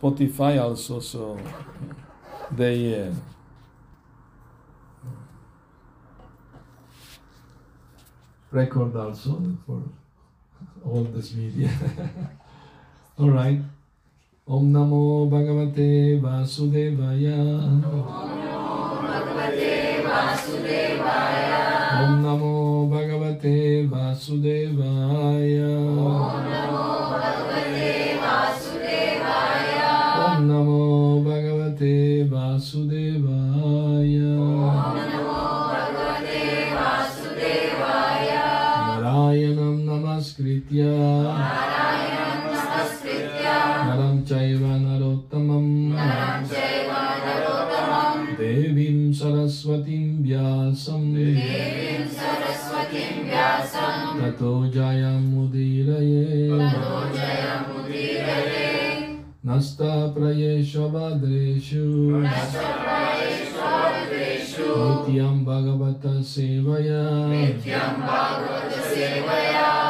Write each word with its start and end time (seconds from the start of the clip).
Spotify 0.00 0.60
also, 0.62 1.00
so 1.00 1.38
they. 2.52 3.08
Uh, 3.08 3.12
record 8.50 8.96
also 8.96 9.42
for 9.66 9.82
all 10.84 11.04
this 11.04 11.34
media. 11.34 11.70
all 13.18 13.30
right. 13.30 13.60
Om 14.48 14.72
Namo 14.72 15.28
Bhagavate 15.28 16.20
Vasudevaya. 16.20 17.36
Om 17.36 17.82
Namo 17.82 19.02
Bhagavate 19.04 20.02
Vasudevaya. 20.06 21.60
Om 22.02 22.12
Namo 22.24 22.88
Bhagavate 22.88 23.88
Vasudevaya. 23.88 25.77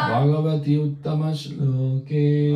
Bhagavati 0.09 0.73
Uttama 0.81 1.31
Shloke. 1.37 2.55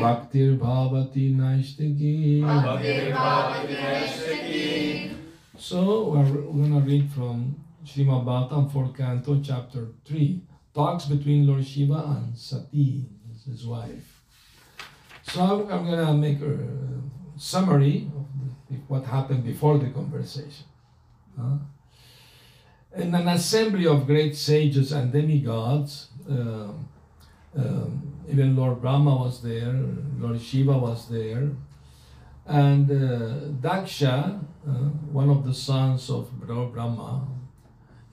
Bhaktir 0.00 0.58
Bhavati 0.58 1.36
Naistiki. 1.36 2.40
Bhaktir 2.40 3.12
Bhavati 3.12 3.76
Naistiki. 3.84 5.14
So 5.58 6.10
we're, 6.10 6.24
we're 6.24 6.68
going 6.68 6.72
to 6.72 6.80
read 6.80 7.10
from 7.12 7.65
Srimad 7.86 8.72
4 8.72 8.92
Canto, 8.92 9.40
chapter 9.40 9.86
3. 10.04 10.42
Talks 10.74 11.04
between 11.04 11.46
Lord 11.46 11.64
Shiva 11.64 12.16
and 12.16 12.36
Sati, 12.36 13.06
his 13.46 13.64
wife. 13.64 14.22
So 15.22 15.68
I'm 15.70 15.86
going 15.86 16.06
to 16.06 16.14
make 16.14 16.40
a 16.40 16.58
summary 17.38 18.10
of 18.14 18.88
what 18.88 19.04
happened 19.04 19.44
before 19.44 19.78
the 19.78 19.90
conversation. 19.90 20.66
Huh? 21.38 21.58
In 22.96 23.14
an 23.14 23.28
assembly 23.28 23.86
of 23.86 24.06
great 24.06 24.36
sages 24.36 24.90
and 24.90 25.12
demigods, 25.12 26.08
um, 26.28 26.88
um, 27.56 28.24
even 28.28 28.56
Lord 28.56 28.80
Brahma 28.80 29.14
was 29.14 29.42
there, 29.42 29.72
Lord 30.18 30.40
Shiva 30.40 30.76
was 30.76 31.08
there, 31.08 31.50
and 32.46 32.90
uh, 32.90 33.68
Daksha, 33.68 34.40
uh, 34.66 34.72
one 35.12 35.30
of 35.30 35.44
the 35.44 35.54
sons 35.54 36.10
of 36.10 36.30
Lord 36.48 36.72
Brahma, 36.72 37.26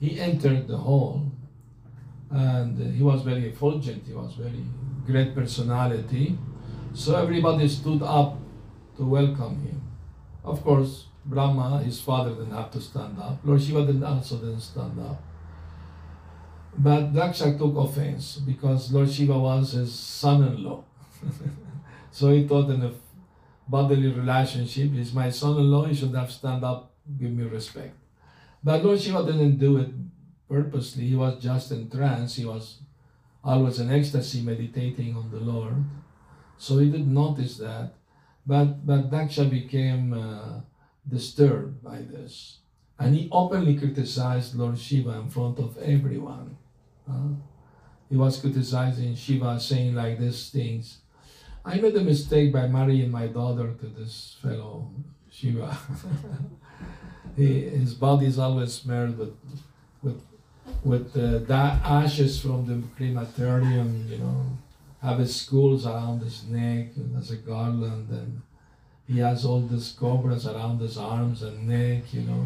he 0.00 0.20
entered 0.20 0.68
the 0.68 0.76
hall, 0.76 1.32
and 2.30 2.78
he 2.94 3.02
was 3.02 3.22
very 3.22 3.48
effulgent. 3.48 4.06
He 4.06 4.14
was 4.14 4.34
very 4.34 4.64
great 5.06 5.34
personality. 5.34 6.38
So 6.94 7.16
everybody 7.16 7.68
stood 7.68 8.02
up 8.02 8.38
to 8.96 9.04
welcome 9.04 9.60
him. 9.62 9.82
Of 10.44 10.62
course, 10.62 11.06
Brahma, 11.24 11.82
his 11.82 12.00
father, 12.00 12.30
didn't 12.30 12.52
have 12.52 12.70
to 12.72 12.80
stand 12.80 13.18
up. 13.18 13.40
Lord 13.44 13.62
Shiva 13.62 13.86
didn't 13.86 14.04
also 14.04 14.36
didn't 14.38 14.60
stand 14.60 14.98
up. 15.00 15.22
But 16.76 17.12
Daksha 17.12 17.56
took 17.56 17.76
offense 17.76 18.36
because 18.36 18.92
Lord 18.92 19.10
Shiva 19.10 19.38
was 19.38 19.72
his 19.72 19.94
son-in-law. 19.94 20.84
so 22.10 22.30
he 22.30 22.46
thought 22.46 22.68
in 22.70 22.82
a 22.82 22.92
bodily 23.68 24.08
relationship, 24.12 24.90
he's 24.90 25.14
my 25.14 25.30
son-in-law, 25.30 25.86
he 25.86 25.94
should 25.94 26.14
have 26.14 26.30
stand 26.30 26.64
up, 26.64 26.92
give 27.18 27.30
me 27.30 27.44
respect. 27.44 27.96
But 28.64 28.82
Lord 28.82 28.98
Shiva 28.98 29.24
didn't 29.26 29.58
do 29.58 29.76
it 29.76 29.90
purposely. 30.48 31.04
He 31.04 31.16
was 31.16 31.40
just 31.42 31.70
in 31.70 31.90
trance. 31.90 32.36
He 32.36 32.46
was 32.46 32.78
always 33.44 33.78
in 33.78 33.92
ecstasy, 33.92 34.40
meditating 34.40 35.14
on 35.14 35.30
the 35.30 35.38
Lord. 35.38 35.84
So 36.56 36.78
he 36.78 36.90
didn't 36.90 37.12
notice 37.12 37.58
that. 37.58 37.92
But, 38.46 38.86
but 38.86 39.10
Daksha 39.10 39.50
became 39.50 40.14
uh, 40.14 40.60
disturbed 41.06 41.84
by 41.84 41.98
this. 41.98 42.58
And 42.98 43.14
he 43.14 43.28
openly 43.30 43.76
criticized 43.76 44.54
Lord 44.54 44.78
Shiva 44.78 45.10
in 45.10 45.28
front 45.28 45.58
of 45.58 45.76
everyone. 45.78 46.56
Uh, 47.08 47.34
he 48.08 48.16
was 48.16 48.40
criticizing 48.40 49.14
Shiva, 49.14 49.60
saying 49.60 49.94
like 49.94 50.18
these 50.18 50.48
things. 50.48 50.98
I 51.64 51.80
made 51.80 51.96
a 51.96 52.00
mistake 52.00 52.52
by 52.52 52.66
marrying 52.66 53.10
my 53.10 53.26
daughter 53.26 53.72
to 53.72 53.86
this 53.86 54.36
fellow 54.40 54.90
Shiva. 55.30 55.76
he, 57.36 57.62
his 57.62 57.94
body 57.94 58.26
is 58.26 58.38
always 58.38 58.72
smeared 58.72 59.18
with, 59.18 59.34
with, 60.02 60.20
with 60.84 61.16
uh, 61.16 61.52
ashes 61.84 62.40
from 62.40 62.66
the 62.66 62.82
crematorium, 62.96 64.06
you 64.08 64.18
know 64.18 64.46
have 65.04 65.18
his 65.18 65.36
schools 65.36 65.86
around 65.86 66.22
his 66.22 66.44
neck 66.44 66.88
and 66.96 67.14
as 67.18 67.30
a 67.30 67.36
garland 67.36 68.08
and 68.08 68.40
he 69.06 69.18
has 69.18 69.44
all 69.44 69.60
these 69.60 69.92
cobras 69.92 70.46
around 70.46 70.80
his 70.80 70.96
arms 70.96 71.42
and 71.42 71.68
neck, 71.68 72.04
you 72.14 72.22
know. 72.22 72.42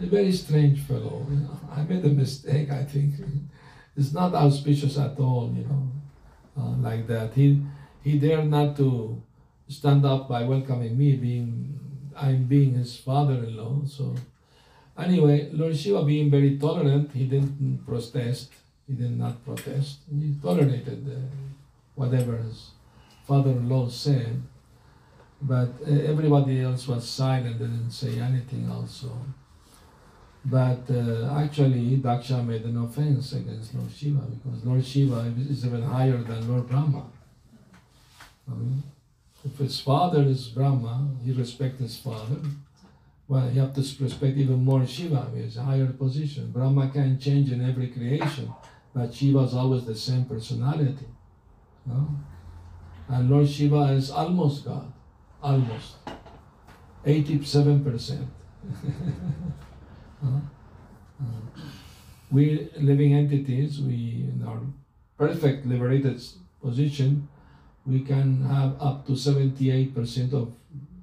A 0.00 0.06
very 0.06 0.30
strange 0.30 0.80
fellow. 0.82 1.26
You 1.28 1.36
know. 1.36 1.60
I 1.74 1.82
made 1.82 2.04
a 2.04 2.10
mistake, 2.10 2.70
I 2.70 2.84
think. 2.84 3.14
It's 3.96 4.12
not 4.12 4.34
auspicious 4.34 4.96
at 4.98 5.18
all, 5.18 5.52
you 5.56 5.64
know, 5.64 5.90
uh, 6.56 6.76
like 6.78 7.08
that. 7.08 7.32
He 7.34 7.60
he 8.04 8.20
dared 8.20 8.48
not 8.48 8.76
to 8.76 9.20
stand 9.68 10.04
up 10.04 10.28
by 10.28 10.44
welcoming 10.44 10.96
me, 10.96 11.16
being 11.16 11.78
I'm 12.16 12.44
being 12.44 12.74
his 12.74 12.96
father-in-law. 12.96 13.82
So 13.86 14.14
anyway, 14.98 15.50
Lord 15.52 15.76
Shiva 15.76 16.04
being 16.04 16.30
very 16.30 16.58
tolerant, 16.58 17.10
he 17.12 17.24
didn't 17.26 17.84
protest. 17.86 18.50
He 18.86 18.94
did 18.94 19.18
not 19.18 19.44
protest. 19.44 20.00
He 20.10 20.34
tolerated 20.42 21.06
the 21.06 21.20
whatever 21.94 22.36
his 22.36 22.70
father-in-law 23.26 23.88
said, 23.88 24.42
but 25.40 25.70
uh, 25.86 25.90
everybody 25.90 26.60
else 26.60 26.86
was 26.88 27.08
silent, 27.08 27.58
didn't 27.58 27.90
say 27.90 28.18
anything 28.18 28.70
also. 28.70 29.10
But 30.44 30.90
uh, 30.90 31.32
actually, 31.38 31.96
Daksha 31.96 32.46
made 32.46 32.64
an 32.64 32.76
offense 32.76 33.32
against 33.32 33.74
Lord 33.74 33.90
Shiva 33.90 34.20
because 34.20 34.64
Lord 34.64 34.84
Shiva 34.84 35.32
is 35.48 35.64
even 35.64 35.82
higher 35.82 36.18
than 36.18 36.48
Lord 36.50 36.68
Brahma. 36.68 37.06
I 38.50 38.54
mean, 38.54 38.82
if 39.44 39.58
his 39.58 39.78
father 39.80 40.22
is 40.22 40.48
Brahma, 40.48 41.08
he 41.22 41.32
respects 41.32 41.80
his 41.80 41.96
father. 41.96 42.40
Well, 43.28 43.50
you 43.50 43.60
have 43.60 43.74
to 43.74 43.80
respect 43.80 44.36
even 44.36 44.64
more 44.64 44.86
Shiva, 44.86 45.30
has 45.36 45.56
a 45.56 45.62
higher 45.62 45.86
position. 45.86 46.50
Brahma 46.50 46.90
can 46.90 47.18
change 47.18 47.52
in 47.52 47.66
every 47.66 47.88
creation, 47.88 48.52
but 48.94 49.14
Shiva 49.14 49.40
is 49.40 49.54
always 49.54 49.84
the 49.86 49.94
same 49.94 50.24
personality. 50.24 51.06
No? 51.86 52.08
And 53.08 53.30
Lord 53.30 53.48
Shiva 53.48 53.92
is 53.92 54.10
almost 54.10 54.64
God. 54.64 54.92
Almost. 55.42 55.96
87%. 57.04 58.26
uh, 60.24 60.26
uh, 60.26 61.60
we 62.30 62.70
living 62.76 63.14
entities, 63.14 63.80
we 63.80 64.26
in 64.32 64.44
our 64.46 64.60
perfect 65.18 65.66
liberated 65.66 66.20
position, 66.62 67.28
we 67.86 68.00
can 68.00 68.42
have 68.44 68.76
up 68.80 69.06
to 69.06 69.12
78% 69.12 70.32
of, 70.32 70.52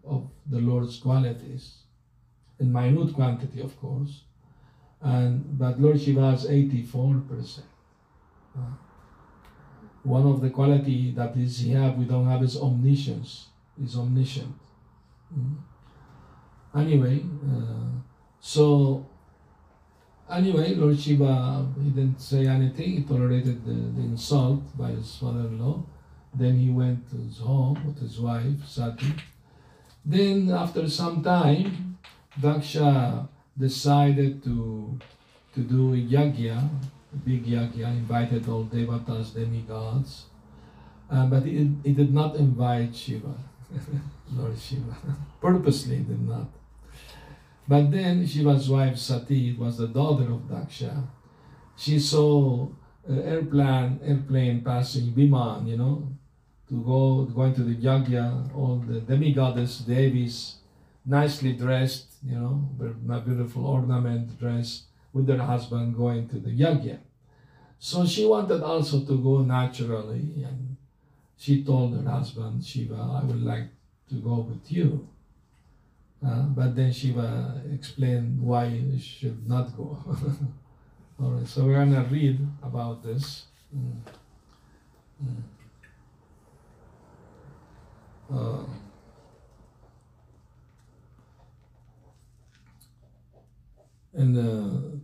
of 0.04 0.30
the 0.50 0.60
Lord's 0.60 0.98
qualities. 0.98 1.78
In 2.60 2.72
minute 2.72 3.14
quantity, 3.14 3.62
of 3.62 3.80
course. 3.80 4.24
And 5.02 5.58
but 5.58 5.80
Lord 5.80 6.00
Shiva 6.00 6.32
has 6.32 6.46
84%. 6.48 7.62
Uh, 8.58 8.62
one 10.04 10.26
of 10.26 10.42
the 10.42 10.50
quality 10.50 11.12
that 11.12 11.36
is 11.38 11.60
he 11.60 11.72
have 11.72 11.96
we 11.96 12.06
don't 12.06 12.28
have 12.28 12.42
is 12.42 12.58
omniscience 12.58 13.48
is 13.84 13.96
omniscient 13.96 14.56
mm. 15.34 15.56
anyway 16.76 17.22
uh, 17.48 18.00
so 18.40 19.06
anyway 20.30 20.74
lord 20.74 21.00
shiva 21.00 21.68
he 21.84 21.90
didn't 21.92 22.20
say 22.20 22.48
anything 22.48 22.92
he 22.98 23.04
tolerated 23.04 23.64
the, 23.64 23.74
the 23.74 24.02
insult 24.02 24.76
by 24.78 24.90
his 24.90 25.16
father-in-law 25.18 25.84
then 26.34 26.58
he 26.58 26.70
went 26.70 27.10
to 27.10 27.18
his 27.18 27.40
home 27.40 27.78
with 27.86 28.00
his 28.00 28.20
wife 28.20 28.66
sati 28.66 29.14
then 30.06 30.50
after 30.50 30.90
some 30.90 31.22
time 31.24 31.98
daksha 32.40 33.28
decided 33.58 34.44
to 34.44 34.98
to 35.54 35.62
do 35.62 35.94
a 35.94 35.98
yagya 35.98 36.70
big 37.26 37.46
yagya, 37.46 37.88
invited 37.88 38.48
all 38.48 38.66
devatas, 38.66 39.34
demigods, 39.34 40.26
Uh, 41.12 41.26
but 41.26 41.44
he, 41.44 41.68
he 41.84 41.92
did 41.92 42.14
not 42.14 42.38
invite 42.38 42.96
Shiva, 42.96 43.36
Lord 44.32 44.58
Shiva. 44.58 44.96
Purposely 45.42 45.98
did 46.08 46.26
not. 46.26 46.48
But 47.68 47.92
then 47.92 48.26
Shiva's 48.26 48.70
wife 48.70 48.98
Sati 48.98 49.52
was 49.60 49.78
the 49.78 49.90
daughter 49.90 50.32
of 50.32 50.48
Daksha. 50.48 51.04
She 51.76 52.00
saw 52.00 52.70
an 53.06 53.22
airplane, 53.24 54.00
airplane 54.06 54.62
passing 54.64 55.12
Biman, 55.12 55.68
you 55.68 55.76
know, 55.76 56.08
to 56.72 56.82
go 56.82 57.26
going 57.26 57.54
to 57.54 57.64
the 57.64 57.76
yagya, 57.76 58.56
all 58.56 58.78
the 58.78 59.02
demigoddess 59.02 59.86
Devis, 59.86 60.56
nicely 61.06 61.52
dressed, 61.52 62.08
you 62.26 62.36
know, 62.36 62.64
with 62.78 62.96
a 63.12 63.20
beautiful 63.20 63.68
ornament 63.68 64.40
dress, 64.40 64.84
with 65.12 65.28
their 65.28 65.40
husband 65.40 65.98
going 65.98 66.30
to 66.30 66.40
the 66.40 66.50
yagya. 66.50 66.98
So 67.78 68.06
she 68.06 68.26
wanted 68.26 68.64
also 68.64 69.02
to 69.02 69.18
go 69.22 69.40
naturally, 69.40 70.46
and 70.48 70.78
she 71.38 71.62
told 71.62 71.94
her 71.98 72.10
husband 72.10 72.64
Shiva, 72.64 72.96
"I 72.96 73.26
would 73.26 73.44
like 73.44 73.68
to 74.10 74.16
go 74.16 74.36
with 74.50 74.72
you." 74.72 75.10
Uh, 76.26 76.44
but 76.56 76.74
then 76.76 76.94
Shiva 76.94 77.62
explained 77.74 78.42
why 78.42 78.68
you 78.68 78.98
should 78.98 79.46
not 79.46 79.76
go. 79.76 79.98
All 81.20 81.32
right, 81.32 81.48
so 81.48 81.66
we're 81.66 81.74
gonna 81.74 82.08
read 82.10 82.40
about 82.64 83.04
this. 83.04 83.46
Mm. 83.76 84.00
Mm. 85.22 85.42
Uh, 88.34 88.64
in 94.14 94.34
the 94.34 95.00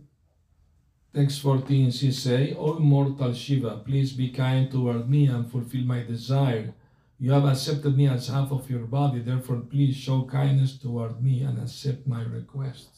text 1.14 1.40
14, 1.42 1.90
she 1.90 2.12
say, 2.12 2.54
O 2.54 2.76
immortal 2.76 3.34
Shiva, 3.34 3.82
please 3.84 4.12
be 4.12 4.30
kind 4.30 4.70
toward 4.70 5.10
me 5.10 5.26
and 5.26 5.50
fulfill 5.50 5.84
my 5.84 6.02
desire. 6.02 6.72
You 7.20 7.32
have 7.32 7.44
accepted 7.44 7.96
me 7.96 8.06
as 8.06 8.28
half 8.28 8.50
of 8.52 8.70
your 8.70 8.86
body, 8.86 9.20
therefore 9.20 9.60
please 9.60 9.96
show 9.96 10.22
kindness 10.24 10.78
toward 10.78 11.22
me 11.22 11.42
and 11.42 11.58
accept 11.58 12.06
my 12.06 12.22
request. 12.22 12.88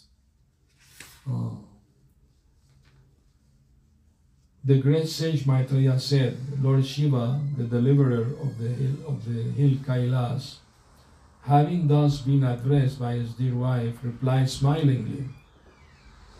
Oh. 1.28 1.64
The 4.62 4.78
great 4.78 5.08
sage 5.08 5.46
Maitreya 5.46 5.98
said, 5.98 6.36
Lord 6.62 6.84
Shiva, 6.84 7.40
the 7.56 7.64
deliverer 7.64 8.26
of 8.42 8.58
the 8.58 8.68
hill, 8.68 8.96
of 9.08 9.24
the 9.24 9.42
hill 9.42 9.78
Kailas, 9.86 10.56
having 11.42 11.88
thus 11.88 12.20
been 12.20 12.44
addressed 12.44 13.00
by 13.00 13.14
his 13.14 13.32
dear 13.32 13.54
wife, 13.54 13.94
replied 14.02 14.50
smilingly, 14.50 15.24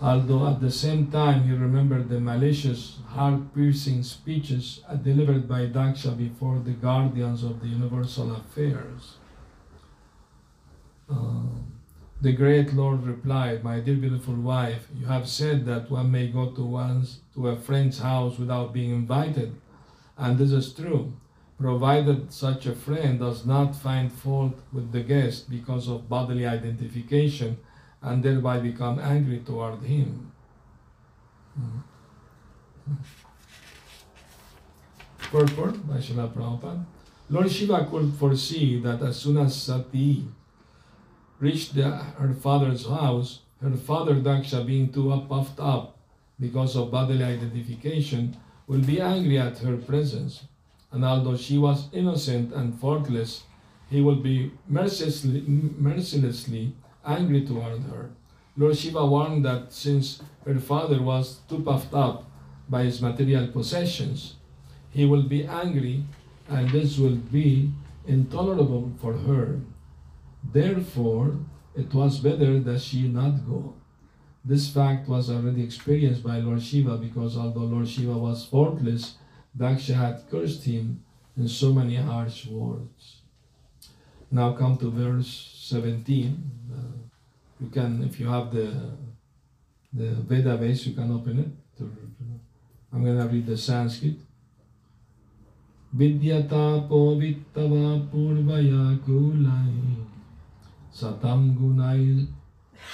although 0.02 0.46
at 0.49 0.61
the 0.61 0.70
same 0.70 1.11
time 1.11 1.44
he 1.44 1.55
remembered 1.55 2.11
the 2.11 2.20
malicious, 2.20 2.99
heart-piercing 3.08 4.02
speeches 4.02 4.82
delivered 5.02 5.49
by 5.49 5.67
Daksha 5.67 6.17
before 6.17 6.58
the 6.58 6.72
guardians 6.72 7.43
of 7.43 7.61
the 7.61 7.69
universal 7.69 8.37
affairs. 8.37 9.17
Uh, 11.11 11.40
the 12.20 12.32
great 12.32 12.75
Lord 12.75 13.05
replied, 13.05 13.64
My 13.64 13.81
dear 13.81 13.96
beautiful 13.96 14.34
wife, 14.34 14.88
you 14.94 15.06
have 15.06 15.26
said 15.26 15.64
that 15.64 15.90
one 15.90 16.11
may 16.11 16.28
go 16.28 16.50
to 16.50 16.62
one's 16.62 17.20
to 17.35 17.49
a 17.49 17.56
friend's 17.56 17.99
house 17.99 18.38
without 18.38 18.73
being 18.73 18.91
invited, 18.91 19.55
and 20.17 20.38
this 20.38 20.53
is 20.53 20.73
true, 20.73 21.12
provided 21.59 22.32
such 22.32 22.67
a 22.67 22.75
friend 22.75 23.19
does 23.19 23.44
not 23.44 23.77
find 23.77 24.11
fault 24.11 24.59
with 24.73 24.93
the 24.93 25.00
guest 25.00 25.50
because 25.50 25.88
of 25.88 26.09
bodily 26.09 26.47
identification 26.47 27.59
and 28.03 28.23
thereby 28.23 28.59
become 28.59 28.99
angry 28.99 29.38
toward 29.41 29.82
him. 29.82 30.32
Hmm. 31.55 31.79
Purport 35.19 35.87
by 35.87 35.99
Srila 35.99 36.32
Prabhupada. 36.32 36.85
Lord 37.29 37.50
Shiva 37.50 37.87
could 37.88 38.12
foresee 38.15 38.81
that 38.81 39.00
as 39.03 39.17
soon 39.17 39.37
as 39.37 39.55
Sati 39.55 40.27
reached 41.38 41.75
the, 41.75 41.88
her 41.88 42.35
father's 42.35 42.87
house, 42.87 43.43
her 43.62 43.77
father 43.77 44.17
Daksha, 44.17 44.67
being 44.67 44.93
too 44.93 45.25
puffed 45.29 45.61
up 45.61 46.00
because 46.40 46.76
of 46.76 46.90
bodily 46.90 47.22
identification, 47.25 48.37
will 48.66 48.81
be 48.81 49.00
angry 49.00 49.38
at 49.38 49.58
her 49.58 49.76
presence. 49.76 50.44
And 50.92 51.04
although 51.04 51.37
she 51.37 51.58
was 51.58 51.88
innocent 51.92 52.52
and 52.52 52.78
faultless, 52.78 53.44
he 53.90 54.00
will 54.00 54.16
be 54.16 54.52
mercilessly, 54.69 55.42
mercilessly 55.46 56.72
angry 57.04 57.44
toward 57.44 57.82
her. 57.82 58.10
Lord 58.56 58.76
Shiva 58.76 59.04
warned 59.06 59.44
that 59.44 59.72
since 59.72 60.22
her 60.44 60.58
father 60.58 61.02
was 61.02 61.40
too 61.48 61.62
puffed 61.62 61.94
up 61.94 62.31
by 62.69 62.84
his 62.84 63.02
material 63.02 63.48
possessions, 63.48 64.34
he 64.90 65.04
will 65.04 65.22
be 65.22 65.44
angry 65.44 66.04
and 66.48 66.70
this 66.70 66.98
will 66.98 67.16
be 67.16 67.72
intolerable 68.06 68.93
for 69.00 69.14
her. 69.14 69.60
Therefore, 70.52 71.36
it 71.76 71.93
was 71.94 72.19
better 72.19 72.58
that 72.60 72.81
she 72.81 73.08
not 73.08 73.46
go. 73.46 73.75
This 74.44 74.70
fact 74.70 75.08
was 75.08 75.31
already 75.31 75.62
experienced 75.62 76.22
by 76.22 76.38
Lord 76.38 76.62
Shiva 76.62 76.96
because 76.96 77.37
although 77.37 77.60
Lord 77.60 77.88
Shiva 77.88 78.16
was 78.16 78.46
faultless, 78.46 79.16
Daksha 79.56 79.94
had 79.94 80.31
cursed 80.31 80.64
him 80.64 81.02
in 81.37 81.48
so 81.48 81.72
many 81.72 81.96
harsh 81.96 82.46
words. 82.46 83.20
Now 84.31 84.52
come 84.52 84.78
to 84.78 84.90
verse 84.90 85.50
17. 85.69 86.50
Uh, 86.72 86.76
you 87.60 87.69
can, 87.69 88.02
if 88.04 88.19
you 88.19 88.28
have 88.28 88.50
the 88.50 88.96
the 89.92 90.10
Veda 90.22 90.56
base, 90.56 90.86
you 90.86 90.94
can 90.94 91.10
open 91.10 91.40
it. 91.40 91.84
I'm 92.93 93.04
going 93.04 93.19
to 93.19 93.26
read 93.26 93.46
the 93.46 93.56
Sanskrit. 93.56 94.16
Vidyatapo 95.96 97.19
vittava 97.19 98.08
purvaya 98.08 98.96
kulai 99.00 100.06
satam 100.94 101.56
gunai 101.58 102.28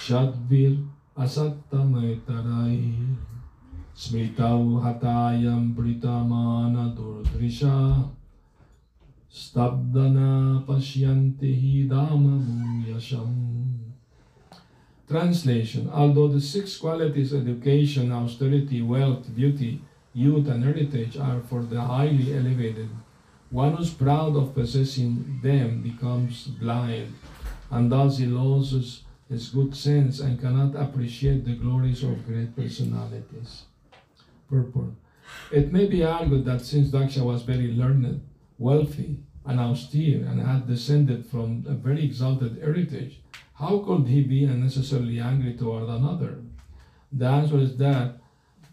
shadvir 0.01 0.89
asattametarai 1.17 2.93
smritau 3.97 4.77
hatayam 4.85 5.75
pritamana 5.75 6.95
durdrisha 6.95 8.05
stabdana 9.33 10.61
pashyanti 10.67 11.89
dhamma 11.89 12.37
yasham 12.85 13.57
Translation. 15.09 15.89
Although 15.89 16.29
the 16.29 16.41
six 16.41 16.77
qualities 16.79 17.33
education, 17.33 18.11
austerity, 18.11 18.83
wealth, 18.83 19.35
beauty, 19.37 19.81
youth, 20.13 20.49
and 20.49 20.65
heritage 20.65 21.17
are 21.17 21.41
for 21.41 21.63
the 21.63 21.81
highly 21.81 22.37
elevated, 22.37 22.89
one 23.51 23.77
who's 23.77 23.95
proud 23.95 24.35
of 24.35 24.53
possessing 24.53 25.39
them 25.45 25.81
becomes 25.81 26.49
blind, 26.49 27.15
and 27.71 27.93
thus 27.93 28.19
he 28.19 28.27
loses 28.27 29.06
his 29.29 29.49
good 29.49 29.77
sense 29.77 30.21
and 30.21 30.41
cannot 30.41 30.77
appreciate 30.77 31.45
the 31.45 31.57
glories 31.57 32.03
of 32.03 32.27
great 32.27 32.55
personalities. 32.55 33.65
Purport. 34.49 34.93
It 35.51 35.73
may 35.73 35.87
be 35.87 36.05
argued 36.05 36.45
that 36.45 36.61
since 36.61 36.91
Daksha 36.91 37.25
was 37.25 37.43
very 37.43 37.73
learned, 37.73 38.21
wealthy, 38.59 39.19
and 39.45 39.61
austere, 39.61 40.25
and 40.25 40.41
had 40.41 40.67
descended 40.67 41.27
from 41.27 41.65
a 41.69 41.75
very 41.75 42.05
exalted 42.05 42.59
heritage, 42.61 43.21
how 43.55 43.79
could 43.79 44.07
he 44.07 44.23
be 44.23 44.45
unnecessarily 44.45 45.19
angry 45.21 45.55
toward 45.55 45.89
another? 45.89 46.39
The 47.13 47.27
answer 47.27 47.59
is 47.59 47.77
that 47.79 48.19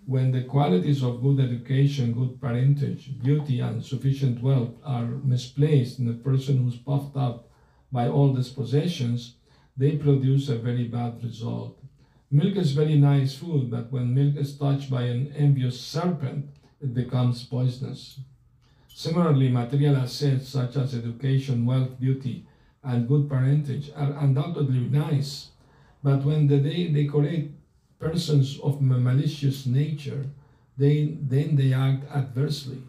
when 0.06 0.32
the 0.32 0.44
qualities 0.44 1.04
of 1.04 1.22
good 1.22 1.40
education, 1.40 2.14
good 2.14 2.42
parentage, 2.42 3.12
beauty, 3.24 3.62
and 3.62 3.84
sufficient 3.84 4.42
wealth 4.42 4.76
are 4.84 5.06
misplaced 5.06 6.00
in 6.00 6.10
a 6.10 6.14
person 6.14 6.58
who's 6.58 6.76
puffed 6.76 7.16
up 7.16 7.50
by 7.92 8.10
all 8.10 8.34
these 8.34 8.50
possessions, 8.50 9.36
they 9.76 9.98
produce 9.98 10.50
a 10.50 10.58
very 10.58 10.88
bad 10.88 11.24
result. 11.24 11.78
Milk 12.30 12.56
is 12.56 12.72
very 12.72 12.98
nice 12.98 13.36
food, 13.36 13.70
but 13.70 13.92
when 13.92 14.14
milk 14.14 14.36
is 14.38 14.58
touched 14.58 14.90
by 14.90 15.04
an 15.04 15.34
envious 15.36 15.80
serpent, 15.80 16.50
it 16.82 16.94
becomes 16.94 17.44
poisonous. 17.44 18.20
Similarly, 18.88 19.50
material 19.50 19.98
assets 19.98 20.50
such 20.50 20.76
as 20.76 20.96
education, 20.96 21.66
wealth, 21.66 22.00
beauty, 22.00 22.46
and 22.84 23.08
good 23.08 23.30
parentage 23.30 23.92
are 23.96 24.14
undoubtedly 24.20 24.82
nice, 24.90 25.50
but 26.04 26.24
when 26.24 26.48
they 26.48 26.88
decorate 26.88 27.52
persons 28.00 28.60
of 28.60 28.82
malicious 28.82 29.66
nature, 29.66 30.26
they, 30.78 31.18
then 31.22 31.56
they 31.56 31.74
act 31.74 32.04
adversely. 32.12 32.84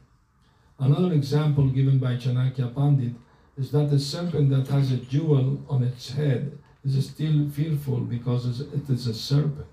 Another 0.78 1.12
example 1.14 1.68
given 1.68 1.98
by 1.98 2.16
Chanakya 2.16 2.74
Pandit 2.74 3.14
is 3.56 3.70
that 3.70 3.92
a 3.92 3.98
serpent 3.98 4.50
that 4.50 4.68
has 4.68 4.90
a 4.90 4.96
jewel 4.96 5.64
on 5.68 5.84
its 5.84 6.12
head 6.12 6.58
is 6.84 7.08
still 7.08 7.48
fearful 7.48 8.00
because 8.00 8.60
it 8.60 8.90
is 8.90 9.06
a 9.06 9.14
serpent. 9.14 9.66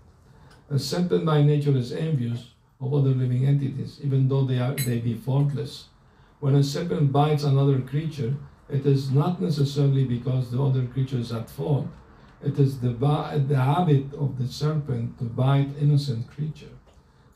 A 0.70 0.80
serpent 0.80 1.26
by 1.26 1.42
nature 1.42 1.76
is 1.76 1.92
envious 1.92 2.52
of 2.80 2.94
other 2.94 3.10
living 3.10 3.46
entities, 3.46 4.00
even 4.02 4.28
though 4.30 4.46
they, 4.46 4.60
are, 4.60 4.74
they 4.76 5.00
be 5.00 5.16
faultless. 5.16 5.88
When 6.40 6.56
a 6.56 6.64
serpent 6.64 7.12
bites 7.12 7.44
another 7.44 7.82
creature, 7.82 8.36
it 8.70 8.86
is 8.86 9.12
not 9.12 9.42
necessarily 9.42 10.06
because 10.06 10.50
the 10.50 10.64
other 10.64 10.86
creature 10.86 11.18
is 11.18 11.32
at 11.34 11.50
fault. 11.50 11.88
It 12.44 12.58
is 12.58 12.80
the, 12.80 12.90
the 12.90 13.58
habit 13.58 14.14
of 14.14 14.38
the 14.40 14.48
serpent 14.48 15.20
to 15.20 15.26
bite 15.26 15.70
innocent 15.80 16.32
creature. 16.32 16.74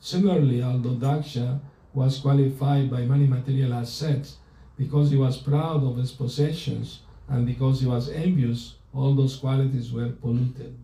Similarly, 0.00 0.62
although 0.62 0.96
Daksha 0.96 1.60
was 1.92 2.18
qualified 2.18 2.90
by 2.90 3.02
many 3.02 3.26
material 3.26 3.74
assets, 3.74 4.38
because 4.76 5.10
he 5.10 5.16
was 5.16 5.36
proud 5.36 5.84
of 5.84 5.96
his 5.96 6.12
possessions 6.12 7.00
and 7.28 7.46
because 7.46 7.80
he 7.80 7.86
was 7.86 8.08
envious, 8.10 8.76
all 8.96 9.14
those 9.14 9.36
qualities 9.36 9.92
were 9.92 10.08
polluted. 10.08 10.76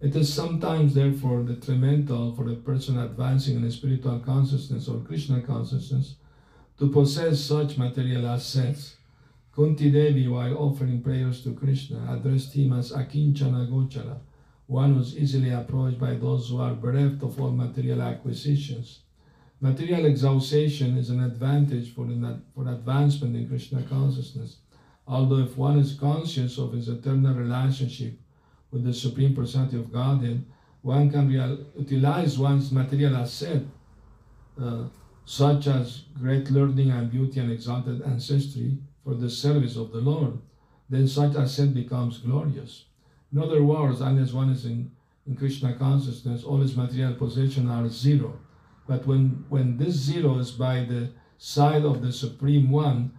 It 0.00 0.14
is 0.14 0.32
sometimes, 0.32 0.94
therefore, 0.94 1.42
detrimental 1.42 2.34
for 2.34 2.50
a 2.50 2.54
person 2.54 2.98
advancing 2.98 3.56
in 3.56 3.70
spiritual 3.70 4.18
consciousness 4.18 4.86
or 4.86 4.98
Krishna 5.00 5.40
consciousness 5.40 6.16
to 6.78 6.90
possess 6.90 7.40
such 7.40 7.78
material 7.78 8.26
assets. 8.26 8.96
Kunti 9.54 9.90
Devi, 9.90 10.28
while 10.28 10.58
offering 10.58 11.00
prayers 11.00 11.42
to 11.44 11.54
Krishna, 11.54 12.04
addressed 12.10 12.52
him 12.52 12.72
as 12.72 12.92
Akinchana 12.92 13.70
Gochara, 13.70 14.18
one 14.66 14.94
who 14.94 15.00
is 15.00 15.16
easily 15.16 15.50
approached 15.50 15.98
by 15.98 16.14
those 16.14 16.50
who 16.50 16.60
are 16.60 16.74
bereft 16.74 17.22
of 17.22 17.40
all 17.40 17.52
material 17.52 18.02
acquisitions. 18.02 19.00
Material 19.60 20.04
exhaustion 20.04 20.98
is 20.98 21.08
an 21.08 21.22
advantage 21.22 21.94
for, 21.94 22.06
for 22.54 22.68
advancement 22.68 23.36
in 23.36 23.48
Krishna 23.48 23.82
consciousness. 23.84 24.56
Although 25.06 25.40
if 25.40 25.56
one 25.56 25.78
is 25.78 25.94
conscious 25.94 26.58
of 26.58 26.72
his 26.72 26.88
eternal 26.88 27.34
relationship 27.34 28.14
with 28.70 28.84
the 28.84 28.94
Supreme 28.94 29.34
Personality 29.34 29.78
of 29.78 29.92
Godhead, 29.92 30.44
one 30.82 31.10
can 31.10 31.28
real, 31.28 31.58
utilize 31.78 32.38
one's 32.38 32.72
material 32.72 33.16
asset, 33.16 33.62
uh, 34.60 34.84
such 35.24 35.66
as 35.66 36.04
great 36.18 36.50
learning 36.50 36.90
and 36.90 37.10
beauty 37.10 37.40
and 37.40 37.50
exalted 37.50 38.02
ancestry, 38.02 38.78
for 39.02 39.14
the 39.14 39.28
service 39.28 39.76
of 39.76 39.92
the 39.92 40.00
Lord. 40.00 40.38
Then 40.88 41.06
such 41.06 41.36
asset 41.36 41.74
becomes 41.74 42.18
glorious. 42.18 42.84
In 43.32 43.38
other 43.38 43.62
words, 43.62 44.00
unless 44.00 44.32
one 44.32 44.50
is 44.50 44.64
in, 44.64 44.90
in 45.26 45.36
Krishna 45.36 45.74
consciousness, 45.74 46.44
all 46.44 46.58
his 46.58 46.76
material 46.76 47.14
possessions 47.14 47.70
are 47.70 47.88
zero. 47.88 48.38
But 48.86 49.06
when, 49.06 49.44
when 49.48 49.76
this 49.76 49.94
zero 49.94 50.38
is 50.38 50.50
by 50.50 50.84
the 50.84 51.10
side 51.38 51.84
of 51.84 52.02
the 52.02 52.12
Supreme 52.12 52.70
One, 52.70 53.12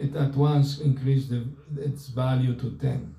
it 0.00 0.16
at 0.16 0.34
once 0.34 0.80
increased 0.80 1.30
the, 1.30 1.44
its 1.78 2.08
value 2.08 2.54
to 2.54 2.70
10. 2.72 3.14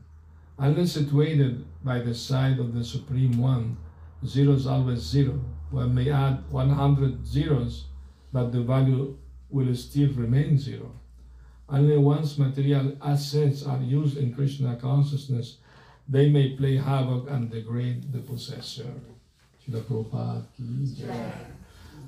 Unless 0.58 0.92
situated 0.94 1.66
by 1.84 2.00
the 2.00 2.14
side 2.14 2.60
of 2.60 2.74
the 2.74 2.84
Supreme 2.84 3.38
One, 3.38 3.78
zero 4.26 4.54
is 4.54 4.68
always 4.68 5.00
zero. 5.00 5.40
One 5.70 5.96
may 5.96 6.12
add 6.12 6.44
100 6.50 7.26
zeros, 7.26 7.86
but 8.34 8.52
the 8.52 8.62
value 8.62 9.18
will 9.50 9.76
still 9.76 10.10
remain 10.14 10.58
zero. 10.58 10.92
Only 11.70 11.98
once 11.98 12.38
material 12.38 12.98
assets 13.02 13.66
are 13.66 13.82
used 13.82 14.18
in 14.18 14.34
Krishna 14.34 14.76
consciousness, 14.76 15.58
they 16.08 16.30
may 16.30 16.56
play 16.58 16.76
havoc 16.76 17.30
and 17.30 17.50
degrade 17.50 18.12
the 18.12 18.20
possessor. 18.20 18.92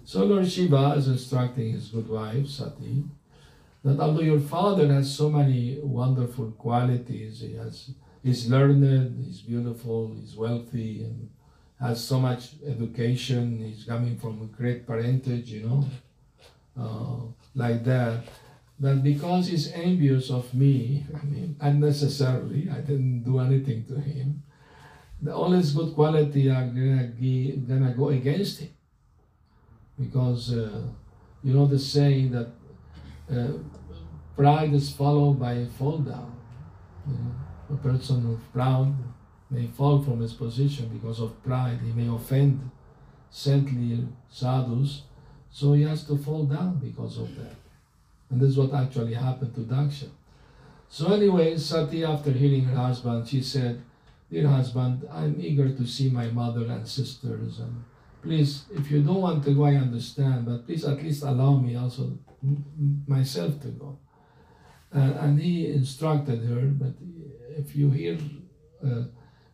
So 0.06 0.26
Lord 0.26 0.52
Shiva 0.52 0.96
is 0.98 1.08
instructing 1.08 1.72
his 1.72 1.88
good 1.88 2.10
wife, 2.10 2.48
Sati, 2.48 3.06
that 3.84 4.00
although 4.00 4.22
your 4.22 4.40
father 4.40 4.88
has 4.88 5.14
so 5.14 5.30
many 5.30 5.80
wonderful 5.82 6.52
qualities, 6.52 7.42
he 7.42 7.56
has 7.56 7.92
he's 8.24 8.50
learned, 8.50 9.24
he's 9.26 9.42
beautiful, 9.42 10.16
he's 10.20 10.36
wealthy, 10.36 11.04
and 11.04 11.30
has 11.80 12.04
so 12.04 12.20
much 12.20 12.52
education, 12.66 13.60
he's 13.60 13.84
coming 13.84 14.18
from 14.18 14.42
a 14.42 14.58
great 14.58 14.88
parentage, 14.88 15.50
you 15.52 15.68
know, 15.68 15.86
uh, 16.80 17.20
like 17.56 17.84
that. 17.84 18.24
But 18.80 19.04
because 19.04 19.48
he's 19.48 19.72
envious 19.72 20.32
of 20.32 20.54
me, 20.54 21.06
I 21.14 21.26
mean, 21.26 21.56
unnecessarily, 21.60 22.70
I 22.70 22.80
didn't 22.80 23.24
do 23.24 23.40
anything 23.40 23.86
to 23.86 24.00
him, 24.00 24.44
the, 25.22 25.34
all 25.36 25.52
his 25.52 25.74
good 25.74 25.94
quality 25.94 26.50
are 26.50 26.66
gonna, 26.66 27.08
gonna 27.68 27.94
go 27.96 28.10
against 28.10 28.62
him. 28.62 28.70
Because, 30.00 30.54
uh, 30.54 30.88
you 31.44 31.54
know 31.54 31.66
the 31.68 31.78
saying 31.78 32.32
that 32.32 32.48
uh, 33.32 33.54
pride 34.36 34.74
is 34.74 34.92
followed 34.92 35.40
by 35.40 35.54
a 35.54 35.66
fall 35.66 36.00
down. 36.00 36.36
You 37.08 37.14
know, 37.14 37.76
a 37.76 37.78
person 37.78 38.22
who's 38.22 38.40
proud 38.52 38.96
may 39.50 39.68
fall 39.68 40.02
from 40.02 40.22
his 40.22 40.34
position 40.34 40.90
because 40.90 41.20
of 41.20 41.42
pride. 41.44 41.80
He 41.84 41.92
may 41.92 42.14
offend 42.14 42.70
saintly 43.30 44.08
sadhus, 44.30 45.04
so 45.52 45.74
he 45.74 45.84
has 45.84 46.06
to 46.06 46.18
fall 46.18 46.46
down 46.46 46.80
because 46.80 47.18
of 47.18 47.36
that. 47.36 47.56
And 48.30 48.42
this 48.42 48.50
is 48.50 48.58
what 48.58 48.74
actually 48.74 49.14
happened 49.14 49.54
to 49.56 49.62
Daksha. 49.62 50.10
So 50.90 51.14
anyway, 51.14 51.58
Sati, 51.58 52.04
after 52.04 52.32
hearing 52.32 52.66
her 52.66 52.76
husband, 52.76 53.28
she 53.28 53.42
said, 53.42 53.82
Dear 54.32 54.48
husband, 54.48 55.08
I'm 55.12 55.36
eager 55.40 55.70
to 55.70 55.86
see 55.86 56.10
my 56.10 56.28
mother 56.28 56.66
and 56.66 56.88
sisters. 56.88 57.60
And 57.60 57.84
please, 58.22 58.66
if 58.74 58.90
you 58.90 59.04
don't 59.04 59.22
want 59.22 59.44
to 59.44 59.54
go, 59.54 59.66
I 59.66 59.76
understand, 59.76 60.46
but 60.46 60.66
please 60.66 60.86
at 60.86 61.04
least 61.04 61.24
allow 61.24 61.58
me 61.58 61.76
also 61.76 62.18
myself 63.08 63.60
to 63.62 63.68
go. 63.70 64.00
Uh, 64.96 65.00
and 65.00 65.40
he 65.40 65.68
instructed 65.68 66.44
her, 66.44 66.62
but 66.68 66.94
if 67.58 67.76
you 67.76 67.90
hear 67.90 68.18
uh, 68.86 69.04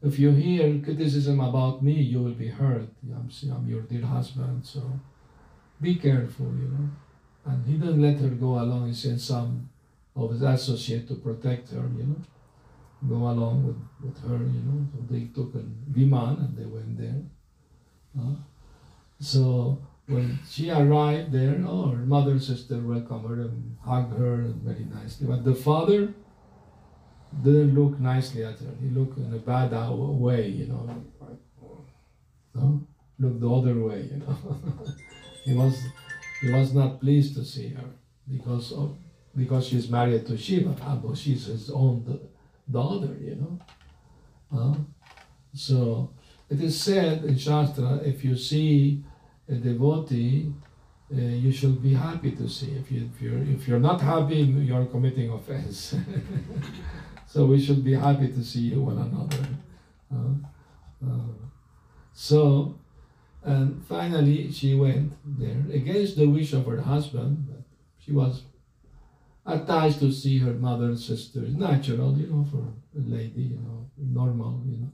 if 0.02 0.18
you 0.18 0.32
hear 0.32 0.80
criticism 0.80 1.40
about 1.42 1.84
me, 1.84 1.94
you 1.94 2.22
will 2.22 2.34
be 2.34 2.48
hurt. 2.48 2.90
I'm, 3.04 3.30
I'm 3.52 3.68
your 3.68 3.82
dear 3.82 4.06
husband, 4.06 4.66
so 4.66 4.82
be 5.82 5.96
careful, 5.96 6.46
you 6.46 6.70
know. 6.70 6.90
And 7.46 7.66
he 7.66 7.74
didn't 7.74 8.02
let 8.02 8.20
her 8.20 8.30
go 8.30 8.60
along. 8.60 8.88
He 8.88 8.94
sent 8.94 9.20
some 9.20 9.70
of 10.16 10.32
his 10.32 10.42
associates 10.42 11.10
to 11.10 11.16
protect 11.16 11.72
her, 11.72 11.90
you 11.98 12.04
know. 12.04 12.22
Go 13.08 13.16
along 13.16 13.66
with, 13.66 13.78
with 14.02 14.22
her, 14.24 14.38
you 14.38 14.62
know. 14.64 14.88
So 14.94 15.00
they 15.10 15.26
took 15.34 15.56
a 15.56 15.64
Viman 15.92 16.40
and 16.40 16.58
they 16.58 16.66
went 16.66 16.98
there. 16.98 17.22
Uh, 18.18 18.36
so 19.20 19.82
when 20.10 20.40
she 20.50 20.72
arrived 20.72 21.32
there, 21.32 21.64
oh, 21.68 21.92
her 21.92 22.06
mother 22.06 22.32
and 22.32 22.42
sister 22.42 22.80
welcomed 22.80 23.30
her 23.30 23.42
and 23.42 23.78
hugged 23.86 24.18
her 24.18 24.38
very 24.64 24.86
nicely. 24.86 25.28
But 25.28 25.46
the 25.46 25.54
father 25.54 26.14
didn't 27.44 27.76
look 27.76 28.00
nicely 28.00 28.44
at 28.44 28.58
her. 28.60 28.74
He 28.82 28.90
looked 28.90 29.20
in 29.20 29.32
a 29.34 29.38
bad 29.38 29.72
way, 29.72 30.48
you 30.48 30.66
know. 30.66 31.06
No? 32.56 32.88
Looked 33.20 33.40
the 33.40 33.52
other 33.52 33.76
way, 33.76 34.10
you 34.12 34.18
know. 34.18 34.36
he 35.46 35.54
was 35.54 35.80
he 36.42 36.52
was 36.52 36.74
not 36.74 37.00
pleased 37.00 37.36
to 37.36 37.46
see 37.46 37.70
her 37.70 37.90
because 38.28 38.72
of 38.72 38.98
because 39.36 39.68
she's 39.68 39.90
married 39.90 40.26
to 40.26 40.38
Shiva, 40.38 40.76
although 40.88 41.14
she's 41.14 41.46
his 41.46 41.70
own 41.70 42.20
daughter, 42.70 43.16
you 43.22 43.36
know. 43.36 43.60
Uh, 44.52 44.76
so 45.54 46.12
it 46.50 46.60
is 46.62 46.82
said 46.82 47.24
in 47.26 47.38
Shastra, 47.38 47.98
if 48.04 48.26
you 48.26 48.36
see 48.36 49.04
a 49.50 49.56
devotee, 49.56 50.54
uh, 51.12 51.20
you 51.20 51.52
should 51.52 51.82
be 51.82 51.94
happy 51.94 52.32
to 52.32 52.48
see. 52.48 52.72
If, 52.72 52.92
you, 52.92 53.10
if, 53.14 53.22
you're, 53.22 53.44
if 53.44 53.68
you're 53.68 53.80
not 53.80 54.00
happy, 54.00 54.42
you're 54.42 54.86
committing 54.86 55.32
offense. 55.32 55.96
so 57.26 57.46
we 57.46 57.60
should 57.60 57.84
be 57.84 57.96
happy 57.96 58.28
to 58.28 58.44
see 58.44 58.76
one 58.76 58.98
another. 58.98 59.48
Uh, 60.14 61.08
uh, 61.08 61.34
so, 62.14 62.78
and 63.44 63.84
finally, 63.88 64.52
she 64.52 64.76
went 64.76 65.14
there 65.26 65.64
against 65.74 66.18
the 66.18 66.28
wish 66.28 66.54
of 66.54 66.66
her 66.66 66.82
husband. 66.82 67.48
But 67.50 67.64
she 67.98 68.12
was 68.12 68.44
attached 69.46 70.00
to 70.00 70.12
see 70.12 70.38
her 70.40 70.54
mother 70.54 70.86
and 70.86 71.00
sister. 71.00 71.40
Natural, 71.40 72.16
you 72.18 72.28
know, 72.28 72.46
for 72.52 72.60
a 72.98 73.02
lady, 73.02 73.42
you 73.42 73.56
know, 73.56 73.90
normal, 73.98 74.62
you 74.66 74.78
know. 74.78 74.92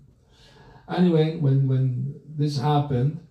Anyway, 0.95 1.35
when 1.37 1.67
when 1.67 2.21
this 2.37 2.59
happened, 2.59 3.24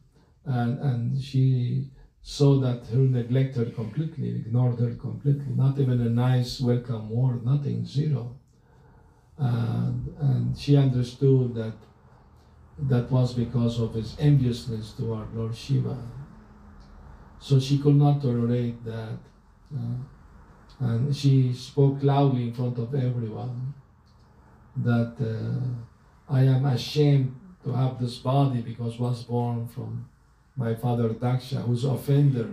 and, 0.44 0.78
and 0.78 1.22
she 1.22 1.88
saw 2.22 2.58
that 2.60 2.86
her 2.86 2.98
neglect 2.98 3.56
her 3.56 3.66
completely, 3.66 4.36
ignored 4.36 4.78
her 4.78 4.94
completely, 4.94 5.52
not 5.54 5.78
even 5.78 6.00
a 6.00 6.08
nice 6.08 6.60
welcome 6.60 7.10
word, 7.10 7.44
nothing, 7.44 7.84
zero. 7.84 8.36
And, 9.36 10.14
and 10.18 10.56
she 10.56 10.76
understood 10.76 11.54
that 11.54 11.74
that 12.78 13.10
was 13.10 13.34
because 13.34 13.80
of 13.80 13.94
his 13.94 14.16
enviousness 14.18 14.92
toward 14.92 15.34
Lord 15.34 15.54
Shiva. 15.54 15.96
So 17.38 17.60
she 17.60 17.78
could 17.78 17.96
not 17.96 18.22
tolerate 18.22 18.82
that. 18.84 19.18
Uh, 19.74 19.96
and 20.80 21.14
she 21.14 21.52
spoke 21.52 22.02
loudly 22.02 22.44
in 22.44 22.54
front 22.54 22.78
of 22.78 22.94
everyone 22.94 23.74
that 24.76 25.14
uh, 25.20 26.32
I 26.32 26.42
am 26.42 26.64
ashamed 26.64 27.38
to 27.64 27.72
have 27.72 28.00
this 28.00 28.16
body 28.18 28.60
because 28.60 28.98
was 28.98 29.24
born 29.24 29.68
from 29.68 30.08
my 30.56 30.75
father 30.75 31.11
Daksha, 31.11 31.62
who's 31.62 31.84
offender 31.84 32.49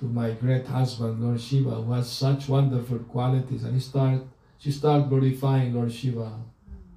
to 0.00 0.04
my 0.06 0.32
great 0.32 0.66
husband, 0.66 1.22
Lord 1.22 1.40
Shiva, 1.40 1.70
who 1.70 1.92
has 1.92 2.10
such 2.10 2.48
wonderful 2.48 2.98
qualities. 3.00 3.64
And 3.64 3.74
he 3.74 3.80
start, 3.80 4.22
she 4.58 4.72
started 4.72 5.08
glorifying 5.08 5.74
Lord 5.74 5.92
Shiva 5.92 6.32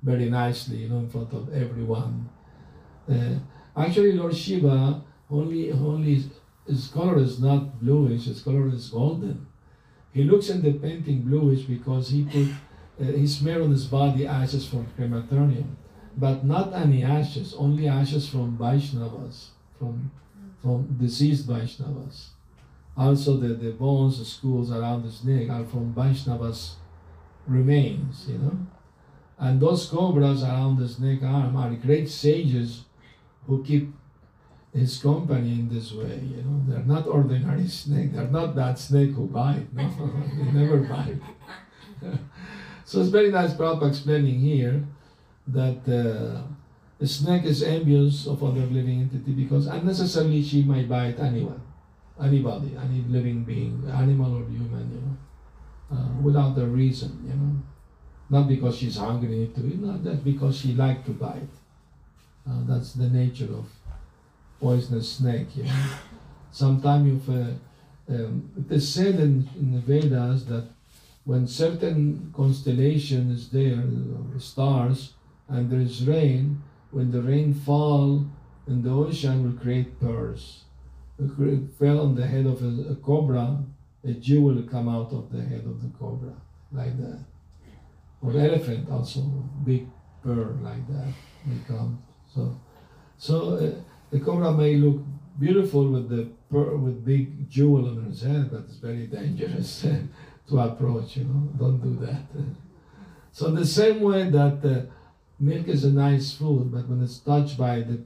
very 0.02 0.30
nicely, 0.30 0.78
you 0.78 0.90
know, 0.90 1.00
in 1.00 1.10
front 1.10 1.34
of 1.34 1.54
everyone. 1.54 2.30
Uh, 3.10 3.36
actually, 3.76 4.14
Lord 4.14 4.36
Shiva, 4.36 5.04
only, 5.30 5.72
only 5.72 6.24
his 6.68 6.88
color 6.88 7.20
is 7.20 7.40
not 7.42 7.80
bluish, 7.80 8.26
his 8.26 8.42
color 8.42 8.70
is 8.70 8.90
golden. 8.90 9.46
He 10.14 10.24
looks 10.24 10.50
in 10.50 10.62
the 10.62 10.74
painting 10.74 11.22
bluish 11.22 11.64
because 11.64 12.10
he 12.10 12.24
put, 12.24 12.48
uh, 13.02 13.12
he 13.12 13.28
smeared 13.28 13.62
on 13.62 13.72
his 13.72 13.86
body 13.86 14.26
ashes 14.26 14.66
from 14.66 14.88
crematorium. 14.96 15.78
But 16.16 16.46
not 16.46 16.74
any 16.74 17.04
ashes, 17.04 17.56
only 17.58 17.88
ashes 17.88 18.30
from 18.30 18.58
Vaishnavas, 18.58 19.48
from 19.80 20.12
from 20.64 20.98
deceased 21.00 21.48
Vaishnavas. 21.48 22.30
Also, 22.96 23.38
the, 23.38 23.50
the 23.50 23.72
bones, 23.72 24.20
the 24.20 24.26
skulls 24.26 24.72
around 24.72 25.04
the 25.04 25.12
snake 25.12 25.50
are 25.50 25.66
from 25.66 25.94
Vaishnava's 25.94 26.76
remains, 27.46 28.26
you 28.30 28.38
know. 28.38 28.58
And 29.38 29.60
those 29.60 29.88
cobras 29.90 30.42
around 30.44 30.80
the 30.80 30.88
snake 30.88 31.22
arm 31.22 31.58
are 31.58 31.72
great 31.72 32.10
sages 32.10 32.86
who 33.46 33.64
keep 33.64 33.94
his 34.74 34.98
company 35.00 35.52
in 35.52 35.70
this 35.70 35.92
way, 35.92 36.22
you 36.24 36.44
know. 36.44 36.64
They're 36.68 36.86
not 36.86 37.08
ordinary 37.08 37.68
snake. 37.68 38.14
They're 38.14 38.28
not 38.28 38.56
that 38.56 38.80
snake 38.80 39.12
who 39.12 39.28
bite. 39.28 39.74
No, 39.74 39.90
they 40.38 40.52
never 40.52 40.78
bite. 40.78 41.20
so 42.86 43.02
it's 43.02 43.10
very 43.10 43.32
nice 43.32 43.54
Prabhupada 43.54 43.90
explaining 43.90 44.40
here 44.40 44.86
that 45.48 45.82
uh, 45.90 46.44
the 47.00 47.08
snake 47.08 47.44
is 47.44 47.64
envious 47.64 48.28
of 48.28 48.44
other 48.44 48.66
living 48.68 49.02
entity 49.02 49.32
because 49.32 49.68
unnecessarily 49.68 50.42
she 50.42 50.64
might 50.64 50.88
bite 50.88 51.20
anyone 51.20 51.62
anybody, 52.22 52.76
any 52.78 53.04
living 53.08 53.44
being, 53.44 53.84
animal 53.92 54.38
or 54.38 54.46
human, 54.46 54.92
you 54.92 55.02
know, 55.02 55.98
uh, 55.98 56.22
without 56.22 56.58
a 56.58 56.66
reason, 56.66 57.24
you 57.28 57.34
know. 57.34 57.56
Not 58.30 58.48
because 58.48 58.78
she's 58.78 58.98
hungry 58.98 59.52
to 59.54 59.68
eat, 59.68 59.80
not 59.80 60.04
that 60.04 60.24
because 60.24 60.58
she 60.58 60.74
likes 60.74 61.06
to 61.06 61.12
bite. 61.12 61.50
Uh, 62.48 62.62
that's 62.68 62.94
the 62.94 63.10
nature 63.10 63.52
of 63.54 63.66
poisonous 64.60 65.14
snake, 65.14 65.56
you 65.56 65.64
know. 65.64 65.86
Sometimes 66.52 67.08
you've, 67.08 67.30
uh, 67.30 67.52
um, 68.10 68.50
it 68.58 68.72
is 68.72 68.94
said 68.94 69.16
in, 69.16 69.50
in 69.56 69.74
the 69.74 69.80
Vedas 69.80 70.46
that 70.46 70.68
when 71.26 71.48
certain 71.48 72.32
constellation 72.36 73.32
is 73.32 73.50
there, 73.50 73.80
uh, 73.80 74.40
stars, 74.40 75.14
and 75.50 75.70
there 75.70 75.80
is 75.80 76.06
rain, 76.06 76.62
when 76.94 77.12
the 77.12 77.22
rain 77.22 77.54
fall 77.54 78.26
in 78.68 78.82
the 78.82 78.90
ocean 78.90 79.44
will 79.44 79.60
create 79.62 80.00
pearls 80.00 80.64
it 81.20 81.74
fell 81.80 82.00
on 82.02 82.16
the 82.16 82.26
head 82.26 82.46
of 82.46 82.62
a, 82.64 82.92
a, 82.92 82.96
cobra, 82.96 83.64
a 84.04 84.14
jewel 84.14 84.56
will 84.56 84.64
come 84.64 84.90
out 84.90 85.12
of 85.12 85.32
the 85.32 85.42
head 85.42 85.64
of 85.66 85.82
the 85.82 85.90
cobra, 85.98 86.34
like 86.72 86.98
that. 86.98 87.24
Or 88.22 88.32
elephant 88.32 88.90
also, 88.90 89.22
big 89.66 89.88
pearl 90.24 90.58
like 90.62 90.88
that 90.88 91.14
come. 91.68 92.02
So, 92.34 92.60
so 93.18 93.56
uh, 93.58 93.72
the 94.12 94.20
cobra 94.20 94.54
may 94.54 94.76
look 94.76 95.02
beautiful 95.40 95.88
with 95.90 96.10
the 96.10 96.30
pearl, 96.50 96.78
with 96.78 97.06
big 97.06 97.50
jewel 97.50 97.88
on 97.90 98.08
its 98.10 98.22
head, 98.22 98.50
but 98.52 98.62
it's 98.62 98.78
very 98.78 99.08
dangerous 99.08 99.82
to 100.50 100.60
approach. 100.60 101.18
You 101.18 101.26
know, 101.26 101.50
don't 101.58 101.82
do 101.82 102.06
that. 102.06 102.22
so 103.32 103.52
the 103.52 103.66
same 103.66 104.02
way 104.02 104.30
that 104.30 104.66
uh, 104.66 104.92
milk 105.40 105.68
is 105.68 105.84
a 105.84 105.92
nice 105.92 106.34
food, 106.34 106.72
but 106.72 106.88
when 106.88 107.04
it's 107.04 107.20
touched 107.20 107.58
by 107.58 107.82
the 107.82 108.02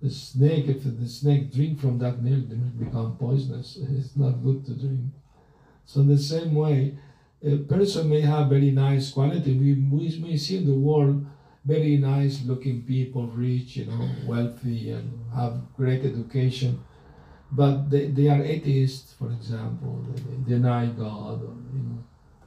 the 0.00 0.10
snake, 0.10 0.68
if 0.68 0.84
the 0.84 1.08
snake 1.08 1.52
drink 1.52 1.80
from 1.80 1.98
that 1.98 2.22
milk, 2.22 2.48
the 2.48 2.54
milk 2.54 2.78
become 2.78 3.16
poisonous. 3.16 3.78
It's 3.98 4.16
not 4.16 4.42
good 4.42 4.64
to 4.66 4.72
drink. 4.72 5.10
So 5.86 6.00
in 6.00 6.08
the 6.08 6.18
same 6.18 6.54
way, 6.54 6.96
a 7.42 7.56
person 7.56 8.08
may 8.08 8.20
have 8.20 8.48
very 8.48 8.70
nice 8.70 9.10
quality. 9.10 9.54
We, 9.58 9.74
we 9.74 10.18
may 10.20 10.36
see 10.36 10.58
in 10.58 10.66
the 10.66 10.74
world 10.74 11.26
very 11.64 11.96
nice 11.96 12.44
looking 12.44 12.82
people, 12.82 13.26
rich, 13.28 13.76
you 13.76 13.86
know, 13.86 14.08
wealthy 14.26 14.90
and 14.90 15.10
have 15.34 15.60
great 15.76 16.04
education. 16.04 16.84
But 17.50 17.90
they, 17.90 18.06
they 18.06 18.28
are 18.28 18.42
atheists, 18.42 19.14
for 19.14 19.30
example. 19.32 20.04
They, 20.08 20.22
they 20.22 20.54
deny 20.56 20.86
God 20.86 21.42
or, 21.42 21.54
you 21.74 21.82
know, 21.82 22.04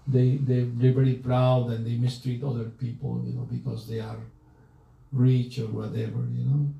they, 0.07 0.37
they, 0.37 0.61
they're 0.63 0.93
very 0.93 1.13
proud 1.15 1.69
and 1.69 1.85
they 1.85 1.95
mistreat 1.95 2.43
other 2.43 2.65
people, 2.65 3.21
you 3.25 3.33
know, 3.33 3.47
because 3.51 3.87
they 3.87 3.99
are 3.99 4.17
rich 5.11 5.59
or 5.59 5.67
whatever, 5.67 6.25
you 6.33 6.45
know. 6.45 6.73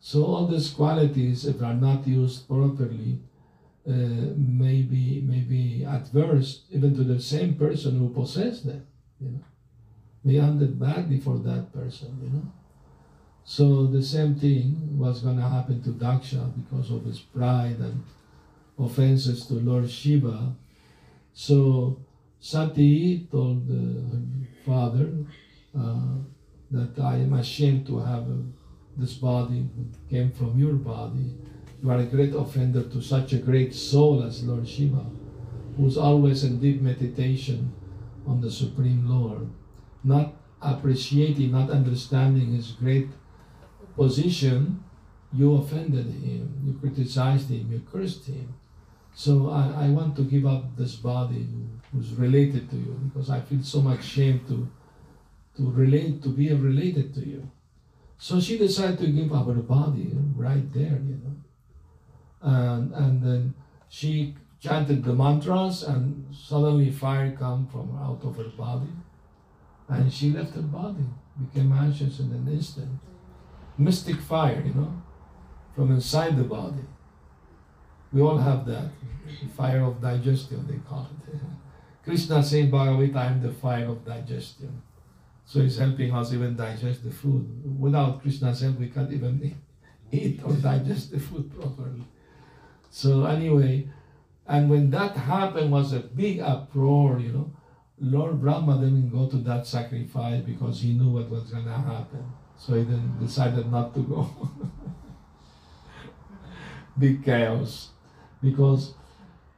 So 0.00 0.24
all 0.24 0.46
these 0.46 0.70
qualities, 0.70 1.44
if 1.44 1.62
are 1.62 1.74
not 1.74 2.06
used 2.06 2.46
properly, 2.46 3.20
uh, 3.88 4.34
may 4.36 4.82
be 4.82 5.24
may 5.26 5.40
be 5.40 5.84
adverse 5.84 6.64
even 6.70 6.94
to 6.94 7.04
the 7.04 7.20
same 7.20 7.54
person 7.54 7.98
who 7.98 8.10
possessed 8.10 8.66
them. 8.66 8.86
You 9.18 9.30
know, 9.30 9.44
may 10.24 10.38
end 10.38 10.62
it 10.62 10.78
badly 10.78 11.18
for 11.18 11.38
that 11.38 11.72
person. 11.72 12.18
You 12.22 12.30
know. 12.30 12.52
So 13.44 13.86
the 13.86 14.02
same 14.02 14.34
thing 14.34 14.98
was 14.98 15.22
going 15.22 15.38
to 15.38 15.48
happen 15.48 15.82
to 15.84 15.90
Daksha 15.90 16.52
because 16.62 16.90
of 16.90 17.04
his 17.04 17.18
pride 17.18 17.78
and 17.78 18.04
offenses 18.78 19.46
to 19.46 19.54
Lord 19.54 19.90
Shiva. 19.90 20.54
So 21.32 21.98
Sati 22.40 23.26
told 23.30 23.68
her 23.68 24.22
father 24.64 25.12
uh, 25.76 26.18
that 26.70 26.98
I 27.02 27.16
am 27.16 27.32
ashamed 27.34 27.86
to 27.86 27.98
have 27.98 28.26
this 28.96 29.14
body 29.14 29.68
that 29.76 30.10
came 30.10 30.30
from 30.30 30.58
your 30.58 30.74
body. 30.74 31.34
You 31.82 31.90
are 31.90 31.98
a 31.98 32.04
great 32.04 32.34
offender 32.34 32.82
to 32.84 33.00
such 33.00 33.32
a 33.32 33.38
great 33.38 33.74
soul 33.74 34.22
as 34.22 34.44
Lord 34.44 34.68
Shiva, 34.68 35.04
who's 35.76 35.96
always 35.96 36.44
in 36.44 36.60
deep 36.60 36.80
meditation 36.80 37.72
on 38.26 38.40
the 38.40 38.50
Supreme 38.50 39.08
Lord, 39.08 39.48
not 40.04 40.34
appreciating, 40.60 41.52
not 41.52 41.70
understanding 41.70 42.52
his 42.52 42.72
great 42.72 43.08
position, 43.96 44.82
you 45.32 45.54
offended 45.56 46.06
him, 46.06 46.62
you 46.64 46.78
criticized 46.80 47.50
him, 47.50 47.70
you 47.70 47.82
cursed 47.92 48.26
him. 48.26 48.54
So 49.14 49.50
I, 49.50 49.86
I 49.86 49.88
want 49.90 50.16
to 50.16 50.22
give 50.22 50.46
up 50.46 50.76
this 50.76 50.96
body 50.96 51.46
who's 51.92 52.12
related 52.14 52.70
to 52.70 52.76
you 52.76 53.00
because 53.04 53.30
I 53.30 53.40
feel 53.40 53.62
so 53.62 53.80
much 53.80 54.04
shame 54.04 54.40
to 54.48 54.68
to 55.56 55.70
relate 55.70 56.22
to 56.22 56.28
be 56.28 56.52
related 56.52 57.12
to 57.14 57.28
you. 57.28 57.50
So 58.16 58.40
she 58.40 58.58
decided 58.58 58.98
to 59.00 59.06
give 59.08 59.32
up 59.32 59.46
her 59.46 59.54
body 59.54 60.12
right 60.36 60.72
there, 60.72 61.00
you 61.10 61.18
know. 61.22 61.36
And, 62.40 62.92
and 62.94 63.22
then 63.22 63.54
she 63.88 64.34
chanted 64.60 65.04
the 65.04 65.12
mantras 65.12 65.82
and 65.82 66.26
suddenly 66.34 66.90
fire 66.90 67.32
come 67.32 67.66
from 67.66 67.96
out 67.98 68.20
of 68.24 68.36
her 68.36 68.50
body. 68.56 68.92
And 69.88 70.12
she 70.12 70.30
left 70.30 70.54
her 70.54 70.62
body, 70.62 71.06
became 71.40 71.72
ashes 71.72 72.20
in 72.20 72.30
an 72.32 72.48
instant. 72.48 73.00
Mystic 73.76 74.20
fire, 74.20 74.62
you 74.64 74.74
know, 74.74 75.02
from 75.74 75.90
inside 75.92 76.36
the 76.36 76.44
body. 76.44 76.84
We 78.12 78.20
all 78.20 78.38
have 78.38 78.64
that. 78.66 78.90
The 79.42 79.48
fire 79.56 79.82
of 79.82 80.00
digestion, 80.00 80.66
they 80.68 80.78
call 80.88 81.08
it. 81.26 81.40
Krishna 82.08 82.42
saying 82.42 82.70
Bhagavad 82.70 83.14
I 83.14 83.26
am 83.26 83.42
the 83.42 83.52
fire 83.52 83.84
of 83.84 84.02
digestion. 84.02 84.80
So 85.44 85.60
he's 85.60 85.76
helping 85.76 86.14
us 86.14 86.32
even 86.32 86.56
digest 86.56 87.04
the 87.04 87.10
food. 87.10 87.44
Without 87.78 88.22
Krishna's 88.22 88.62
help, 88.62 88.78
we 88.78 88.88
can't 88.88 89.12
even 89.12 89.54
eat 90.10 90.40
or 90.42 90.54
digest 90.54 91.10
the 91.10 91.20
food 91.20 91.54
properly. 91.54 92.02
So 92.88 93.26
anyway, 93.26 93.90
and 94.46 94.70
when 94.70 94.88
that 94.90 95.16
happened 95.16 95.70
was 95.70 95.92
a 95.92 96.00
big 96.00 96.40
uproar, 96.40 97.20
you 97.20 97.32
know. 97.32 97.52
Lord 98.00 98.40
Brahma 98.40 98.78
didn't 98.78 99.10
go 99.10 99.26
to 99.26 99.36
that 99.38 99.66
sacrifice 99.66 100.42
because 100.42 100.80
he 100.80 100.94
knew 100.94 101.10
what 101.10 101.28
was 101.28 101.50
gonna 101.50 101.76
happen. 101.76 102.24
So 102.56 102.72
he 102.72 102.84
then 102.84 103.18
decided 103.20 103.70
not 103.70 103.92
to 103.94 104.00
go. 104.00 104.28
big 106.98 107.22
chaos. 107.22 107.90
Because 108.40 108.94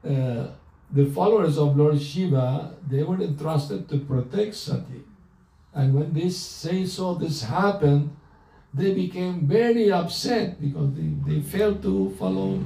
uh, 0.05 0.49
the 0.92 1.07
followers 1.07 1.57
of 1.57 1.76
Lord 1.76 2.00
Shiva, 2.00 2.74
they 2.88 3.03
were 3.03 3.20
entrusted 3.20 3.88
to 3.88 3.98
protect 3.98 4.55
Sati. 4.55 5.05
And 5.72 5.94
when 5.94 6.12
this 6.12 6.37
say 6.37 6.85
so 6.85 7.14
this 7.14 7.42
happened, 7.42 8.16
they 8.74 8.94
became 8.94 9.46
very 9.46 9.92
upset 9.92 10.61
because 10.61 10.92
they, 10.94 11.11
they 11.26 11.40
failed 11.40 11.83
to 11.83 12.11
follow. 12.18 12.61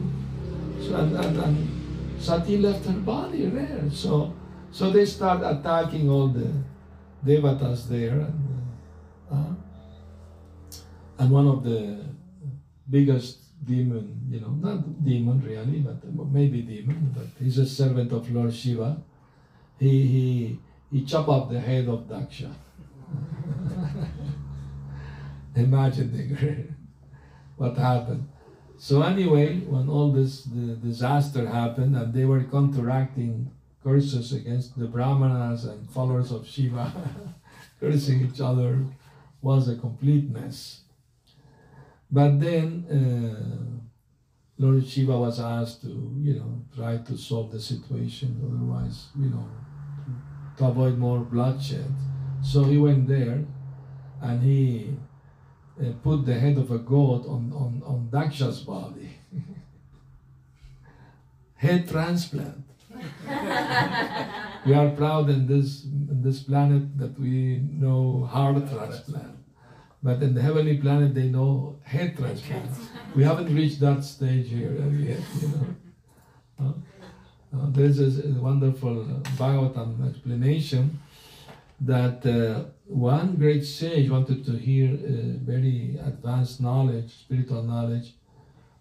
So, 0.81 0.97
and, 0.97 1.17
and, 1.17 1.37
and 1.39 2.21
Sati 2.21 2.57
left 2.59 2.87
her 2.87 2.93
body 2.93 3.47
there. 3.47 3.83
So, 3.91 4.35
so 4.71 4.91
they 4.91 5.05
start 5.05 5.43
attacking 5.45 6.09
all 6.09 6.29
the 6.29 6.51
devatas 7.25 7.89
there. 7.89 8.21
And, 8.21 8.67
uh, 9.31 9.55
and 11.19 11.31
one 11.31 11.47
of 11.47 11.63
the 11.63 12.05
biggest 12.89 13.44
demon, 13.67 14.29
you 14.31 14.41
know, 14.41 14.51
not 14.51 15.05
demon 15.05 15.43
really, 15.43 15.81
but 15.81 16.05
maybe 16.31 16.63
demon, 16.63 17.13
but 17.17 17.27
he's 17.39 17.59
a 17.59 17.67
servant 17.67 18.13
of 18.13 18.31
Lord 18.31 18.55
Shiva. 18.55 19.03
He, 19.79 20.07
he, 20.07 20.59
he 20.91 21.05
chopped 21.05 21.29
off 21.29 21.51
the 21.51 21.61
head 21.61 21.89
of 21.89 22.09
Daksha. 22.09 22.53
Imagine 25.57 26.77
what 27.57 27.77
happened. 27.77 28.29
So 28.77 29.03
anyway, 29.03 29.61
when 29.61 29.89
all 29.89 30.13
this 30.13 30.43
the 30.45 30.75
disaster 30.77 31.47
happened 31.47 31.97
and 31.97 32.13
they 32.13 32.25
were 32.25 32.43
counteracting 32.45 33.51
curses 33.83 34.33
against 34.33 34.79
the 34.79 34.87
Brahmanas 34.87 35.65
and 35.65 35.89
followers 35.91 36.33
of 36.33 36.47
Shiva, 36.47 36.93
cursing 37.81 38.29
each 38.29 38.41
other, 38.41 38.85
was 39.43 39.69
a 39.69 39.77
complete 39.77 40.31
mess. 40.31 40.84
But 42.15 42.39
then 42.39 42.87
uh, 42.89 43.83
Lord 44.57 44.87
Shiva 44.87 45.19
was 45.19 45.41
asked 45.41 45.83
to, 45.83 45.89
you 46.23 46.35
know, 46.35 46.63
try 46.77 46.99
to 46.99 47.19
solve 47.19 47.51
the 47.51 47.61
situation, 47.61 48.41
otherwise, 48.47 49.09
you 49.19 49.31
know, 49.31 49.49
to 50.59 50.67
avoid 50.67 50.97
more 50.97 51.19
bloodshed. 51.19 51.93
So 52.41 52.63
he 52.63 52.79
went 52.79 53.09
there 53.09 53.45
and 54.23 54.43
he 54.45 54.97
uh, 55.81 55.91
put 56.05 56.25
the 56.25 56.39
head 56.39 56.57
of 56.57 56.71
a 56.71 56.79
goat 56.79 57.27
on, 57.27 57.53
on, 57.53 57.83
on 57.85 58.09
Daksha's 58.13 58.61
body. 58.61 59.19
head 61.57 61.89
transplant. 61.89 62.65
we 64.67 64.73
are 64.73 64.91
proud 64.91 65.31
in 65.31 65.49
this 65.49 65.85
in 65.85 66.23
this 66.23 66.45
planet 66.45 66.97
that 66.97 67.19
we 67.19 67.59
know 67.73 68.25
heart 68.31 68.71
transplant, 68.71 69.37
but 70.05 70.23
in 70.23 70.35
the 70.35 70.43
heavenly 70.43 70.77
planet 70.77 71.15
they 71.15 71.29
know 71.31 71.77
head 71.83 72.17
transplant. 72.17 72.71
We 73.17 73.25
haven't 73.25 73.53
reached 73.55 73.81
that 73.81 74.05
stage 74.05 74.49
here 74.51 74.73
yet, 75.11 75.21
you 75.41 75.49
know. 75.49 75.67
Uh, 76.57 76.73
uh, 77.53 77.67
there 77.71 77.87
is 77.87 77.99
a, 78.01 78.29
wonderful 78.41 78.95
Bhagavatam 79.37 80.09
explanation 80.09 81.01
that 81.81 82.25
uh, 82.25 82.65
one 82.87 83.35
great 83.35 83.65
sage 83.65 84.09
wanted 84.09 84.45
to 84.45 84.53
hear 84.53 84.95
uh, 84.95 85.45
very 85.45 85.99
advanced 86.01 86.61
knowledge, 86.61 87.11
spiritual 87.13 87.65
knowledge, 87.65 88.15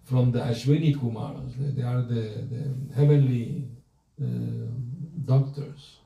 from 0.04 0.32
the 0.32 0.40
Ashwini 0.40 0.96
Kumaras. 0.96 1.54
They, 1.58 1.82
they 1.82 1.88
are 1.88 2.04
the, 2.04 2.24
the 2.54 2.94
heavenly 2.96 3.68
uh, 4.22 4.26
doctors. 5.26 5.98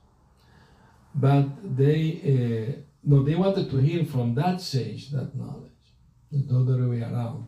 But 1.14 1.48
they, 1.76 2.78
uh, 2.78 2.82
no, 3.08 3.24
they 3.24 3.36
wanted 3.36 3.72
to 3.72 3.78
hear 3.78 4.04
from 4.04 4.36
that 4.36 4.60
sage 4.60 5.12
that 5.12 5.34
knowledge, 5.34 5.72
the 6.30 6.54
other 6.54 6.90
way 6.90 7.02
around. 7.02 7.48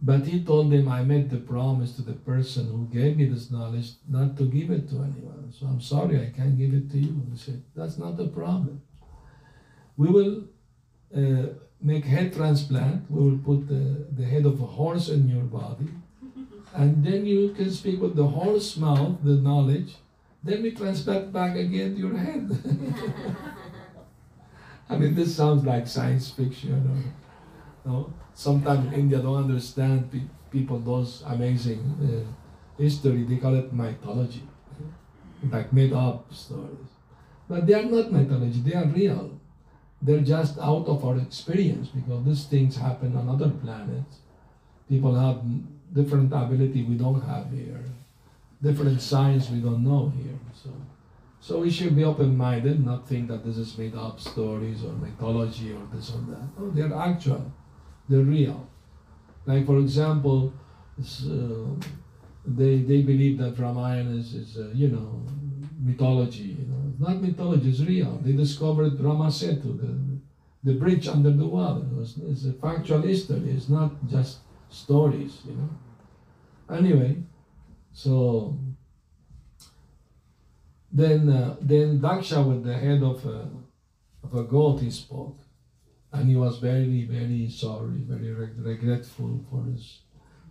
But 0.00 0.24
he 0.26 0.42
told 0.42 0.70
them, 0.72 0.88
I 0.88 1.02
made 1.02 1.28
the 1.28 1.36
promise 1.36 1.96
to 1.96 2.02
the 2.02 2.14
person 2.14 2.68
who 2.68 2.88
gave 2.90 3.18
me 3.18 3.26
this 3.26 3.50
knowledge 3.50 3.90
not 4.08 4.38
to 4.38 4.44
give 4.44 4.70
it 4.70 4.88
to 4.88 4.96
anyone. 4.96 5.52
So 5.52 5.66
I'm 5.66 5.82
sorry, 5.82 6.18
I 6.18 6.30
can't 6.34 6.56
give 6.56 6.72
it 6.72 6.90
to 6.92 6.98
you. 6.98 7.26
He 7.30 7.36
said, 7.36 7.62
That's 7.76 7.98
not 7.98 8.16
the 8.16 8.28
problem. 8.28 8.80
We 9.98 10.08
will 10.08 10.44
uh, 11.14 11.48
make 11.82 12.06
head 12.06 12.32
transplant. 12.32 13.10
We 13.10 13.22
will 13.22 13.38
put 13.38 13.68
the, 13.68 14.06
the 14.16 14.24
head 14.24 14.46
of 14.46 14.60
a 14.62 14.66
horse 14.66 15.10
in 15.10 15.28
your 15.28 15.44
body. 15.44 15.88
And 16.74 17.04
then 17.04 17.26
you 17.26 17.50
can 17.50 17.70
speak 17.70 18.00
with 18.00 18.16
the 18.16 18.26
horse 18.26 18.78
mouth, 18.78 19.18
the 19.22 19.36
knowledge. 19.36 19.96
Then 20.42 20.62
we 20.62 20.72
transplant 20.72 21.32
back 21.32 21.54
again 21.54 21.96
your 21.98 22.16
head. 22.16 22.50
I 24.88 24.96
mean, 24.96 25.14
this 25.14 25.34
sounds 25.34 25.64
like 25.64 25.86
science 25.86 26.30
fiction. 26.30 27.12
Or, 27.84 27.90
no? 27.90 28.12
sometimes 28.34 28.92
India 28.92 29.18
don't 29.18 29.44
understand 29.44 30.10
pe- 30.10 30.28
people 30.50 30.78
those 30.78 31.22
amazing 31.26 31.80
uh, 32.02 32.82
history. 32.82 33.24
They 33.24 33.36
call 33.36 33.54
it 33.54 33.72
mythology, 33.72 34.42
like 35.50 35.72
made 35.72 35.92
up 35.92 36.32
stories. 36.34 36.90
But 37.48 37.66
they 37.66 37.74
are 37.74 37.84
not 37.84 38.12
mythology. 38.12 38.60
They 38.60 38.74
are 38.74 38.86
real. 38.86 39.40
They're 40.02 40.20
just 40.20 40.58
out 40.58 40.86
of 40.86 41.04
our 41.04 41.16
experience 41.18 41.88
because 41.88 42.24
these 42.24 42.44
things 42.44 42.76
happen 42.76 43.16
on 43.16 43.28
other 43.28 43.48
planets. 43.48 44.18
People 44.88 45.14
have 45.14 45.40
different 45.94 46.32
ability 46.32 46.82
we 46.82 46.96
don't 46.96 47.22
have 47.22 47.50
here, 47.50 47.84
different 48.62 49.00
science 49.00 49.48
we 49.48 49.60
don't 49.60 49.82
know 49.82 50.12
here. 50.16 50.38
So, 50.52 50.70
so 51.44 51.60
we 51.60 51.70
should 51.70 51.94
be 51.94 52.04
open-minded, 52.04 52.82
not 52.86 53.06
think 53.06 53.28
that 53.28 53.44
this 53.44 53.58
is 53.58 53.76
made 53.76 53.94
up 53.94 54.18
stories 54.18 54.82
or 54.82 54.92
mythology 54.92 55.74
or 55.74 55.82
this 55.92 56.08
or 56.14 56.22
that. 56.30 56.48
No, 56.58 56.70
they're 56.70 56.98
actual 56.98 57.52
they're 58.08 58.28
real. 58.38 58.66
Like 59.44 59.66
for 59.66 59.78
example, 59.78 60.54
uh, 60.98 61.86
they 62.46 62.78
they 62.90 63.02
believe 63.02 63.36
that 63.42 63.58
Ramayana 63.58 64.16
is, 64.16 64.32
is 64.32 64.56
uh, 64.56 64.70
you 64.72 64.88
know 64.88 65.22
mythology. 65.78 66.56
You 66.60 66.66
know, 66.70 66.80
it's 66.90 67.00
not 67.00 67.20
mythology; 67.20 67.68
it's 67.68 67.80
real. 67.80 68.18
They 68.24 68.32
discovered 68.32 68.98
Rama 68.98 69.26
Setu, 69.26 69.70
the 69.82 69.92
the 70.72 70.78
bridge 70.78 71.08
under 71.08 71.30
the 71.30 71.46
water. 71.46 71.84
It's, 72.00 72.16
it's 72.16 72.46
a 72.46 72.54
factual 72.54 73.02
history. 73.02 73.50
It's 73.50 73.68
not 73.68 73.90
just 74.08 74.38
stories. 74.70 75.42
You 75.44 75.56
know. 75.56 76.74
Anyway, 76.74 77.18
so 77.92 78.56
then 80.94 81.28
uh, 81.28 81.56
then 81.60 81.98
Daksha, 81.98 82.46
with 82.46 82.62
the 82.62 82.78
head 82.78 83.02
of 83.02 83.26
a, 83.26 83.50
of 84.22 84.32
a 84.32 84.44
goat, 84.44 84.80
he 84.80 84.90
spoke. 84.90 85.36
And 86.12 86.28
he 86.28 86.36
was 86.36 86.58
very, 86.58 87.04
very 87.04 87.50
sorry, 87.50 87.98
very 88.06 88.30
regretful 88.30 89.44
for 89.50 89.64
his 89.64 90.02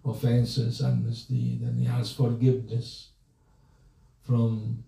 offenses 0.03 0.82
and 0.82 1.06
misdeed. 1.06 1.62
And 1.62 1.79
he 1.79 1.88
asked 1.88 2.17
forgiveness 2.17 3.12
from, 4.23 4.84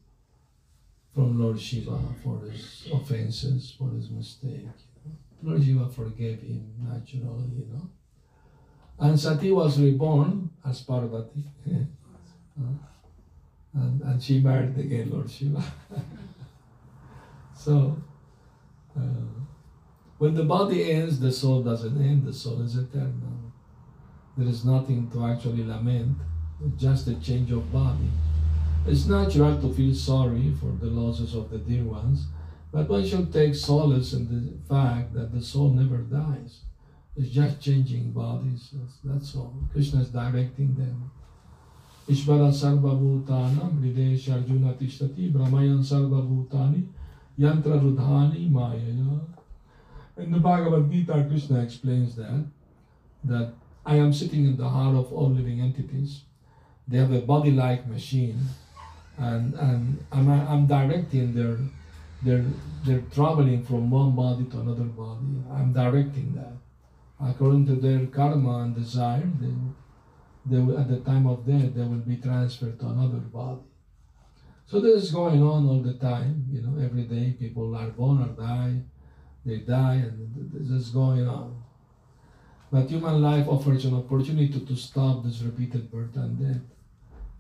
from 1.13 1.39
Lord 1.39 1.61
Shiva 1.61 1.97
for 2.21 2.41
his 2.41 2.89
offenses, 2.91 3.73
for 3.79 3.89
his 3.91 4.09
mistake. 4.09 4.67
Lord 5.41 5.63
Shiva 5.63 5.87
forgave 5.87 6.41
him 6.41 6.73
naturally, 6.83 7.47
you 7.55 7.67
know. 7.71 7.89
And 8.99 9.17
Sati 9.17 9.53
was 9.53 9.79
reborn 9.79 10.49
as 10.65 10.81
Parvati. 10.81 11.45
and, 13.75 14.01
and 14.01 14.23
she 14.23 14.39
married 14.39 14.77
again 14.77 15.11
Lord 15.11 15.29
Shiva. 15.29 15.63
so, 17.57 17.97
uh, 18.97 19.01
when 20.17 20.33
the 20.33 20.43
body 20.43 20.91
ends, 20.91 21.19
the 21.19 21.31
soul 21.31 21.61
doesn't 21.61 22.01
end, 22.01 22.25
the 22.25 22.33
soul 22.33 22.61
is 22.61 22.77
eternal. 22.77 23.51
There 24.38 24.47
is 24.47 24.65
nothing 24.65 25.09
to 25.11 25.25
actually 25.25 25.65
lament, 25.65 26.17
just 26.77 27.07
a 27.07 27.15
change 27.15 27.51
of 27.51 27.71
body. 27.71 28.09
It's 28.88 29.05
natural 29.07 29.59
to 29.61 29.73
feel 29.73 29.93
sorry 29.93 30.53
for 30.59 30.71
the 30.79 30.91
losses 30.91 31.35
of 31.35 31.49
the 31.49 31.57
dear 31.57 31.83
ones, 31.83 32.27
but 32.71 32.88
one 32.88 33.05
should 33.05 33.33
take 33.33 33.55
solace 33.55 34.13
in 34.13 34.27
the 34.27 34.73
fact 34.73 35.13
that 35.13 35.33
the 35.33 35.41
soul 35.41 35.71
never 35.71 35.97
dies. 35.97 36.61
It's 37.17 37.29
just 37.29 37.61
changing 37.61 38.11
bodies, 38.11 38.73
that's 39.03 39.35
all. 39.35 39.53
Krishna 39.71 40.01
is 40.01 40.09
directing 40.09 40.75
them. 40.75 41.11
Ishvara 42.07 42.51
sarva 42.51 42.91
bhutanam 42.99 43.81
hridesh 43.81 44.29
arjuna 44.31 44.73
tishtati 44.73 45.31
brahmayan 45.33 45.79
sarva 45.79 46.21
bhutani 46.21 46.85
yantra 47.39 47.79
rudhani 47.81 48.51
mayaya 48.51 49.21
in 50.17 50.31
the 50.31 50.39
Bhagavad 50.39 50.89
Gita, 50.91 51.25
Krishna 51.27 51.61
explains 51.61 52.15
that, 52.15 52.45
that 53.25 53.53
I 53.85 53.95
am 53.97 54.13
sitting 54.13 54.45
in 54.45 54.57
the 54.57 54.69
heart 54.69 54.95
of 54.95 55.11
all 55.11 55.29
living 55.29 55.59
entities. 55.59 56.21
They 56.87 56.97
have 56.97 57.11
a 57.11 57.19
body-like 57.19 57.87
machine, 57.87 58.39
and, 59.17 59.53
and 59.55 60.05
I'm, 60.11 60.29
I'm 60.29 60.67
directing 60.67 61.33
their, 61.33 61.57
their, 62.23 62.45
their 62.85 63.01
traveling 63.13 63.63
from 63.63 63.89
one 63.89 64.15
body 64.15 64.45
to 64.45 64.59
another 64.59 64.85
body. 64.85 65.43
I'm 65.51 65.73
directing 65.73 66.33
that. 66.35 66.53
According 67.19 67.65
to 67.67 67.75
their 67.75 68.05
karma 68.07 68.59
and 68.59 68.75
desire, 68.75 69.29
they, 69.41 69.51
they 70.45 70.60
will, 70.60 70.77
at 70.77 70.89
the 70.89 70.99
time 70.99 71.27
of 71.27 71.45
death, 71.45 71.73
they 71.73 71.81
will 71.81 72.05
be 72.05 72.17
transferred 72.17 72.79
to 72.79 72.88
another 72.88 73.17
body. 73.17 73.62
So 74.67 74.79
this 74.79 75.03
is 75.03 75.12
going 75.12 75.41
on 75.43 75.67
all 75.67 75.81
the 75.81 75.93
time, 75.93 76.45
you 76.51 76.62
know, 76.62 76.84
every 76.84 77.03
day 77.03 77.36
people 77.39 77.75
are 77.75 77.89
born 77.89 78.21
or 78.21 78.29
die 78.29 78.81
they 79.45 79.58
die, 79.58 79.95
and 79.95 80.51
this 80.51 80.88
is 80.88 80.89
going 80.89 81.27
on. 81.27 81.63
But 82.71 82.89
human 82.89 83.21
life 83.21 83.47
offers 83.47 83.86
an 83.86 83.93
opportunity 83.93 84.60
to 84.60 84.75
stop 84.75 85.23
this 85.23 85.41
repeated 85.41 85.91
birth 85.91 86.15
and 86.15 86.39
death 86.39 86.63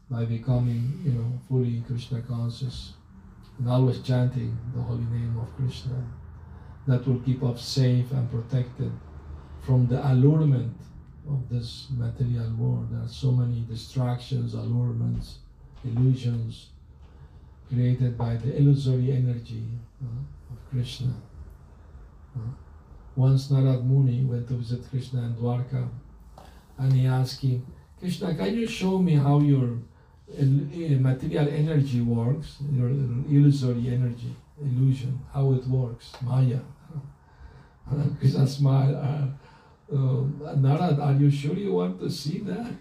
by 0.09 0.25
becoming, 0.25 1.01
you 1.03 1.13
know, 1.13 1.39
fully 1.49 1.83
Krishna 1.87 2.21
conscious 2.21 2.93
and 3.57 3.67
always 3.67 4.01
chanting 4.01 4.55
the 4.75 4.81
holy 4.81 5.05
name 5.05 5.35
of 5.41 5.53
Krishna. 5.55 6.05
That 6.85 7.07
will 7.07 7.19
keep 7.21 7.41
us 7.41 7.65
safe 7.65 8.11
and 8.11 8.29
protected 8.29 8.91
from 9.61 9.87
the 9.87 10.07
allurement 10.07 10.77
of 11.29 11.49
this 11.49 11.87
material 11.91 12.51
world. 12.57 12.89
There 12.91 13.03
are 13.03 13.07
so 13.07 13.31
many 13.31 13.65
distractions, 13.69 14.53
allurements, 14.53 15.39
illusions 15.83 16.67
created 17.69 18.17
by 18.17 18.35
the 18.35 18.57
illusory 18.57 19.11
energy 19.11 19.63
uh, 20.03 20.53
of 20.53 20.69
Krishna. 20.69 21.13
Once 23.15 23.47
Narad 23.47 23.83
Muni 23.85 24.25
went 24.25 24.47
to 24.49 24.55
visit 24.55 24.89
Krishna 24.89 25.21
in 25.21 25.35
Dwarka 25.35 25.87
and 26.77 26.93
he 26.93 27.05
asked 27.05 27.41
him, 27.41 27.65
Krishna, 27.99 28.35
can 28.35 28.53
you 28.55 28.67
show 28.67 28.99
me 28.99 29.15
how 29.15 29.39
your 29.39 29.77
material 30.29 31.47
energy 31.47 32.01
works, 32.01 32.57
your 32.73 32.89
illusory 32.89 33.87
energy, 33.87 34.35
illusion, 34.61 35.17
how 35.33 35.53
it 35.53 35.65
works, 35.67 36.11
Maya? 36.21 36.59
Krishna 38.19 38.45
smiled. 38.45 38.95
Uh, 38.95 39.27
uh, 39.91 40.55
Narad, 40.55 40.99
are 40.99 41.13
you 41.13 41.29
sure 41.29 41.55
you 41.55 41.73
want 41.73 41.99
to 41.99 42.09
see 42.09 42.39
that? 42.39 42.71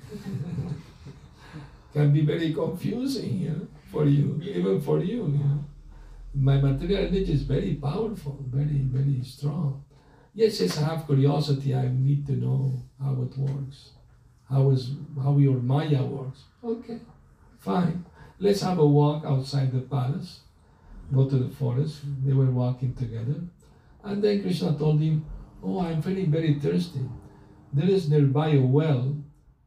Can 1.93 2.13
be 2.13 2.25
very 2.25 2.53
confusing 2.53 3.69
for 3.91 4.05
you, 4.05 4.41
even 4.43 4.81
for 4.81 4.99
you. 5.01 5.41
my 6.35 6.57
material 6.61 7.07
energy 7.07 7.33
is 7.33 7.43
very 7.43 7.75
powerful, 7.75 8.39
very, 8.49 8.81
very 8.91 9.23
strong. 9.23 9.85
Yes, 10.35 10.61
yes, 10.61 10.79
I 10.79 10.87
have 10.87 11.07
curiosity. 11.07 11.75
I 11.75 11.89
need 11.89 12.27
to 12.27 12.33
know 12.33 12.83
how 13.01 13.13
it 13.23 13.39
works, 13.39 13.91
how 14.51 14.71
is 14.71 14.91
how 15.23 15.37
your 15.39 15.61
Maya 15.61 16.03
works. 16.03 16.43
Okay, 16.65 16.99
fine. 17.61 18.05
Let's 18.41 18.63
have 18.63 18.81
a 18.81 18.87
walk 18.87 19.25
outside 19.25 19.71
the 19.71 19.81
palace. 19.81 20.41
Go 21.15 21.29
to 21.29 21.37
the 21.37 21.55
forest. 21.55 22.01
They 22.25 22.33
were 22.33 22.51
walking 22.51 22.95
together, 22.95 23.39
and 24.03 24.25
then 24.25 24.43
Krishna 24.43 24.77
told 24.77 25.01
him, 25.01 25.25
"Oh, 25.65 25.81
I'm 25.81 26.03
feeling 26.03 26.31
very 26.31 26.55
thirsty. 26.55 27.01
There 27.73 27.89
is 27.89 28.09
nearby 28.09 28.51
a 28.51 28.61
well. 28.61 29.17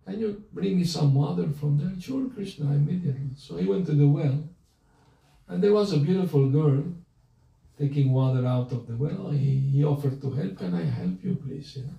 Can 0.05 0.19
you 0.19 0.43
bring 0.53 0.77
me 0.77 0.85
some 0.85 1.13
water 1.13 1.49
from 1.59 1.77
there? 1.77 1.93
Sure, 1.99 2.29
Krishna, 2.29 2.71
immediately. 2.71 3.31
So 3.35 3.57
he 3.57 3.65
went 3.65 3.85
to 3.87 3.93
the 3.93 4.07
well, 4.07 4.47
and 5.47 5.61
there 5.61 5.73
was 5.73 5.91
a 5.91 5.97
beautiful 5.97 6.49
girl 6.49 6.83
taking 7.77 8.11
water 8.13 8.45
out 8.45 8.71
of 8.71 8.87
the 8.87 8.95
well. 8.95 9.31
He, 9.31 9.59
he 9.73 9.83
offered 9.83 10.21
to 10.21 10.31
help. 10.31 10.57
Can 10.57 10.73
I 10.73 10.85
help 10.85 11.23
you, 11.23 11.35
please? 11.35 11.77
Know? 11.77 11.93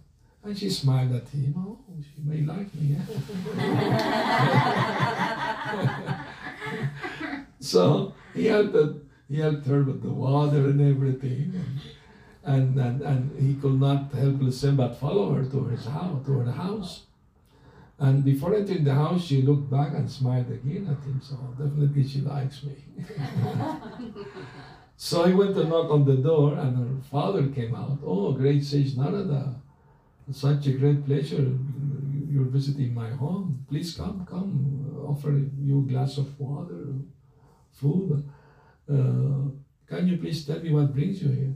And 0.44 0.58
she 0.58 0.70
smiled 0.70 1.12
at 1.14 1.28
him. 1.28 1.54
Oh, 1.56 1.78
she 2.02 2.22
may 2.22 2.40
like 2.42 2.74
me. 2.74 2.96
Yeah? 2.96 3.04
so 7.60 8.14
he 8.34 8.46
helped, 8.46 8.76
he 9.28 9.36
helped 9.40 9.66
her 9.66 9.82
with 9.82 10.02
the 10.02 10.10
water 10.10 10.68
and 10.68 10.80
everything. 10.80 11.52
And, 12.48 12.78
and, 12.78 13.02
and 13.02 13.38
he 13.38 13.54
could 13.60 13.78
not 13.78 14.10
help 14.12 14.40
listen 14.40 14.76
but 14.76 14.96
follow 14.96 15.34
her 15.34 15.44
to 15.44 15.64
his 15.66 15.84
house, 15.84 16.24
to 16.24 16.38
her 16.38 16.50
house. 16.50 17.02
And 17.98 18.24
before 18.24 18.54
entering 18.54 18.84
the 18.84 18.94
house, 18.94 19.24
she 19.24 19.42
looked 19.42 19.68
back 19.70 19.92
and 19.92 20.10
smiled 20.10 20.50
again 20.50 20.86
at 20.86 21.04
him. 21.04 21.20
So 21.22 21.36
definitely 21.58 22.08
she 22.08 22.20
likes 22.20 22.62
me. 22.62 22.76
so 24.96 25.24
he 25.24 25.34
went 25.34 25.56
to 25.56 25.64
knock 25.64 25.90
on 25.90 26.04
the 26.06 26.16
door, 26.16 26.54
and 26.54 26.76
her 26.78 27.02
father 27.10 27.48
came 27.48 27.74
out. 27.74 27.98
Oh, 28.04 28.32
great 28.32 28.64
sage 28.64 28.96
Narada, 28.96 29.56
such 30.30 30.68
a 30.68 30.72
great 30.72 31.04
pleasure. 31.04 31.52
You're 32.30 32.52
visiting 32.58 32.94
my 32.94 33.10
home. 33.10 33.66
Please 33.68 33.94
come, 33.94 34.24
come. 34.30 35.04
Offer 35.06 35.42
you 35.60 35.80
a 35.80 35.90
glass 35.90 36.18
of 36.18 36.38
water, 36.38 36.94
food. 37.72 38.22
Uh, 38.88 39.50
can 39.88 40.06
you 40.06 40.16
please 40.18 40.46
tell 40.46 40.60
me 40.60 40.70
what 40.70 40.94
brings 40.94 41.20
you 41.20 41.30
here? 41.30 41.54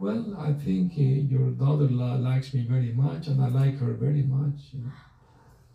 Well, 0.00 0.34
I 0.38 0.54
think 0.54 0.92
uh, 0.96 1.02
your 1.02 1.50
daughter 1.50 1.88
likes 1.88 2.54
me 2.54 2.62
very 2.62 2.92
much, 2.92 3.26
and 3.26 3.42
I 3.42 3.48
like 3.48 3.78
her 3.80 3.92
very 3.92 4.22
much. 4.22 4.72
You 4.72 4.84
know? 4.84 4.92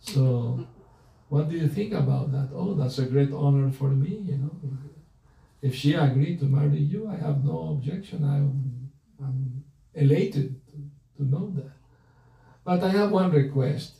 So, 0.00 0.66
what 1.28 1.48
do 1.48 1.56
you 1.56 1.68
think 1.68 1.92
about 1.92 2.32
that? 2.32 2.48
Oh, 2.52 2.74
that's 2.74 2.98
a 2.98 3.06
great 3.06 3.32
honor 3.32 3.70
for 3.70 3.88
me, 3.88 4.24
you 4.26 4.38
know. 4.38 4.50
If 5.62 5.76
she 5.76 5.94
agreed 5.94 6.40
to 6.40 6.46
marry 6.46 6.78
you, 6.78 7.08
I 7.08 7.16
have 7.16 7.44
no 7.44 7.78
objection. 7.78 8.24
I'm, 8.24 8.90
I'm 9.24 9.64
elated 9.94 10.60
to, 10.70 10.76
to 11.16 11.30
know 11.30 11.52
that. 11.56 11.72
But 12.64 12.82
I 12.82 12.90
have 12.90 13.12
one 13.12 13.30
request 13.30 13.94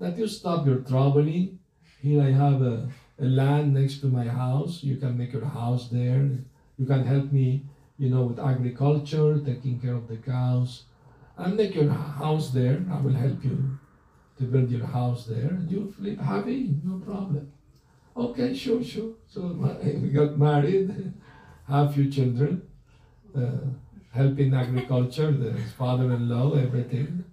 that 0.00 0.18
you 0.18 0.26
stop 0.26 0.66
your 0.66 0.78
traveling. 0.78 1.60
Here 2.02 2.22
I 2.22 2.32
have 2.32 2.60
a, 2.62 2.88
a 3.20 3.24
land 3.24 3.74
next 3.74 4.00
to 4.00 4.06
my 4.08 4.26
house. 4.26 4.82
You 4.82 4.96
can 4.96 5.16
make 5.16 5.32
your 5.32 5.44
house 5.44 5.88
there. 5.90 6.28
You 6.76 6.86
can 6.86 7.04
help 7.04 7.30
me, 7.30 7.66
you 8.00 8.08
know, 8.08 8.22
with 8.22 8.40
agriculture, 8.40 9.38
taking 9.44 9.78
care 9.78 9.94
of 9.94 10.08
the 10.08 10.16
cows. 10.16 10.84
And 11.36 11.56
make 11.56 11.74
your 11.74 11.90
house 11.90 12.50
there. 12.50 12.82
I 12.90 13.00
will 13.00 13.12
help 13.12 13.44
you 13.44 13.78
to 14.38 14.44
build 14.44 14.70
your 14.70 14.86
house 14.86 15.26
there, 15.26 15.48
and 15.48 15.70
you 15.70 15.94
live 15.98 16.18
happy, 16.18 16.74
no 16.82 16.98
problem. 16.98 17.52
Okay, 18.16 18.54
sure, 18.54 18.82
sure. 18.82 19.12
So 19.28 19.40
we 20.02 20.08
got 20.08 20.38
married, 20.38 21.12
have 21.68 21.94
few 21.94 22.10
children, 22.10 22.62
uh, 23.36 23.50
help 24.12 24.38
in 24.38 24.54
agriculture, 24.54 25.30
the 25.30 25.54
father-in-law, 25.78 26.54
everything. 26.54 27.24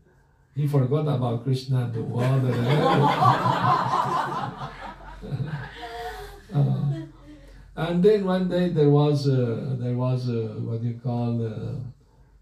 He 0.54 0.68
forgot 0.68 1.08
about 1.08 1.44
Krishna 1.44 1.90
the 1.94 2.02
water. 2.02 2.52
uh, 6.54 6.77
and 7.78 8.04
then 8.04 8.26
one 8.26 8.50
day 8.50 8.70
there 8.70 8.90
was 8.90 9.28
a, 9.28 9.78
there 9.80 9.96
was 9.96 10.28
a, 10.30 10.48
what 10.68 10.82
you 10.82 11.00
call 11.02 11.46
a 11.46 11.80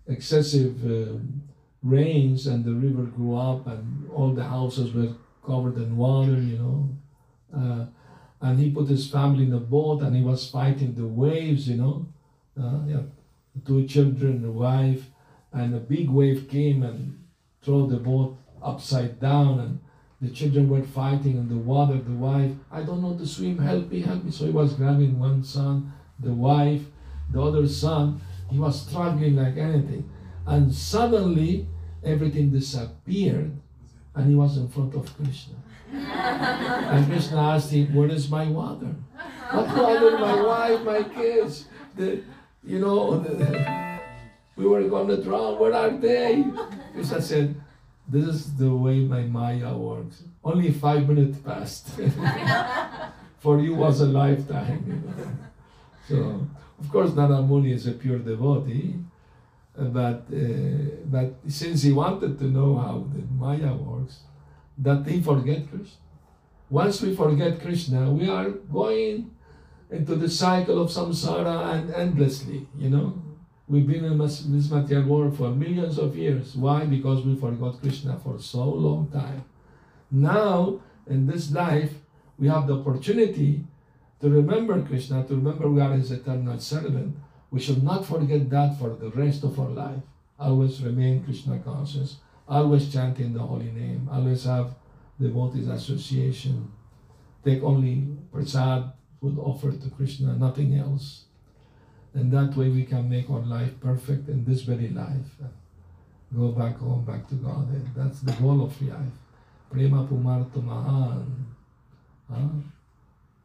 excessive 0.07 0.83
um, 0.85 1.43
rains 1.83 2.47
and 2.47 2.63
the 2.63 2.73
river 2.73 3.03
grew 3.03 3.35
up 3.35 3.67
and 3.67 4.09
all 4.11 4.31
the 4.33 4.43
houses 4.43 4.93
were 4.93 5.13
covered 5.45 5.75
in 5.75 5.97
water, 5.97 6.39
you 6.39 6.57
know. 6.57 6.89
Uh, 7.55 7.85
and 8.41 8.59
he 8.59 8.71
put 8.71 8.87
his 8.87 9.09
family 9.09 9.43
in 9.43 9.53
a 9.53 9.59
boat 9.59 10.01
and 10.01 10.15
he 10.15 10.21
was 10.21 10.49
fighting 10.49 10.95
the 10.95 11.07
waves, 11.07 11.67
you 11.67 11.77
know. 11.77 12.07
Uh, 12.59 12.79
yeah, 12.87 13.01
two 13.65 13.85
children, 13.87 14.45
a 14.45 14.51
wife, 14.51 15.09
and 15.51 15.75
a 15.75 15.79
big 15.79 16.09
wave 16.09 16.47
came 16.49 16.81
and 16.83 17.21
threw 17.61 17.87
the 17.87 17.97
boat 17.97 18.37
upside 18.63 19.19
down 19.19 19.59
and 19.59 19.79
the 20.21 20.29
children 20.29 20.69
were 20.69 20.83
fighting 20.83 21.37
in 21.37 21.49
the 21.49 21.57
water. 21.57 21.97
The 21.97 22.11
wife, 22.11 22.51
I 22.71 22.83
don't 22.83 23.01
know 23.01 23.17
to 23.17 23.27
swim, 23.27 23.57
help 23.57 23.89
me, 23.89 24.01
help 24.01 24.23
me. 24.23 24.31
So 24.31 24.45
he 24.45 24.51
was 24.51 24.73
grabbing 24.73 25.19
one 25.19 25.43
son, 25.43 25.91
the 26.19 26.33
wife, 26.33 26.83
the 27.31 27.41
other 27.41 27.67
son. 27.67 28.21
He 28.49 28.59
was 28.59 28.87
struggling 28.87 29.35
like 29.35 29.57
anything. 29.57 30.09
And 30.45 30.73
suddenly 30.73 31.67
everything 32.03 32.51
disappeared 32.51 33.51
and 34.15 34.29
he 34.29 34.35
was 34.35 34.57
in 34.57 34.69
front 34.69 34.95
of 34.95 35.13
Krishna. 35.17 35.55
and 35.91 37.05
Krishna 37.07 37.41
asked 37.41 37.71
him, 37.71 37.93
Where 37.93 38.09
is 38.09 38.29
my 38.29 38.47
water? 38.47 38.95
What 39.51 39.67
water? 39.77 40.17
My 40.17 40.41
wife, 40.41 40.81
my 40.81 41.03
kids. 41.03 41.65
The, 41.95 42.21
you 42.63 42.79
know, 42.79 43.19
the, 43.19 43.99
we 44.55 44.65
were 44.65 44.83
going 44.87 45.07
to 45.09 45.21
drown. 45.21 45.59
Where 45.59 45.73
are 45.73 45.89
they? 45.91 46.45
Krishna 46.93 47.21
said, 47.21 47.55
This 48.07 48.25
is 48.25 48.55
the 48.55 48.73
way 48.73 48.99
my 48.99 49.21
Maya 49.21 49.75
works. 49.75 50.23
Only 50.43 50.71
five 50.71 51.07
minutes 51.07 51.39
passed. 51.39 51.89
For 53.39 53.59
you 53.59 53.75
was 53.75 54.01
a 54.01 54.05
lifetime. 54.05 54.83
You 54.87 54.95
know? 54.95 55.27
So, 56.07 56.47
of 56.79 56.91
course, 56.91 57.13
Narada 57.13 57.41
Muni 57.41 57.73
is 57.73 57.87
a 57.87 57.91
pure 57.91 58.19
devotee 58.19 58.95
but, 59.77 60.25
uh, 60.33 61.03
but 61.05 61.35
since 61.47 61.83
he 61.83 61.91
wanted 61.91 62.39
to 62.39 62.45
know 62.45 62.77
how 62.77 63.05
the 63.13 63.23
Maya 63.33 63.73
works, 63.73 64.19
that 64.77 65.05
he 65.05 65.21
forget 65.21 65.69
Krishna. 65.69 65.97
Once 66.69 67.01
we 67.01 67.15
forget 67.15 67.61
Krishna, 67.61 68.11
we 68.11 68.29
are 68.29 68.49
going 68.49 69.31
into 69.91 70.15
the 70.15 70.29
cycle 70.29 70.81
of 70.81 70.89
samsara 70.89 71.73
and 71.75 71.93
endlessly, 71.93 72.67
you 72.77 72.89
know. 72.89 73.21
We've 73.67 73.87
been 73.87 74.05
in 74.05 74.17
this 74.19 74.45
material 74.45 75.07
world 75.07 75.37
for 75.37 75.49
millions 75.49 75.97
of 75.97 76.15
years. 76.15 76.55
Why? 76.55 76.85
Because 76.85 77.25
we 77.25 77.35
forgot 77.35 77.81
Krishna 77.81 78.19
for 78.23 78.37
so 78.39 78.63
long 78.63 79.09
time. 79.09 79.43
Now, 80.11 80.81
in 81.07 81.25
this 81.25 81.51
life, 81.51 81.93
we 82.37 82.47
have 82.47 82.67
the 82.67 82.75
opportunity 82.75 83.63
to 84.21 84.29
remember 84.29 84.81
Krishna, 84.83 85.25
to 85.25 85.35
remember 85.35 85.69
we 85.69 85.81
are 85.81 85.93
his 85.93 86.11
eternal 86.11 86.59
servant, 86.59 87.15
we 87.51 87.59
should 87.59 87.83
not 87.83 88.05
forget 88.05 88.49
that 88.49 88.77
for 88.77 88.89
the 88.89 89.09
rest 89.11 89.43
of 89.43 89.59
our 89.59 89.69
life. 89.69 90.01
Always 90.39 90.81
remain 90.81 91.23
Krishna 91.23 91.59
conscious, 91.59 92.17
always 92.47 92.91
chanting 92.91 93.33
the 93.33 93.39
holy 93.39 93.71
name, 93.71 94.09
always 94.11 94.43
have 94.45 94.75
devotees 95.19 95.67
association. 95.67 96.71
Take 97.43 97.63
only 97.63 98.07
prasad, 98.31 98.91
food 99.21 99.37
offered 99.39 99.81
to 99.81 99.89
Krishna, 99.89 100.35
nothing 100.35 100.75
else. 100.75 101.24
And 102.15 102.31
that 102.31 102.55
way 102.55 102.69
we 102.69 102.85
can 102.85 103.09
make 103.09 103.29
our 103.29 103.41
life 103.41 103.79
perfect 103.81 104.29
in 104.29 104.45
this 104.45 104.61
very 104.61 104.89
life. 104.89 105.29
Go 106.35 106.51
back 106.51 106.77
home, 106.77 107.03
back 107.05 107.27
to 107.29 107.35
God. 107.35 107.67
That's 107.95 108.21
the 108.21 108.31
goal 108.33 108.63
of 108.63 108.81
life. 108.81 109.17
Prema 109.69 110.07
Pumarto 110.07 110.63
Mahan. 110.63 111.45
Huh? 112.31 112.47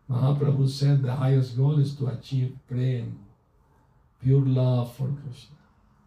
Mahaprabhu 0.09 0.69
said 0.69 1.03
the 1.03 1.13
highest 1.13 1.57
goal 1.57 1.79
is 1.79 1.95
to 1.97 2.07
achieve 2.07 2.57
prem, 2.69 3.19
pure 4.23 4.41
love 4.41 4.97
for 4.97 5.09
Krishna. 5.23 5.57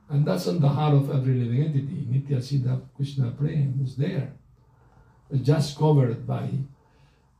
And 0.09 0.25
that's 0.25 0.47
in 0.47 0.59
the 0.59 0.69
heart 0.69 0.93
of 0.93 1.09
every 1.09 1.35
living 1.35 1.63
entity. 1.63 2.07
Nitya 2.09 2.39
Siddha 2.39 2.81
Krishna 2.95 3.31
Prem 3.31 3.79
is 3.83 3.95
there. 3.95 4.33
It's 5.31 5.45
just 5.45 5.77
covered 5.77 6.27
by, 6.27 6.49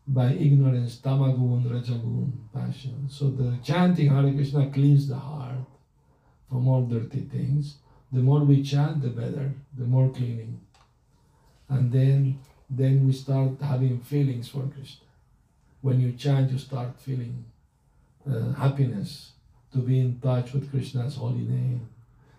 by 0.07 0.33
ignorance, 0.33 0.97
tamagun, 0.97 1.63
rajagun, 1.65 2.31
passion. 2.53 3.07
So 3.09 3.29
the 3.29 3.57
chanting 3.63 4.09
Hare 4.09 4.33
Krishna 4.33 4.69
cleans 4.69 5.07
the 5.07 5.15
heart 5.15 5.65
from 6.49 6.67
all 6.67 6.83
dirty 6.85 7.21
things. 7.21 7.77
The 8.11 8.19
more 8.19 8.41
we 8.41 8.61
chant, 8.61 9.01
the 9.01 9.09
better, 9.09 9.53
the 9.77 9.85
more 9.85 10.09
cleaning. 10.09 10.59
And 11.69 11.91
then, 11.91 12.39
then 12.69 13.07
we 13.07 13.13
start 13.13 13.61
having 13.61 13.99
feelings 14.01 14.49
for 14.49 14.61
Krishna. 14.61 15.07
When 15.81 15.99
you 15.99 16.11
chant, 16.11 16.51
you 16.51 16.57
start 16.57 16.99
feeling 16.99 17.45
uh, 18.29 18.51
happiness, 18.53 19.31
to 19.71 19.79
be 19.79 19.99
in 19.99 20.19
touch 20.19 20.53
with 20.53 20.69
Krishna's 20.69 21.15
holy 21.15 21.41
name, 21.41 21.89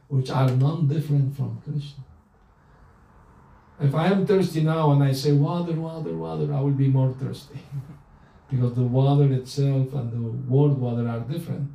which 0.09 0.31
are 0.31 0.51
none 0.51 0.87
different 0.87 1.37
from 1.37 1.61
Krishna. 1.65 2.05
If 3.81 3.95
I 3.95 4.07
am 4.07 4.27
thirsty 4.27 4.63
now 4.63 4.93
and 4.93 5.03
I 5.03 5.13
say 5.13 5.33
water, 5.33 5.73
water, 5.73 6.17
water, 6.17 6.53
I 6.55 6.61
will 6.61 6.71
be 6.71 6.89
more 6.89 7.13
thirsty. 7.13 7.61
because 8.51 8.75
the 8.75 8.83
water 8.83 9.33
itself 9.33 9.93
and 9.95 10.13
the 10.13 10.53
word 10.53 10.79
water 10.79 11.09
are 11.09 11.21
different. 11.21 11.71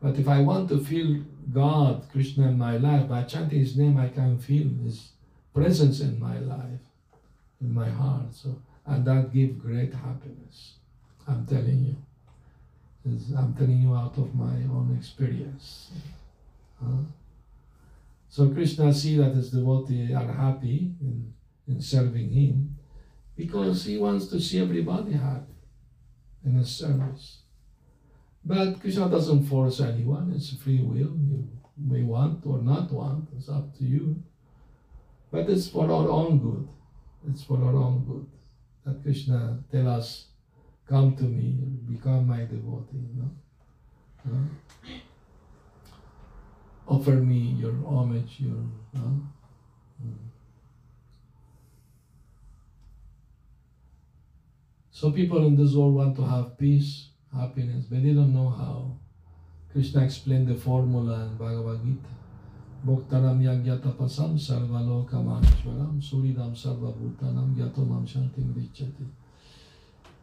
But 0.00 0.16
if 0.16 0.28
I 0.28 0.40
want 0.40 0.68
to 0.70 0.78
feel 0.78 1.22
God, 1.52 2.06
Krishna 2.12 2.48
in 2.48 2.58
my 2.58 2.76
life, 2.76 3.08
by 3.08 3.24
chanting 3.24 3.58
His 3.58 3.76
name, 3.76 3.98
I 3.98 4.08
can 4.08 4.38
feel 4.38 4.68
His 4.84 5.10
presence 5.52 6.00
in 6.00 6.18
my 6.20 6.38
life, 6.38 6.80
in 7.60 7.74
my 7.74 7.88
heart. 7.88 8.32
So, 8.32 8.62
and 8.86 9.04
that 9.06 9.32
gives 9.32 9.60
great 9.60 9.92
happiness. 9.92 10.74
I'm 11.26 11.46
telling 11.46 11.84
you. 11.84 11.96
I'm 13.36 13.54
telling 13.54 13.82
you 13.82 13.94
out 13.94 14.16
of 14.18 14.34
my 14.34 14.54
own 14.70 14.94
experience. 14.98 15.90
Huh? 16.82 17.02
So 18.28 18.48
Krishna 18.50 18.92
see 18.92 19.16
that 19.16 19.34
his 19.34 19.50
devotees 19.50 20.14
are 20.14 20.32
happy 20.32 20.92
in, 21.00 21.32
in 21.68 21.80
serving 21.80 22.30
him. 22.30 22.76
because 23.40 23.86
he 23.86 23.96
wants 23.96 24.26
to 24.26 24.38
see 24.38 24.60
everybody 24.60 25.12
happy 25.12 25.56
in 26.44 26.52
his 26.56 26.68
service. 26.68 27.38
But 28.44 28.80
Krishna 28.80 29.08
doesn't 29.08 29.44
force 29.46 29.80
anyone, 29.80 30.32
it's 30.36 30.54
free 30.62 30.82
will. 30.82 31.16
You 31.30 31.48
may 31.78 32.02
want 32.02 32.44
or 32.44 32.58
not 32.58 32.92
want, 32.92 33.28
it's 33.36 33.48
up 33.48 33.74
to 33.78 33.84
you. 33.84 34.22
But 35.30 35.48
it's 35.48 35.68
for 35.68 35.84
our 35.84 36.08
own 36.08 36.38
good. 36.38 36.68
It's 37.30 37.42
for 37.44 37.56
our 37.56 37.76
own 37.76 38.04
good. 38.06 38.26
That 38.84 39.02
Krishna 39.02 39.62
tell 39.72 39.88
us, 39.88 40.26
come 40.86 41.16
to 41.16 41.24
me, 41.24 41.48
become 41.90 42.26
my 42.28 42.40
devotee. 42.40 43.08
You 43.14 43.22
know? 43.22 44.38
Offer 46.88 47.12
me 47.12 47.56
your 47.62 47.74
homage, 47.86 48.36
your 48.38 48.64
you 48.94 49.39
So 55.00 55.10
people 55.10 55.46
in 55.46 55.56
this 55.56 55.72
world 55.72 55.94
want 55.94 56.14
to 56.16 56.26
have 56.26 56.58
peace, 56.58 57.08
happiness, 57.34 57.86
but 57.88 58.02
they 58.02 58.12
don't 58.12 58.34
know 58.34 58.50
how. 58.50 58.98
Krishna 59.72 60.04
explained 60.04 60.48
the 60.48 60.54
formula 60.54 61.22
in 61.22 61.36
Bhagavad 61.38 61.80
Gita. 61.82 62.12
Bhoktaram 62.86 63.40
yagyatapasam 63.40 64.36
sarvalokamanishvaram 64.36 66.02
suridam 66.02 66.52
sarvabhutanam 66.52 67.54
yatomam 67.56 68.06
shantim 68.06 68.52
richati. 68.52 69.06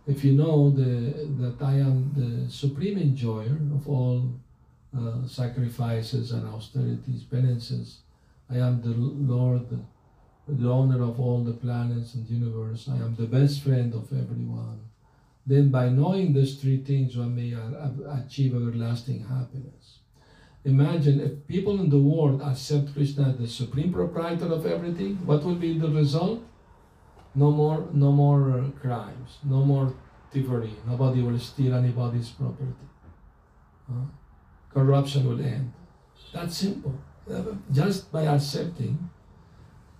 If 0.05 0.23
you 0.23 0.33
know 0.33 0.69
the, 0.69 1.25
that 1.41 1.59
I 1.59 1.77
am 1.77 2.13
the 2.15 2.47
supreme 2.47 2.99
enjoyer 2.99 3.57
of 3.73 3.89
all 3.89 4.29
uh, 4.95 5.25
sacrifices 5.25 6.33
and 6.33 6.47
austerities, 6.47 7.23
penances, 7.23 8.01
I 8.47 8.57
am 8.57 8.83
the 8.83 8.93
Lord, 9.33 9.65
the 10.47 10.69
owner 10.69 11.03
of 11.03 11.19
all 11.19 11.43
the 11.43 11.53
planets 11.53 12.13
and 12.15 12.29
universe. 12.29 12.87
I 12.89 12.95
am 12.95 13.15
the 13.15 13.25
best 13.25 13.61
friend 13.61 13.93
of 13.93 14.11
everyone. 14.13 14.79
Then 15.45 15.69
by 15.69 15.89
knowing 15.89 16.33
these 16.33 16.55
three 16.55 16.77
things, 16.77 17.15
one 17.17 17.35
may 17.35 17.53
achieve 18.09 18.55
everlasting 18.55 19.25
happiness. 19.27 19.99
Imagine 20.65 21.21
if 21.21 21.47
people 21.47 21.79
in 21.79 21.89
the 21.89 21.99
world 21.99 22.41
accept 22.41 22.93
Krishna 22.93 23.29
as 23.29 23.37
the 23.37 23.47
supreme 23.47 23.93
proprietor 23.93 24.47
of 24.47 24.65
everything, 24.65 25.15
what 25.25 25.43
will 25.43 25.55
be 25.55 25.77
the 25.77 25.89
result? 25.89 26.41
No 27.35 27.51
more, 27.51 27.87
no 27.93 28.11
more 28.11 28.71
crimes, 28.81 29.37
no 29.43 29.63
more 29.63 29.93
thievery. 30.31 30.73
Nobody 30.85 31.21
will 31.21 31.39
steal 31.39 31.75
anybody's 31.75 32.29
property. 32.29 32.73
Huh? 33.87 34.07
Corruption 34.73 35.25
will 35.25 35.39
end. 35.39 35.71
That's 36.33 36.57
simple. 36.57 36.95
Just 37.71 38.11
by 38.11 38.23
accepting 38.23 39.09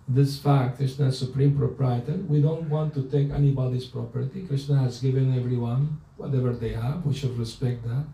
this 0.08 0.38
fact, 0.38 0.80
is 0.80 0.96
the 0.96 1.12
supreme 1.12 1.56
proprietor. 1.56 2.16
We 2.26 2.40
don't 2.40 2.70
want 2.70 2.94
to 2.94 3.02
take 3.10 3.30
anybody's 3.30 3.84
property. 3.84 4.46
Krishna 4.46 4.78
has 4.78 5.00
given 5.00 5.36
everyone 5.36 6.00
whatever 6.16 6.52
they 6.54 6.72
have. 6.72 7.04
We 7.04 7.14
should 7.14 7.38
respect 7.38 7.86
that. 7.86 8.04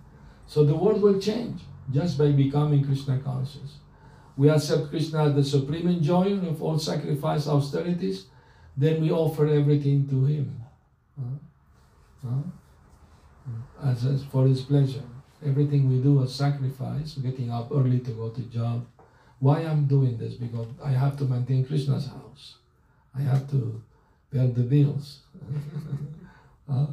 So 0.47 0.65
the 0.65 0.75
world 0.75 1.01
will 1.01 1.21
change 1.21 1.61
just 1.93 2.19
by 2.19 2.33
becoming 2.33 2.85
Krishna 2.85 3.19
conscious. 3.19 3.79
We 4.37 4.51
accept 4.51 4.91
Krishna 4.91 5.29
as 5.29 5.35
the 5.35 5.45
supreme 5.45 5.87
enjoyer 5.89 6.41
of 6.49 6.61
all 6.61 6.79
sacrifice 6.79 7.47
austerities, 7.47 8.27
then 8.77 9.01
we 9.01 9.13
offer 9.13 9.47
everything 9.47 10.09
to 10.09 10.25
Him 10.25 10.61
as, 13.85 14.05
as 14.05 14.25
for 14.25 14.47
His 14.49 14.63
pleasure. 14.63 15.05
Everything 15.47 15.89
we 15.89 15.99
do 15.99 16.23
as 16.23 16.35
sacrifice, 16.35 17.15
getting 17.15 17.53
up 17.53 17.71
early 17.71 18.01
to 18.01 18.11
go 18.11 18.31
to 18.31 18.41
job, 18.43 18.85
why 19.41 19.61
I'm 19.61 19.87
doing 19.87 20.17
this? 20.17 20.35
Because 20.35 20.69
I 20.83 20.91
have 20.91 21.17
to 21.19 21.25
maintain 21.25 21.65
Krishna's 21.65 22.07
house. 22.09 22.57
I 23.17 23.23
have 23.23 23.51
to 23.51 23.83
pay 24.33 24.47
the 24.47 24.63
bills. 24.63 25.21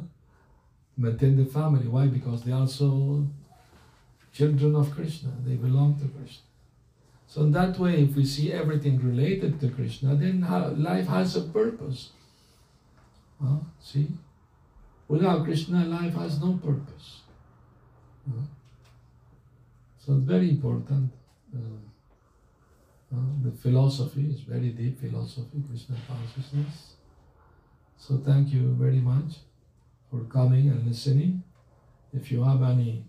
maintain 0.96 1.36
the 1.36 1.46
family. 1.46 1.88
Why? 1.88 2.06
Because 2.06 2.42
they 2.42 2.52
are 2.52 2.60
also 2.60 3.26
children 4.32 4.74
of 4.76 4.90
Krishna. 4.90 5.30
They 5.44 5.54
belong 5.54 5.98
to 6.00 6.08
Krishna. 6.08 6.44
So 7.26 7.42
in 7.42 7.52
that 7.52 7.78
way, 7.78 8.02
if 8.02 8.14
we 8.14 8.24
see 8.26 8.52
everything 8.52 8.98
related 8.98 9.58
to 9.60 9.68
Krishna, 9.70 10.14
then 10.14 10.42
life 10.76 11.06
has 11.06 11.36
a 11.36 11.42
purpose. 11.42 12.10
Uh, 13.42 13.56
see? 13.80 14.08
Without 15.08 15.44
Krishna, 15.44 15.84
life 15.86 16.14
has 16.14 16.40
no 16.40 16.52
purpose. 16.62 17.20
So 19.98 20.14
it's 20.14 20.24
very 20.24 20.50
important. 20.50 21.10
Uh, 21.54 21.58
the 23.42 23.52
philosophy 23.52 24.30
is 24.30 24.40
very 24.40 24.70
deep 24.70 25.00
philosophy, 25.00 25.62
Krishna 25.68 25.96
consciousness. 26.08 26.94
So 27.98 28.16
thank 28.18 28.52
you 28.52 28.74
very 28.78 29.00
much 29.00 29.36
for 30.10 30.20
coming 30.24 30.68
and 30.68 30.86
listening. 30.86 31.42
If 32.12 32.32
you 32.32 32.42
have 32.42 32.62
any 32.62 33.04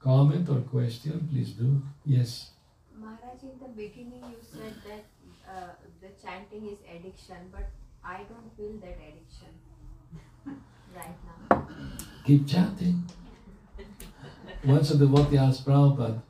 comment 0.00 0.48
or 0.48 0.60
question, 0.60 1.28
please 1.30 1.50
do. 1.50 1.82
Yes. 2.04 2.50
Maharaj, 2.98 3.42
in 3.42 3.58
the 3.60 3.68
beginning 3.68 4.22
you 4.30 4.38
said 4.40 4.74
that 4.88 5.04
uh, 5.48 5.72
the 6.00 6.08
chanting 6.22 6.68
is 6.68 6.78
addiction, 6.94 7.36
but 7.52 7.70
I 8.04 8.18
don't 8.30 8.50
feel 8.56 8.74
that 8.84 8.98
addiction 9.08 9.52
right 10.94 11.16
now. 11.50 11.68
Keep 12.24 12.48
chanting. 12.48 13.04
Once 14.64 14.90
a 14.90 14.98
devotee 14.98 15.38
asked 15.38 15.64
Prabhupada, 15.64 16.20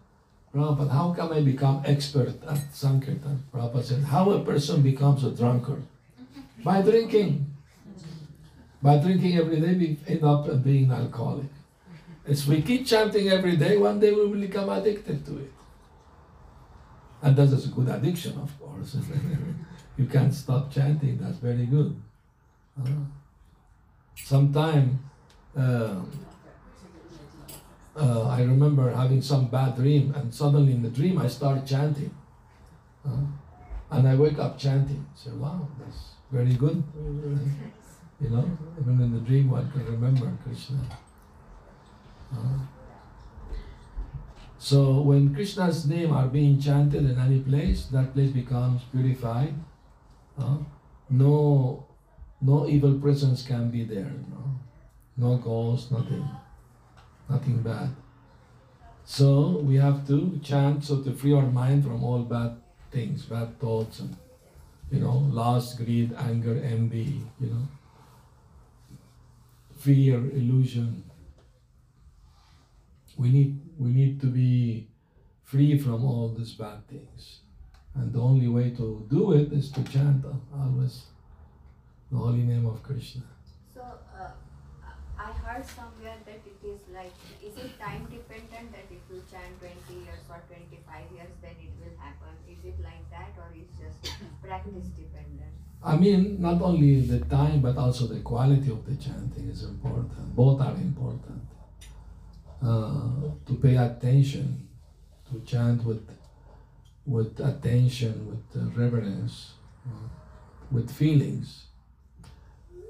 Prabhupada, 0.57 0.91
how 0.91 1.13
come 1.13 1.33
I 1.35 1.43
become 1.43 1.83
expert 1.85 2.43
at 2.49 2.73
Sankirtan? 2.73 3.45
Prabhupada 3.53 3.85
said, 3.85 4.05
how 4.05 4.31
a 4.31 4.43
person 4.43 4.81
becomes 4.81 5.23
a 5.23 5.31
drunkard? 5.31 5.83
By 6.65 6.81
drinking. 6.81 7.55
By 8.81 8.97
drinking 8.97 9.37
every 9.37 9.61
day, 9.61 9.75
we 9.75 9.99
end 10.09 10.25
up 10.25 10.65
being 10.65 10.91
alcoholic. 10.91 11.51
As 12.27 12.47
we 12.47 12.63
keep 12.63 12.87
chanting 12.87 13.29
every 13.29 13.57
day, 13.57 13.77
one 13.77 14.01
day 14.01 14.13
we 14.13 14.27
will 14.27 14.41
become 14.41 14.71
addicted 14.71 15.27
to 15.27 15.39
it. 15.41 15.53
And 17.21 17.37
that 17.37 17.49
is 17.53 17.67
a 17.67 17.69
good 17.69 17.89
addiction, 17.89 18.39
of 18.39 18.59
course. 18.59 18.97
you 19.99 20.07
can't 20.07 20.33
stop 20.33 20.73
chanting, 20.73 21.19
that's 21.19 21.37
very 21.37 21.67
good. 21.67 22.01
Uh, 22.81 22.89
Sometime 24.15 24.99
uh, 25.55 25.97
uh, 27.97 28.29
I 28.29 28.41
remember 28.43 28.91
having 28.91 29.23
some 29.23 29.47
bad 29.47 29.77
dream, 29.77 30.13
and 30.15 30.33
suddenly 30.33 30.73
in 30.73 30.83
the 30.83 30.91
dream 30.91 31.19
I 31.19 31.29
start 31.29 31.65
chanting. 31.67 32.15
Uh, 33.05 33.25
and 33.91 34.09
I 34.09 34.15
wake 34.15 34.39
up 34.39 34.59
chanting. 34.59 35.07
I 35.15 35.19
say, 35.19 35.31
wow, 35.31 35.67
that's 35.79 36.11
very 36.31 36.55
good. 36.55 36.83
you 38.21 38.31
know, 38.31 38.59
even 38.81 39.01
in 39.01 39.13
the 39.15 39.21
dream 39.21 39.51
one 39.51 39.71
can 39.71 39.87
remember 39.87 40.31
Krishna. 40.45 40.79
Uh, 42.33 42.59
so 44.59 45.01
when 45.01 45.35
Krishna's 45.35 45.87
name 45.87 46.13
are 46.13 46.27
being 46.27 46.61
chanted 46.61 47.05
in 47.05 47.19
any 47.19 47.41
place, 47.41 47.87
that 47.87 48.13
place 48.13 48.31
becomes 48.31 48.83
purified. 48.93 49.55
Uh, 50.39 50.59
no, 51.09 51.87
no 52.43 52.67
evil 52.69 52.99
presence 52.99 53.43
can 53.43 53.71
be 53.71 53.85
there. 53.85 54.13
No, 54.29 54.61
no 55.17 55.37
ghosts, 55.39 55.91
nothing 55.91 56.29
nothing 57.29 57.63
bad. 57.63 57.91
So 59.05 59.61
we 59.63 59.77
have 59.77 60.07
to 60.09 60.41
chant 60.43 60.85
so 60.85 61.03
to 61.03 61.13
free 61.13 61.33
our 61.33 61.47
mind 61.47 61.85
from 61.85 62.03
all 62.03 62.23
bad 62.23 62.57
things, 62.91 63.25
bad 63.25 63.59
thoughts, 63.61 64.01
and 64.01 64.17
you 64.91 65.01
know, 65.01 65.19
lust, 65.31 65.79
greed, 65.79 66.13
anger, 66.19 66.61
envy, 66.63 67.21
you 67.41 67.47
know, 67.49 67.69
fear, 69.79 70.17
illusion. 70.17 71.05
We 73.17 73.31
need 73.31 73.61
we 73.79 73.91
need 73.91 74.21
to 74.21 74.27
be 74.27 74.89
free 75.45 75.79
from 75.79 76.05
all 76.05 76.29
these 76.37 76.53
bad 76.53 76.87
things. 76.89 77.41
And 77.95 78.13
the 78.13 78.21
only 78.21 78.49
way 78.49 78.71
to 78.71 79.07
do 79.09 79.33
it 79.33 79.53
is 79.53 79.71
to 79.73 79.83
chant 79.85 80.25
always 80.55 81.05
the 82.11 82.19
holy 82.19 82.43
name 82.43 82.67
of 82.67 82.83
Krishna. 82.83 83.23
I 85.27 85.33
heard 85.43 85.67
somewhere 85.67 86.15
that 86.25 86.41
it 86.47 86.61
is 86.63 86.79
like, 86.95 87.11
is 87.43 87.59
it 87.59 87.81
time 87.81 88.07
dependent 88.07 88.71
that 88.71 88.87
if 88.95 89.03
you 89.11 89.25
chant 89.29 89.59
20 89.59 90.07
years 90.07 90.23
or 90.31 90.39
25 90.47 91.03
years, 91.17 91.35
then 91.43 91.57
it 91.59 91.73
will 91.83 91.99
happen? 91.99 92.31
Is 92.47 92.63
it 92.65 92.79
like 92.81 93.03
that 93.11 93.35
or 93.37 93.51
is 93.51 93.67
just 93.75 94.15
practice 94.41 94.87
dependent? 94.95 95.51
I 95.83 95.97
mean, 95.97 96.41
not 96.41 96.63
only 96.63 97.01
the 97.01 97.19
time, 97.25 97.61
but 97.61 97.77
also 97.77 98.07
the 98.07 98.21
quality 98.21 98.71
of 98.71 98.87
the 98.87 98.95
chanting 98.95 99.49
is 99.51 99.65
important. 99.65 100.37
Both 100.37 100.61
are 100.61 100.75
important. 100.75 101.43
Uh, 102.63 103.35
to 103.47 103.55
pay 103.61 103.75
attention, 103.75 104.69
to 105.29 105.41
chant 105.41 105.85
with, 105.85 106.09
with 107.05 107.41
attention, 107.41 108.29
with 108.31 108.63
uh, 108.63 108.71
reverence, 108.79 109.55
uh, 109.89 110.07
with 110.71 110.89
feelings 110.89 111.67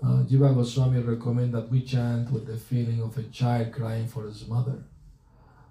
uh, 0.02 0.22
Jiva 0.24 0.54
Goswami 0.54 1.00
recommend 1.00 1.54
that 1.54 1.70
we 1.70 1.82
chant 1.82 2.30
with 2.30 2.46
the 2.46 2.56
feeling 2.56 3.00
of 3.02 3.16
a 3.16 3.22
child 3.24 3.72
crying 3.72 4.06
for 4.06 4.24
his 4.24 4.46
mother. 4.46 4.84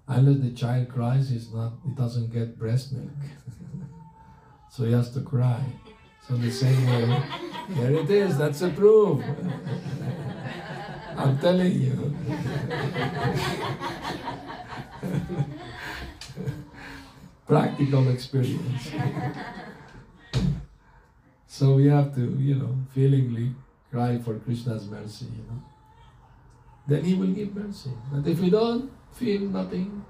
Unless 0.08 0.38
the 0.38 0.50
child 0.50 0.88
cries, 0.88 1.30
he's 1.30 1.52
not, 1.52 1.72
he 1.84 1.92
doesn't 1.94 2.32
get 2.32 2.58
breast 2.58 2.92
milk. 2.92 3.10
so 4.70 4.84
he 4.84 4.92
has 4.92 5.10
to 5.14 5.20
cry. 5.20 5.60
So 6.26 6.36
the 6.36 6.50
same 6.50 6.86
way, 6.86 7.22
There 7.70 7.92
it 7.92 8.10
is. 8.10 8.38
That's 8.38 8.62
a 8.62 8.70
proof. 8.70 9.22
I'm 11.16 11.38
telling 11.38 11.72
you. 11.72 12.16
Practical 17.46 18.08
experience. 18.08 18.90
so 21.46 21.74
we 21.74 21.86
have 21.86 22.14
to, 22.16 22.36
you 22.38 22.56
know, 22.56 22.74
feelingly 22.92 23.52
cry 23.90 24.18
for 24.18 24.34
Krishna's 24.38 24.88
mercy, 24.88 25.26
you 25.26 25.44
know. 25.48 25.62
Then 26.86 27.04
he 27.04 27.14
will 27.14 27.32
give 27.32 27.54
mercy. 27.54 27.90
But 28.12 28.26
if 28.28 28.40
we 28.40 28.50
don't 28.50 28.90
feel 29.12 29.40
nothing, 29.42 30.04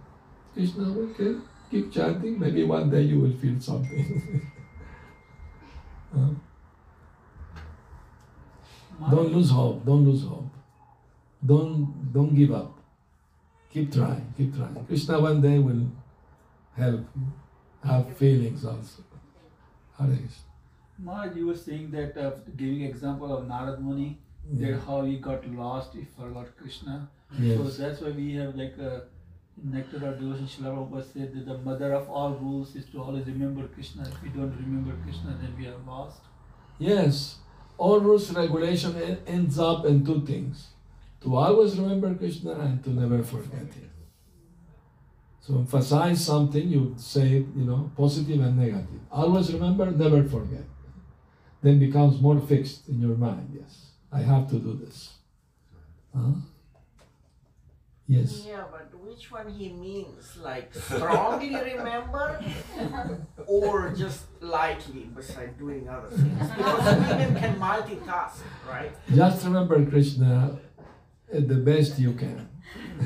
Krishna 0.52 0.84
will 0.84 1.10
okay, 1.10 1.36
keep 1.70 1.92
chanting. 1.92 2.38
Maybe 2.38 2.64
one 2.64 2.90
day 2.90 3.02
you 3.02 3.20
will 3.20 3.32
feel 3.32 3.60
something. 3.60 4.50
Huh? 6.14 6.30
Don't 9.10 9.32
lose 9.32 9.50
hope. 9.50 9.84
Don't 9.84 10.04
lose 10.04 10.22
hope. 10.22 10.48
Don't 11.44 12.12
don't 12.12 12.34
give 12.34 12.52
up. 12.52 12.78
Keep 13.70 13.92
trying. 13.92 14.32
Keep 14.36 14.56
trying. 14.56 14.86
Krishna 14.86 15.20
one 15.20 15.40
day 15.42 15.58
will 15.58 15.86
help 16.76 17.04
you 17.14 17.32
have 17.84 18.16
feelings 18.16 18.64
also. 18.64 19.02
Hare 19.98 20.08
Krishna. 20.08 20.45
Maharaj, 20.98 21.36
you 21.36 21.46
were 21.46 21.56
saying 21.56 21.90
that 21.90 22.16
uh, 22.16 22.32
giving 22.56 22.82
example 22.82 23.36
of 23.36 23.44
Narad 23.44 23.80
Muni, 23.82 24.18
that 24.52 24.80
how 24.86 25.02
he 25.02 25.18
got 25.18 25.46
lost, 25.50 25.92
he 25.94 26.06
forgot 26.16 26.56
Krishna. 26.56 27.08
Yes. 27.38 27.58
So 27.58 27.82
that's 27.82 28.00
why 28.00 28.10
we 28.10 28.34
have 28.34 28.54
like 28.54 28.78
a 28.78 29.02
Nectar 29.62 30.06
of 30.06 30.20
Devotion, 30.20 30.46
Srila 30.46 30.76
Prabhupada 30.76 31.12
said 31.12 31.34
that 31.34 31.46
the 31.46 31.58
mother 31.58 31.92
of 31.94 32.08
all 32.10 32.34
rules 32.34 32.76
is 32.76 32.84
to 32.86 33.02
always 33.02 33.26
remember 33.26 33.66
Krishna. 33.68 34.02
If 34.02 34.22
we 34.22 34.28
don't 34.28 34.54
remember 34.56 34.94
Krishna, 35.02 35.36
then 35.40 35.54
we 35.58 35.66
are 35.66 35.76
lost. 35.86 36.20
Yes. 36.78 37.38
All 37.78 38.00
rules 38.00 38.30
regulation 38.32 38.96
ends 39.26 39.58
up 39.58 39.86
in 39.86 40.04
two 40.04 40.24
things. 40.26 40.68
To 41.22 41.36
always 41.36 41.78
remember 41.78 42.14
Krishna 42.14 42.52
and 42.52 42.84
to 42.84 42.90
never 42.90 43.22
forget 43.22 43.72
him. 43.72 43.90
So 45.40 45.54
emphasize 45.54 46.24
something, 46.24 46.68
you 46.68 46.94
say, 46.98 47.28
you 47.28 47.64
know, 47.64 47.90
positive 47.96 48.40
and 48.40 48.58
negative. 48.58 49.00
Always 49.10 49.52
remember, 49.52 49.90
never 49.90 50.22
forget. 50.24 50.64
Then 51.62 51.78
becomes 51.78 52.20
more 52.20 52.40
fixed 52.40 52.88
in 52.88 53.00
your 53.00 53.16
mind. 53.16 53.50
Yes, 53.58 53.90
I 54.12 54.20
have 54.20 54.48
to 54.50 54.58
do 54.58 54.74
this. 54.74 55.14
Huh? 56.14 56.34
Yes. 58.08 58.44
Yeah, 58.46 58.64
but 58.70 58.94
which 59.00 59.32
one 59.32 59.50
he 59.50 59.70
means? 59.70 60.36
Like 60.40 60.72
strongly 60.74 61.54
remember 61.56 62.40
or 63.46 63.92
just 63.92 64.26
lightly 64.40 65.08
beside 65.14 65.58
doing 65.58 65.88
other 65.88 66.08
things? 66.08 66.50
Because 66.50 66.84
women 66.84 67.34
can 67.34 67.56
multitask, 67.58 68.38
right? 68.68 68.92
Just 69.12 69.44
remember 69.44 69.84
Krishna 69.86 70.60
uh, 71.34 71.40
the 71.40 71.56
best 71.56 71.98
you 71.98 72.12
can. 72.12 72.48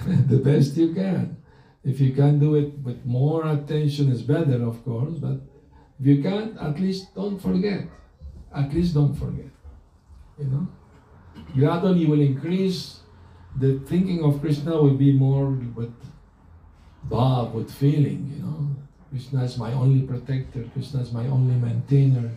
the 0.28 0.38
best 0.38 0.76
you 0.76 0.92
can. 0.92 1.36
If 1.82 1.98
you 2.00 2.12
can 2.12 2.38
do 2.38 2.56
it 2.56 2.78
with 2.80 3.06
more 3.06 3.46
attention, 3.46 4.12
is 4.12 4.20
better, 4.20 4.62
of 4.62 4.84
course, 4.84 5.14
but 5.14 5.40
if 5.98 6.06
you 6.06 6.22
can't, 6.22 6.58
at 6.58 6.78
least 6.78 7.14
don't 7.14 7.38
forget. 7.38 7.88
At 8.54 8.72
least 8.74 8.94
don't 8.94 9.14
forget. 9.14 9.50
You 10.38 10.46
know? 10.46 10.68
Gradually, 11.54 12.06
will 12.06 12.20
increase. 12.20 13.00
The 13.56 13.80
thinking 13.80 14.22
of 14.24 14.40
Krishna 14.40 14.80
will 14.80 14.94
be 14.96 15.12
more 15.12 15.50
with 15.50 15.92
bhav, 17.08 17.52
with 17.52 17.70
feeling, 17.70 18.32
you 18.34 18.42
know. 18.42 18.68
Krishna 19.10 19.42
is 19.42 19.58
my 19.58 19.72
only 19.72 20.06
protector, 20.06 20.64
Krishna 20.72 21.00
is 21.00 21.12
my 21.12 21.26
only 21.26 21.56
maintainer, 21.56 22.30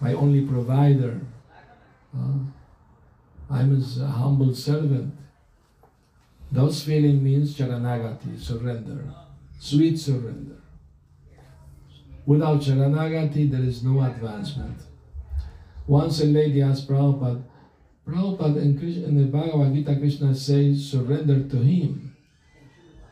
my 0.00 0.12
only 0.12 0.42
provider. 0.46 1.20
I'm 3.50 3.70
his 3.74 3.98
humble 3.98 4.54
servant. 4.54 5.14
Those 6.52 6.82
feeling 6.84 7.24
means 7.24 7.56
charanagati, 7.58 8.38
surrender, 8.40 9.04
sweet 9.58 9.98
surrender. 9.98 10.62
Without 12.26 12.60
charanagati, 12.60 13.50
there 13.50 13.62
is 13.62 13.84
no 13.84 14.02
advancement. 14.02 14.82
Once 15.86 16.20
a 16.20 16.26
lady 16.26 16.60
asked 16.60 16.88
Prabhupada, 16.88 17.42
Prabhupada 18.06 18.60
in, 18.60 18.78
in 19.04 19.16
the 19.16 19.24
Bhagavad 19.26 19.72
Gita, 19.72 19.96
Krishna 19.96 20.34
says 20.34 20.90
surrender 20.90 21.48
to 21.48 21.56
him. 21.56 22.16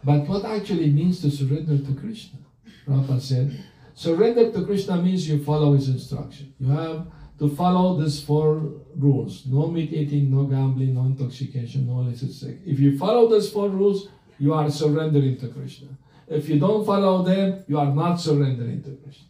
But 0.02 0.26
what 0.26 0.44
actually 0.44 0.90
means 0.90 1.20
to 1.22 1.30
surrender 1.30 1.78
to 1.78 1.94
Krishna? 1.94 2.40
Prabhupada 2.86 3.20
said, 3.20 3.64
surrender 3.94 4.50
to 4.50 4.64
Krishna 4.64 5.00
means 5.00 5.28
you 5.28 5.42
follow 5.44 5.74
his 5.74 5.88
instruction. 5.88 6.52
You 6.58 6.68
have 6.70 7.06
to 7.38 7.48
follow 7.54 8.00
these 8.00 8.22
four 8.22 8.74
rules 8.96 9.44
no 9.46 9.66
meat 9.68 9.92
eating, 9.92 10.30
no 10.30 10.44
gambling, 10.44 10.94
no 10.94 11.02
intoxication, 11.02 11.86
no 11.86 12.00
illicit 12.00 12.32
sex. 12.32 12.54
If 12.66 12.78
you 12.78 12.98
follow 12.98 13.28
these 13.28 13.50
four 13.50 13.68
rules, 13.68 14.08
you 14.38 14.52
are 14.54 14.70
surrendering 14.70 15.38
to 15.38 15.48
Krishna. 15.48 15.88
If 16.29 16.49
you 16.49 16.59
don't 16.59 16.85
follow 16.85 17.22
them, 17.22 17.64
you 17.68 17.79
are 17.79 17.93
not 17.93 18.16
surrendering 18.16 18.83
to 18.83 18.91
Krishna. 19.03 19.27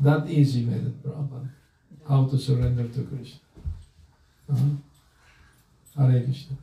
That 0.00 0.28
easy 0.28 0.64
method, 0.64 1.02
Prabhupada. 1.02 1.48
How 2.08 2.24
to 2.26 2.38
surrender 2.38 2.86
to 2.88 3.02
Krishna. 3.04 3.40
Uh-huh. 4.52 6.06
Hare 6.06 6.22
Krishna. 6.22 6.56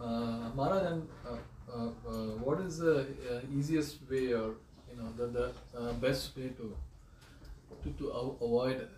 Uh, 0.00 0.50
Maharaj, 0.56 0.92
and 0.92 1.08
uh, 1.26 1.36
uh, 1.72 1.88
uh, 2.08 2.12
what 2.42 2.60
is 2.60 2.78
the 2.78 3.00
uh, 3.00 3.40
easiest 3.54 3.98
way 4.10 4.32
or 4.32 4.54
you 4.90 4.96
know 4.96 5.12
the, 5.16 5.26
the 5.26 5.52
uh, 5.78 5.92
best 5.94 6.36
way 6.36 6.48
to 6.56 6.74
to, 7.82 7.90
to 7.98 8.08
avoid 8.08 8.88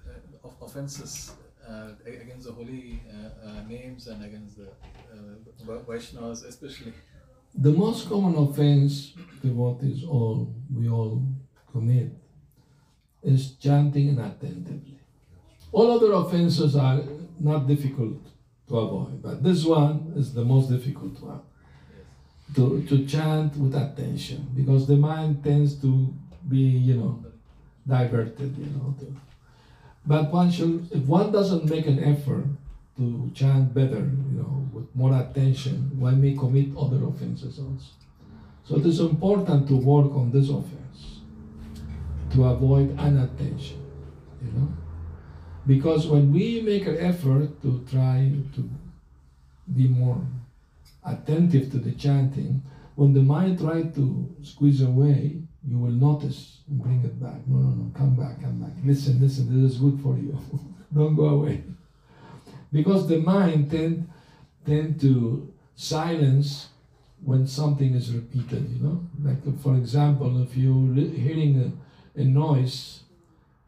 of 0.42 0.54
offenses 0.62 1.32
against 2.06 2.46
the 2.46 2.52
holy 2.52 3.02
names 3.68 4.06
and 4.08 4.24
against 4.24 4.56
the 4.56 4.68
Vaishnavas 5.86 6.46
especially? 6.46 6.94
The 7.54 7.70
most 7.70 8.08
common 8.08 8.34
offense 8.36 9.12
devotees 9.42 10.04
all 10.04 10.54
we 10.74 10.88
all 10.88 11.22
commit 11.70 12.12
is 13.22 13.52
chanting 13.52 14.08
inattentively. 14.08 14.98
All 15.70 15.90
other 15.90 16.12
offenses 16.12 16.76
are 16.76 17.02
not 17.38 17.66
difficult 17.66 18.18
to 18.68 18.78
avoid, 18.78 19.22
but 19.22 19.42
this 19.42 19.64
one 19.64 20.12
is 20.16 20.34
the 20.34 20.44
most 20.44 20.70
difficult 20.70 21.20
one. 21.20 21.40
To, 22.54 22.84
to 22.88 23.06
chant 23.06 23.56
with 23.56 23.74
attention 23.74 24.50
because 24.54 24.86
the 24.86 24.96
mind 24.96 25.42
tends 25.42 25.80
to 25.80 26.12
be, 26.48 26.58
you 26.58 26.94
know, 26.94 27.24
diverted, 27.86 28.56
you 28.58 28.66
know. 28.66 28.94
To, 29.00 29.16
but 30.06 30.30
one 30.30 30.50
should, 30.50 30.88
if 30.92 31.04
one 31.04 31.32
doesn't 31.32 31.64
make 31.70 31.86
an 31.86 32.02
effort 32.04 32.44
to 32.98 33.30
chant 33.34 33.72
better, 33.72 34.00
you 34.00 34.38
know, 34.38 34.61
more 34.94 35.18
attention, 35.18 35.90
one 35.98 36.20
may 36.20 36.34
commit 36.34 36.76
other 36.76 37.04
offenses 37.04 37.58
also. 37.58 37.92
So 38.64 38.76
it 38.76 38.86
is 38.86 39.00
important 39.00 39.66
to 39.68 39.76
work 39.76 40.12
on 40.12 40.30
this 40.30 40.48
offense, 40.48 41.20
to 42.32 42.44
avoid 42.44 42.90
inattention, 42.90 43.82
you 44.44 44.52
know. 44.52 44.68
Because 45.66 46.06
when 46.06 46.32
we 46.32 46.60
make 46.60 46.86
an 46.86 46.98
effort 46.98 47.60
to 47.62 47.84
try 47.90 48.32
to 48.54 48.70
be 49.74 49.88
more 49.88 50.20
attentive 51.04 51.70
to 51.72 51.78
the 51.78 51.92
chanting, 51.92 52.62
when 52.94 53.12
the 53.14 53.22
mind 53.22 53.58
tries 53.58 53.94
to 53.94 54.34
squeeze 54.42 54.82
away, 54.82 55.42
you 55.66 55.78
will 55.78 55.90
notice 55.90 56.58
and 56.68 56.82
bring 56.82 57.02
it 57.04 57.20
back. 57.20 57.46
No, 57.46 57.58
no, 57.58 57.68
no, 57.70 57.92
come 57.96 58.16
back, 58.16 58.42
come 58.42 58.60
back. 58.60 58.72
Listen, 58.84 59.20
listen, 59.20 59.62
this 59.62 59.72
is 59.72 59.78
good 59.78 60.00
for 60.02 60.16
you. 60.16 60.38
Don't 60.94 61.14
go 61.14 61.26
away. 61.26 61.62
Because 62.72 63.08
the 63.08 63.18
mind 63.18 63.70
tend, 63.70 64.08
tend 64.64 65.00
to 65.00 65.52
silence 65.74 66.68
when 67.24 67.46
something 67.46 67.94
is 67.94 68.12
repeated, 68.12 68.68
you 68.68 68.82
know? 68.82 69.00
Like, 69.22 69.42
for 69.60 69.74
example, 69.76 70.42
if 70.42 70.56
you're 70.56 70.94
hearing 70.94 71.72
a, 72.16 72.20
a 72.20 72.24
noise, 72.24 73.00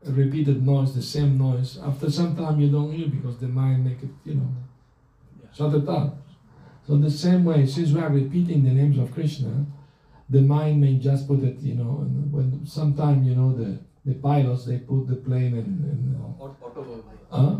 a 0.06 0.10
repeated 0.10 0.66
noise, 0.66 0.94
the 0.94 1.02
same 1.02 1.38
noise, 1.38 1.78
after 1.82 2.10
some 2.10 2.36
time 2.36 2.60
you 2.60 2.70
don't 2.70 2.92
hear 2.92 3.08
because 3.08 3.38
the 3.38 3.48
mind 3.48 3.84
make 3.84 4.02
it, 4.02 4.10
you 4.24 4.34
know, 4.34 4.50
Yeah. 5.40 5.48
shut 5.52 5.74
it 5.74 5.86
down. 5.86 6.18
So 6.86 6.96
the 6.96 7.10
same 7.10 7.44
way, 7.44 7.64
since 7.66 7.92
we 7.92 8.00
are 8.00 8.10
repeating 8.10 8.64
the 8.64 8.72
names 8.72 8.98
of 8.98 9.12
Krishna, 9.12 9.64
the 10.28 10.40
mind 10.42 10.80
may 10.80 10.98
just 10.98 11.26
put 11.28 11.42
it, 11.42 11.58
you 11.60 11.74
know, 11.74 12.00
and 12.02 12.32
when 12.32 12.66
sometime, 12.66 13.22
you 13.22 13.34
know, 13.34 13.52
the, 13.56 13.78
the 14.04 14.14
pilots, 14.14 14.66
they 14.66 14.78
put 14.78 15.06
the 15.06 15.16
plane 15.16 15.54
in, 15.54 15.64
in 15.64 16.16
Auto, 16.38 16.56
auto, 16.60 17.04
uh, 17.30 17.36
uh, 17.36 17.56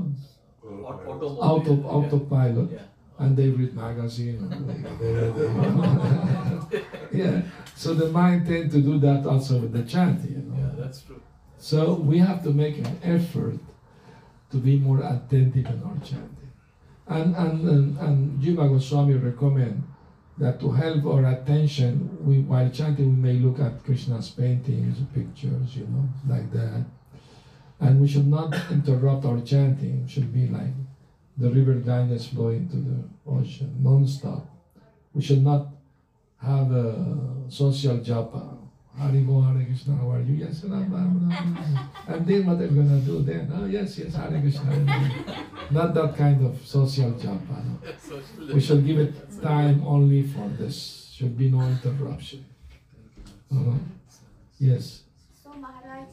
auto, 0.67 1.27
automobile, 1.41 1.87
auto, 1.87 1.89
autopilot 1.89 2.71
Yeah. 2.73 2.79
And 3.19 3.37
they 3.37 3.49
read 3.49 3.75
magazine. 3.75 4.39
and 4.51 4.69
they- 4.69 5.31
they- 5.31 6.83
yeah. 7.13 7.43
So 7.77 7.95
the 7.95 8.09
mind 8.11 8.47
tend 8.47 8.71
to 8.73 8.81
do 8.81 8.99
that 9.01 9.27
also 9.27 9.61
with 9.61 9.73
the 9.73 9.83
chanting. 9.85 10.33
You 10.33 10.43
know? 10.51 10.57
yeah, 10.59 10.73
that's 10.77 11.03
true. 11.03 11.21
So 11.59 11.95
we 11.95 12.19
have 12.19 12.43
to 12.45 12.51
make 12.51 12.79
an 12.79 12.99
effort 13.03 13.59
to 14.51 14.57
be 14.59 14.79
more 14.79 15.01
attentive 15.01 15.67
in 15.67 15.83
our 15.83 15.99
chanting. 15.99 16.51
And 17.07 17.35
and 17.37 17.69
and, 17.69 17.99
and 17.99 18.41
Jiva 18.43 18.69
Goswami 18.69 19.15
recommend 19.15 19.83
that 20.39 20.59
to 20.61 20.71
help 20.73 21.05
our 21.07 21.25
attention, 21.27 22.19
we 22.21 22.41
while 22.41 22.69
chanting 22.71 23.09
we 23.15 23.17
may 23.29 23.39
look 23.39 23.61
at 23.61 23.85
Krishna's 23.85 24.31
paintings, 24.31 24.99
pictures, 25.15 25.77
you 25.77 25.87
know, 25.87 26.09
like 26.29 26.51
that. 26.53 26.85
And 27.81 28.01
we 28.01 28.09
should 28.09 28.27
not 28.27 28.55
interrupt 28.71 29.25
our 29.25 29.41
chanting. 29.41 30.03
It 30.05 30.11
should 30.11 30.33
be 30.33 30.49
like 30.49 30.73
the 31.37 31.51
river 31.51 31.75
Ganges 31.75 32.27
flowing 32.27 32.69
to 32.69 32.77
the 32.77 33.05
ocean, 33.27 33.75
non-stop. 33.83 34.47
We 35.13 35.23
should 35.23 35.43
not 35.43 35.69
have 36.41 36.71
a 36.73 36.95
social 37.49 37.99
japa. 37.99 38.59
Hare 38.97 39.25
Krishna, 39.67 39.97
how 39.97 40.13
are 40.13 40.21
you? 40.21 40.35
Yes. 40.35 40.63
And 40.63 40.73
then 42.27 42.47
what 42.47 42.59
they're 42.59 42.69
gonna 42.69 43.01
do 43.01 43.23
then? 43.23 43.51
Oh 43.53 43.67
yes, 43.67 43.99
yes. 43.99 44.15
Hare 44.15 44.41
Krishna. 44.41 44.71
Not 45.73 45.95
that 45.95 46.17
kind 46.17 46.47
of 46.47 46.65
social 46.65 47.11
japa. 47.13 47.65
No. 47.65 48.55
We 48.55 48.61
should 48.61 48.87
give 48.87 48.99
it 48.99 49.15
time 49.43 49.85
only 49.85 50.23
for 50.23 50.49
this. 50.57 51.11
Should 51.13 51.37
be 51.37 51.51
no 51.51 51.63
interruption. 51.63 52.45
Uh-huh. 53.53 53.79
Yes. 54.59 55.03
So 55.43 55.53
Maharaj, 55.55 56.09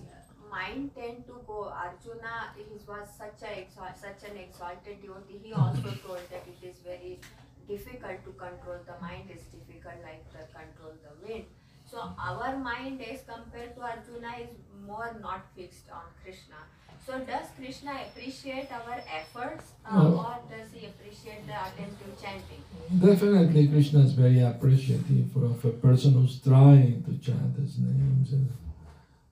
mind 0.61 0.91
tend 0.95 1.25
to 1.27 1.35
go. 1.47 1.59
Arjuna, 1.83 2.53
he 2.55 2.63
was 2.87 3.07
such 3.17 3.41
a 3.51 3.65
such 4.05 4.29
an 4.29 4.37
exalted 4.37 5.01
devotee. 5.01 5.39
He 5.43 5.53
also 5.53 5.89
told 6.05 6.23
that 6.31 6.43
it 6.53 6.67
is 6.69 6.77
very 6.85 7.19
difficult 7.67 8.23
to 8.25 8.31
control 8.43 8.79
the 8.85 8.97
mind. 9.01 9.29
Is 9.35 9.43
difficult 9.55 9.95
like 10.03 10.23
to 10.33 10.45
control 10.59 10.93
the 11.05 11.13
wind. 11.27 11.45
So 11.91 11.97
our 12.27 12.57
mind, 12.57 13.01
as 13.01 13.23
compared 13.27 13.75
to 13.75 13.81
Arjuna, 13.81 14.33
is 14.43 14.53
more 14.87 15.15
not 15.21 15.41
fixed 15.55 15.89
on 15.91 16.07
Krishna. 16.23 16.61
So 17.05 17.19
does 17.19 17.47
Krishna 17.57 17.93
appreciate 18.05 18.71
our 18.71 18.97
efforts, 19.19 19.71
uh, 19.85 20.03
No. 20.03 20.19
or 20.23 20.35
does 20.51 20.71
he 20.71 20.85
appreciate 20.85 21.47
the 21.47 21.57
attentive 21.67 22.13
chanting? 22.21 22.61
Definitely, 23.05 23.67
Krishna 23.67 24.01
is 24.01 24.13
very 24.13 24.39
appreciative 24.41 25.35
of 25.35 25.65
a 25.65 25.71
person 25.85 26.13
who's 26.13 26.39
trying 26.39 27.03
to 27.07 27.17
chant 27.17 27.57
his 27.57 27.79
names 27.79 28.33
and 28.33 28.47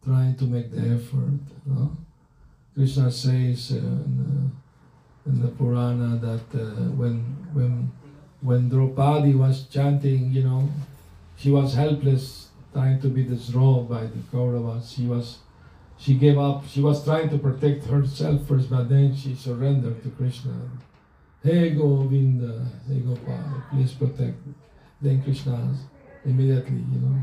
trying 0.04 0.36
to 0.36 0.45
make 0.45 0.72
the 0.72 0.82
effort. 0.95 1.39
no? 1.66 1.97
Krishna 2.76 3.12
says 3.12 3.72
uh, 3.74 3.78
in, 3.78 4.52
uh, 5.28 5.30
in 5.30 5.41
the 5.41 5.50
Purana 5.50 6.18
that 6.18 6.60
uh, 6.60 6.89
when 6.91 7.20
when 7.54 7.91
when 8.41 8.70
Draupadi 8.70 9.34
was 9.34 9.68
chanting, 9.68 10.32
you 10.32 10.43
know, 10.43 10.70
she 11.38 11.52
was 11.52 11.74
helpless, 11.74 12.47
trying 12.72 13.02
to 13.02 13.08
be 13.10 13.24
disrobed 13.24 13.89
by 13.89 14.04
the 14.04 14.22
Kauravas. 14.32 14.95
She 14.95 15.06
was 15.06 15.39
she 15.97 16.14
gave 16.14 16.38
up. 16.38 16.66
She 16.66 16.82
was 16.82 17.04
trying 17.04 17.30
to 17.30 17.38
protect 17.38 17.86
herself 17.86 18.47
first, 18.47 18.70
but 18.70 18.88
then 18.88 19.14
she 19.14 19.36
surrendered 19.36 20.02
to 20.04 20.10
Krishna. 20.12 20.54
Hey 21.43 21.72
Govinda, 21.72 22.66
hey 22.88 23.00
Gopal, 23.00 23.64
please 23.72 23.91
protect 23.91 24.45
me. 24.45 24.54
Then 25.02 25.22
Krishna 25.24 25.76
immediately, 26.24 26.84
you 26.93 27.00
know. 27.02 27.22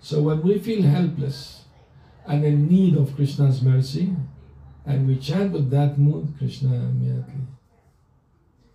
So 0.00 0.22
when 0.22 0.42
we 0.42 0.58
feel 0.58 0.82
helpless 0.82 1.64
and 2.30 2.44
in 2.44 2.68
need 2.68 2.96
of 2.96 3.14
Krishna's 3.16 3.60
mercy, 3.60 4.14
and 4.86 5.06
we 5.06 5.16
chant 5.16 5.52
with 5.52 5.70
that 5.70 5.98
mood, 5.98 6.34
Krishna 6.38 6.74
immediately 6.74 7.46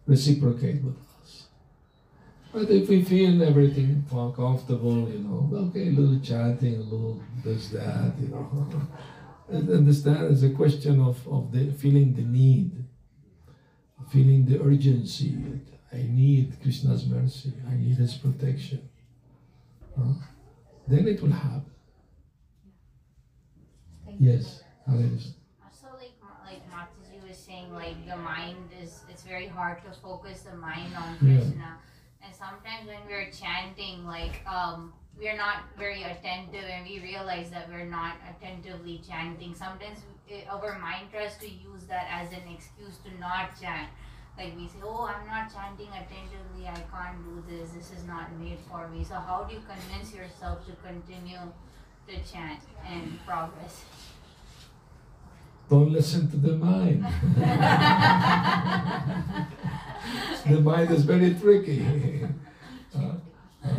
reciprocate 0.05 0.83
with 0.83 0.97
us. 1.21 1.47
But 2.53 2.69
if 2.69 2.89
we 2.89 3.03
feel 3.03 3.41
everything 3.41 4.05
comfortable, 4.09 5.09
you 5.09 5.19
know, 5.19 5.49
okay, 5.67 5.87
a 5.87 5.91
little 5.91 6.19
chanting, 6.19 6.75
a 6.75 6.83
little 6.83 7.21
this, 7.43 7.69
that, 7.69 8.13
you 8.21 8.27
know. 8.27 8.67
Understand 9.51 10.31
it's 10.31 10.43
a 10.43 10.49
question 10.49 10.99
of, 10.99 11.27
of 11.27 11.51
the 11.51 11.71
feeling 11.71 12.13
the 12.13 12.23
need 12.23 12.71
feeling 14.09 14.45
the 14.45 14.61
urgency. 14.61 15.37
I 15.91 15.97
need 16.09 16.61
Krishna's 16.61 17.05
mercy. 17.05 17.53
I 17.69 17.75
need 17.75 17.95
His 17.95 18.15
protection. 18.15 18.89
Huh? 19.97 20.13
Then 20.87 21.07
it 21.07 21.21
will 21.21 21.31
happen. 21.31 21.74
Yes. 24.19 24.61
Krishna. 24.85 25.33
Also, 25.65 25.87
like 25.97 26.13
like 26.45 26.61
Mataji 26.69 27.27
was 27.27 27.37
saying, 27.37 27.73
like 27.73 28.05
the 28.07 28.15
mind 28.17 28.69
is 28.81 29.01
it's 29.09 29.23
very 29.23 29.47
hard 29.47 29.83
to 29.83 29.91
focus 29.99 30.41
the 30.43 30.55
mind 30.55 30.93
on 30.95 31.17
Yeah. 31.21 31.39
Krishna, 31.39 31.77
and 32.23 32.33
sometimes 32.33 32.87
when 32.87 33.01
we're 33.07 33.29
chanting, 33.31 34.05
like 34.05 34.45
um, 34.47 34.93
we're 35.19 35.35
not 35.37 35.63
very 35.77 36.03
attentive, 36.03 36.63
and 36.63 36.85
we 36.85 36.99
realize 36.99 37.49
that 37.51 37.69
we're 37.69 37.89
not 37.89 38.15
attentively 38.29 39.01
chanting. 39.07 39.53
Sometimes 39.55 39.99
it, 40.27 40.45
our 40.49 40.77
mind 40.79 41.09
tries 41.11 41.37
to 41.37 41.49
use 41.49 41.85
that 41.87 42.07
as 42.11 42.31
an 42.31 42.45
excuse 42.53 42.97
to 43.05 43.09
not 43.19 43.59
chant. 43.59 43.89
Like 44.37 44.53
we 44.57 44.67
say, 44.67 44.79
oh, 44.83 45.07
I'm 45.07 45.25
not 45.25 45.47
chanting 45.53 45.87
attentively. 45.87 46.67
I 46.67 46.83
can't 46.91 47.23
do 47.23 47.41
this. 47.47 47.71
This 47.71 47.91
is 47.97 48.03
not 48.03 48.35
made 48.37 48.59
for 48.69 48.87
me. 48.89 49.03
So 49.05 49.15
how 49.15 49.45
do 49.47 49.55
you 49.55 49.61
convince 49.63 50.13
yourself 50.13 50.65
to 50.67 50.73
continue 50.83 51.39
to 52.07 52.31
chant 52.31 52.59
and 52.87 53.19
progress? 53.25 53.83
Don't 55.69 55.91
listen 55.91 56.29
to 56.29 56.37
the 56.37 56.55
mind. 56.57 57.03
the 60.47 60.61
mind 60.61 60.91
is 60.91 61.03
very 61.03 61.33
tricky. 61.35 62.27
Uh, 62.95 63.15
uh, 63.61 63.75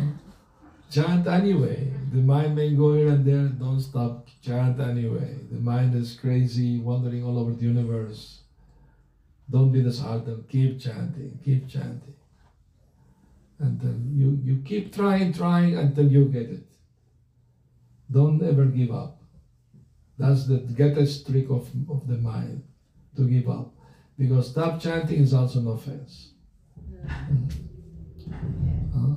chant 0.91 1.25
anyway. 1.25 1.91
The 2.11 2.21
mind 2.21 2.55
may 2.55 2.75
go 2.75 2.93
here 2.93 3.07
and 3.07 3.25
there. 3.25 3.47
Don't 3.47 3.81
stop. 3.81 4.27
Chant 4.43 4.79
anyway. 4.79 5.39
The 5.51 5.59
mind 5.59 5.95
is 5.95 6.13
crazy, 6.13 6.77
wandering 6.77 7.23
all 7.23 7.39
over 7.39 7.53
the 7.53 7.63
universe. 7.63 8.41
Don't 9.49 9.71
be 9.71 9.81
disheartened. 9.81 10.47
Keep 10.49 10.79
chanting. 10.79 11.39
Keep 11.43 11.67
chanting. 11.67 12.13
Until 13.57 13.95
you, 14.13 14.39
you 14.43 14.61
keep 14.63 14.93
trying, 14.93 15.33
trying 15.33 15.75
until 15.75 16.07
you 16.07 16.25
get 16.25 16.51
it. 16.51 16.67
Don't 18.09 18.41
ever 18.43 18.65
give 18.65 18.91
up. 18.91 19.21
That's 20.17 20.47
the 20.47 20.57
greatest 20.57 21.27
trick 21.27 21.49
of, 21.49 21.69
of 21.89 22.07
the 22.07 22.17
mind, 22.17 22.63
to 23.15 23.27
give 23.27 23.49
up. 23.49 23.73
Because 24.17 24.49
stop 24.49 24.81
chanting 24.81 25.21
is 25.21 25.33
also 25.33 25.59
an 25.59 25.67
offense. 25.67 26.31
Uh, 28.95 29.15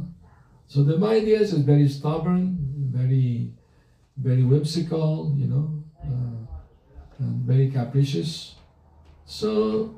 so 0.66 0.84
the 0.84 0.98
mind, 0.98 1.26
yes, 1.26 1.52
is 1.52 1.64
very 1.64 1.88
stubborn, 1.88 2.58
very, 2.92 3.52
very 4.16 4.42
whimsical, 4.42 5.34
you 5.38 5.46
know, 5.46 5.82
uh, 6.04 6.46
and 7.18 7.44
very 7.46 7.70
capricious. 7.70 8.56
So 9.24 9.94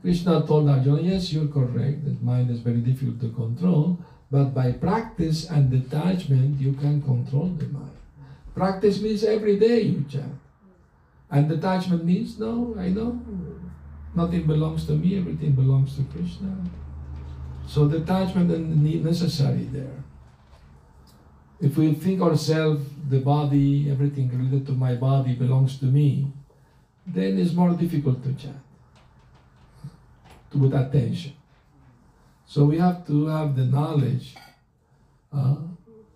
Krishna 0.00 0.46
told 0.46 0.68
Arjuna, 0.68 1.02
yes, 1.02 1.32
you're 1.32 1.48
correct, 1.48 2.04
that 2.04 2.22
mind 2.22 2.50
is 2.50 2.60
very 2.60 2.80
difficult 2.80 3.20
to 3.20 3.28
control, 3.30 3.98
but 4.30 4.54
by 4.54 4.72
practice 4.72 5.48
and 5.50 5.70
detachment, 5.70 6.60
you 6.60 6.72
can 6.72 7.02
control 7.02 7.48
the 7.48 7.66
mind. 7.66 7.90
Practice 8.54 9.00
means 9.00 9.24
every 9.24 9.58
day 9.58 9.80
you 9.80 10.04
chant. 10.08 10.38
And 11.30 11.48
detachment 11.48 12.04
means, 12.04 12.38
no, 12.38 12.76
I 12.78 12.88
know, 12.88 13.18
nothing 14.14 14.46
belongs 14.46 14.86
to 14.86 14.92
me, 14.92 15.18
everything 15.18 15.52
belongs 15.52 15.96
to 15.96 16.02
Krishna. 16.04 16.54
So 17.66 17.88
detachment 17.88 18.50
is 18.50 19.04
necessary 19.04 19.64
there. 19.72 20.04
If 21.60 21.76
we 21.76 21.94
think 21.94 22.20
ourselves, 22.20 22.84
the 23.08 23.20
body, 23.20 23.90
everything 23.90 24.28
related 24.28 24.66
to 24.66 24.72
my 24.72 24.94
body 24.96 25.34
belongs 25.34 25.78
to 25.78 25.86
me, 25.86 26.26
then 27.06 27.38
it's 27.38 27.54
more 27.54 27.70
difficult 27.70 28.22
to 28.24 28.32
chant, 28.34 28.60
to 30.50 30.58
put 30.58 30.74
attention. 30.74 31.32
So 32.46 32.64
we 32.66 32.78
have 32.78 33.06
to 33.06 33.26
have 33.26 33.56
the 33.56 33.64
knowledge 33.64 34.34
uh, 35.32 35.56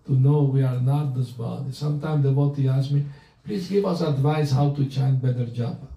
to 0.07 0.13
know 0.13 0.43
we 0.43 0.63
are 0.63 0.79
not 0.79 1.15
this 1.15 1.29
body. 1.29 1.71
Sometimes 1.71 2.23
devotee 2.23 2.67
asks 2.67 2.91
me, 2.91 3.05
please 3.45 3.69
give 3.69 3.85
us 3.85 4.01
advice 4.01 4.51
how 4.51 4.71
to 4.71 4.85
chant 4.89 5.21
better 5.21 5.45
japa. 5.45 5.87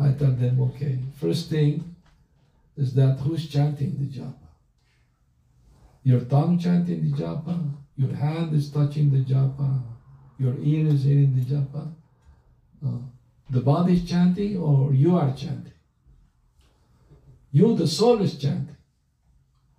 I 0.00 0.12
tell 0.12 0.32
them, 0.32 0.60
okay, 0.60 0.98
first 1.20 1.50
thing 1.50 1.94
is 2.76 2.94
that 2.94 3.18
who's 3.20 3.48
chanting 3.48 3.96
the 3.98 4.06
japa? 4.18 4.34
Your 6.02 6.20
tongue 6.20 6.58
chanting 6.58 7.10
the 7.10 7.16
japa, 7.16 7.70
your 7.96 8.14
hand 8.14 8.54
is 8.54 8.70
touching 8.70 9.10
the 9.10 9.32
japa, 9.32 9.82
your 10.38 10.54
ear 10.58 10.88
is 10.88 11.04
hearing 11.04 11.34
the 11.34 11.54
japa. 11.54 11.92
Uh, 12.84 12.98
the 13.50 13.60
body 13.60 13.94
is 13.94 14.08
chanting 14.08 14.56
or 14.56 14.92
you 14.92 15.16
are 15.16 15.32
chanting? 15.34 15.72
You, 17.52 17.76
the 17.76 17.86
soul, 17.86 18.20
is 18.20 18.36
chanting. 18.36 18.76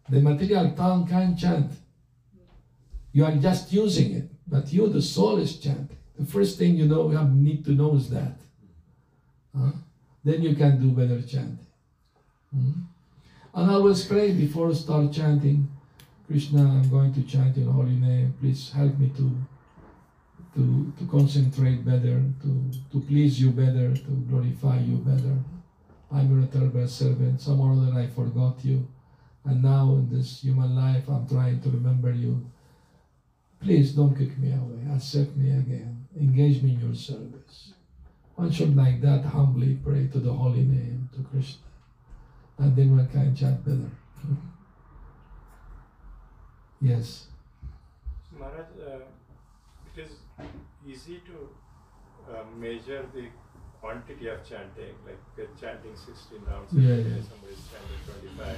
The 0.10 0.22
material 0.22 0.72
tongue 0.72 1.08
can't 1.08 1.38
chant. 1.38 1.72
You 3.16 3.24
are 3.24 3.36
just 3.38 3.72
using 3.72 4.12
it, 4.14 4.30
but 4.46 4.74
you, 4.74 4.90
the 4.90 5.02
soul, 5.02 5.38
is 5.38 5.58
chanting. 5.58 5.96
The 6.20 6.26
first 6.26 6.58
thing 6.60 6.76
you 6.76 6.86
know, 6.86 7.10
you 7.10 7.24
need 7.24 7.64
to 7.64 7.72
know 7.72 7.96
is 7.96 8.10
that. 8.10 8.36
Huh? 9.58 9.72
Then 10.26 10.42
you 10.42 10.54
can 10.54 10.82
do 10.82 10.92
better 10.92 11.22
chanting. 11.22 11.66
Hmm? 12.54 12.72
And 13.54 13.72
always 13.72 14.04
pray 14.04 14.34
before 14.34 14.74
start 14.76 15.14
chanting, 15.14 15.66
Krishna, 16.28 16.64
I'm 16.64 16.90
going 16.90 17.14
to 17.14 17.24
chant 17.24 17.56
your 17.56 17.72
holy 17.72 17.96
name. 17.96 18.34
Please 18.42 18.74
help 18.74 19.00
me 19.00 19.10
to 19.16 19.32
to, 20.56 20.94
to 21.00 21.06
concentrate 21.08 21.86
better, 21.86 22.22
to, 22.42 22.72
to 22.92 23.00
please 23.08 23.40
you 23.40 23.52
better, 23.52 23.96
to 23.96 24.12
glorify 24.30 24.80
you 24.80 24.98
better. 24.98 25.38
I'm 26.12 26.32
your 26.32 26.44
eternal 26.44 26.88
servant. 26.88 27.40
Some 27.42 27.62
other 27.62 27.98
I 27.98 28.08
forgot 28.08 28.64
you. 28.64 28.86
And 29.46 29.64
now 29.64 29.94
in 30.00 30.10
this 30.10 30.42
human 30.42 30.76
life, 30.76 31.08
I'm 31.08 31.28
trying 31.28 31.62
to 31.62 31.70
remember 31.70 32.12
you. 32.12 32.46
Please 33.66 33.94
don't 33.94 34.16
kick 34.16 34.38
me 34.38 34.52
away. 34.52 34.78
Accept 34.96 35.36
me 35.36 35.50
again. 35.50 36.06
Engage 36.16 36.62
me 36.62 36.74
in 36.76 36.80
your 36.82 36.94
service. 36.94 37.74
One 38.36 38.52
should 38.52 38.76
like 38.76 39.02
that 39.02 39.26
humbly 39.26 39.80
pray 39.84 40.08
to 40.14 40.20
the 40.20 40.32
holy 40.32 40.62
name, 40.62 41.10
to 41.16 41.24
Krishna. 41.24 41.64
And 42.60 42.76
then 42.76 42.96
one 42.96 43.08
can 43.08 43.36
chant 43.36 43.66
better. 43.66 43.90
Yes. 46.82 47.28
Maharaj, 48.38 48.68
uh, 48.86 49.00
it 49.96 50.02
is 50.04 50.12
easy 50.88 51.22
to 51.26 51.50
uh, 52.32 52.44
measure 52.56 53.04
the 53.16 53.26
quantity 53.82 54.28
of 54.28 54.48
chanting, 54.48 54.94
like 55.08 55.18
we're 55.36 55.48
chanting 55.60 55.96
16 55.96 56.42
rounds, 56.46 56.72
Yeah, 56.74 56.96
yeah. 56.98 57.24
somebody 57.26 57.54
is 57.54 57.64
chanting 57.72 58.36
25, 58.38 58.58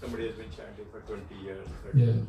somebody 0.00 0.26
has 0.26 0.36
been 0.36 0.50
chanting 0.50 0.86
for 0.90 1.00
20 1.00 1.34
years, 1.44 1.68
30 1.84 1.98
Yeah. 2.00 2.06
years. 2.06 2.26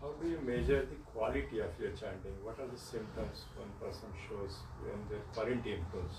How 0.00 0.12
do 0.22 0.28
you 0.28 0.38
measure 0.46 0.86
the 0.86 0.96
quality 1.12 1.58
of 1.58 1.70
your 1.80 1.90
chanting? 1.90 2.34
What 2.44 2.58
are 2.60 2.68
the 2.68 2.78
symptoms 2.78 3.44
one 3.56 3.72
person 3.80 4.08
shows 4.28 4.58
when 4.82 4.98
the 5.10 5.18
current 5.34 5.66
improves? 5.66 6.16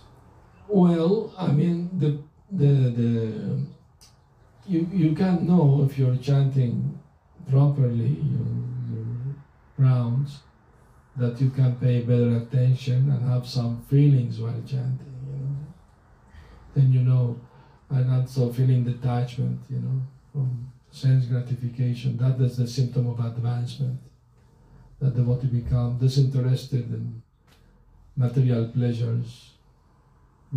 Well, 0.67 1.33
I 1.37 1.51
mean 1.51 1.89
the 1.97 2.21
the 2.51 2.73
the 2.99 3.65
you 4.67 4.87
you 4.91 5.15
can't 5.15 5.43
know 5.43 5.87
if 5.89 5.97
you're 5.97 6.17
chanting 6.17 6.99
properly 7.49 8.17
your, 8.33 8.51
your 8.91 9.35
rounds 9.77 10.39
that 11.15 11.39
you 11.41 11.49
can 11.49 11.75
pay 11.77 12.01
better 12.01 12.37
attention 12.37 13.09
and 13.11 13.29
have 13.29 13.47
some 13.47 13.81
feelings 13.89 14.39
while 14.39 14.61
chanting, 14.67 15.15
you 15.25 15.37
know. 15.39 15.55
Then 16.75 16.91
you 16.93 17.01
know 17.01 17.39
and 17.89 18.11
also 18.11 18.51
feeling 18.53 18.83
detachment, 18.83 19.61
you 19.69 19.79
know, 19.79 20.01
from 20.31 20.71
sense 20.91 21.25
gratification. 21.25 22.17
That 22.17 22.39
is 22.41 22.57
the 22.57 22.67
symptom 22.67 23.07
of 23.07 23.19
advancement. 23.19 23.99
That 24.99 25.15
the 25.15 25.21
devotee 25.21 25.47
become 25.47 25.97
disinterested 25.97 26.91
in 26.91 27.21
material 28.15 28.67
pleasures 28.67 29.51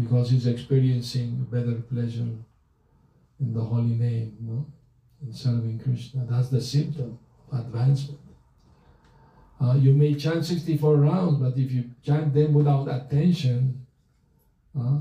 because 0.00 0.30
he's 0.30 0.46
experiencing 0.46 1.46
better 1.50 1.74
pleasure 1.74 2.34
in 3.40 3.54
the 3.54 3.60
holy 3.60 3.94
name, 3.94 4.36
know, 4.40 4.66
in 5.24 5.32
serving 5.32 5.78
Krishna. 5.78 6.26
That's 6.28 6.48
the 6.48 6.60
symptom 6.60 7.18
of 7.50 7.60
advancement. 7.60 8.20
Uh, 9.60 9.74
you 9.74 9.92
may 9.92 10.14
chant 10.14 10.44
64 10.44 10.96
rounds, 10.96 11.38
but 11.38 11.56
if 11.56 11.70
you 11.70 11.90
chant 12.04 12.34
them 12.34 12.52
without 12.52 12.88
attention, 12.88 13.86
uh, 14.78 14.98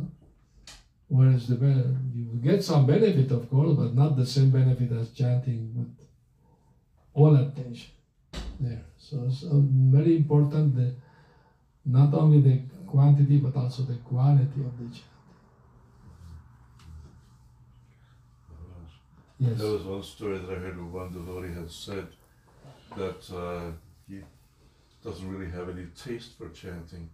where 1.11 1.31
is 1.31 1.47
the? 1.47 1.55
You 2.15 2.39
get 2.41 2.63
some 2.63 2.85
benefit, 2.87 3.29
of 3.31 3.49
course, 3.49 3.75
but 3.77 3.93
not 3.93 4.15
the 4.15 4.25
same 4.25 4.49
benefit 4.49 4.91
as 4.93 5.09
chanting 5.11 5.73
with 5.75 5.93
all 7.13 7.35
attention 7.35 7.91
there. 8.61 8.85
So 8.97 9.25
it's 9.27 9.43
uh, 9.43 9.49
very 9.97 10.15
important 10.15 10.75
that 10.77 10.95
not 11.85 12.13
only 12.13 12.39
the 12.39 12.61
quantity 12.87 13.37
but 13.39 13.55
also 13.57 13.83
the 13.83 13.95
quality 13.95 14.61
of 14.69 14.77
the 14.79 14.85
chant. 14.95 15.11
Yes. 19.39 19.57
There 19.57 19.71
was 19.71 19.83
one 19.83 20.03
story 20.03 20.37
that 20.37 20.49
I 20.49 20.59
heard 20.59 20.77
where 20.77 21.03
one 21.03 21.11
devotee 21.11 21.53
had 21.53 21.69
said 21.69 22.07
that 22.95 23.21
uh, 23.35 23.71
he 24.07 24.21
doesn't 25.03 25.27
really 25.27 25.51
have 25.51 25.67
any 25.67 25.87
taste 26.05 26.37
for 26.37 26.47
chanting. 26.49 27.09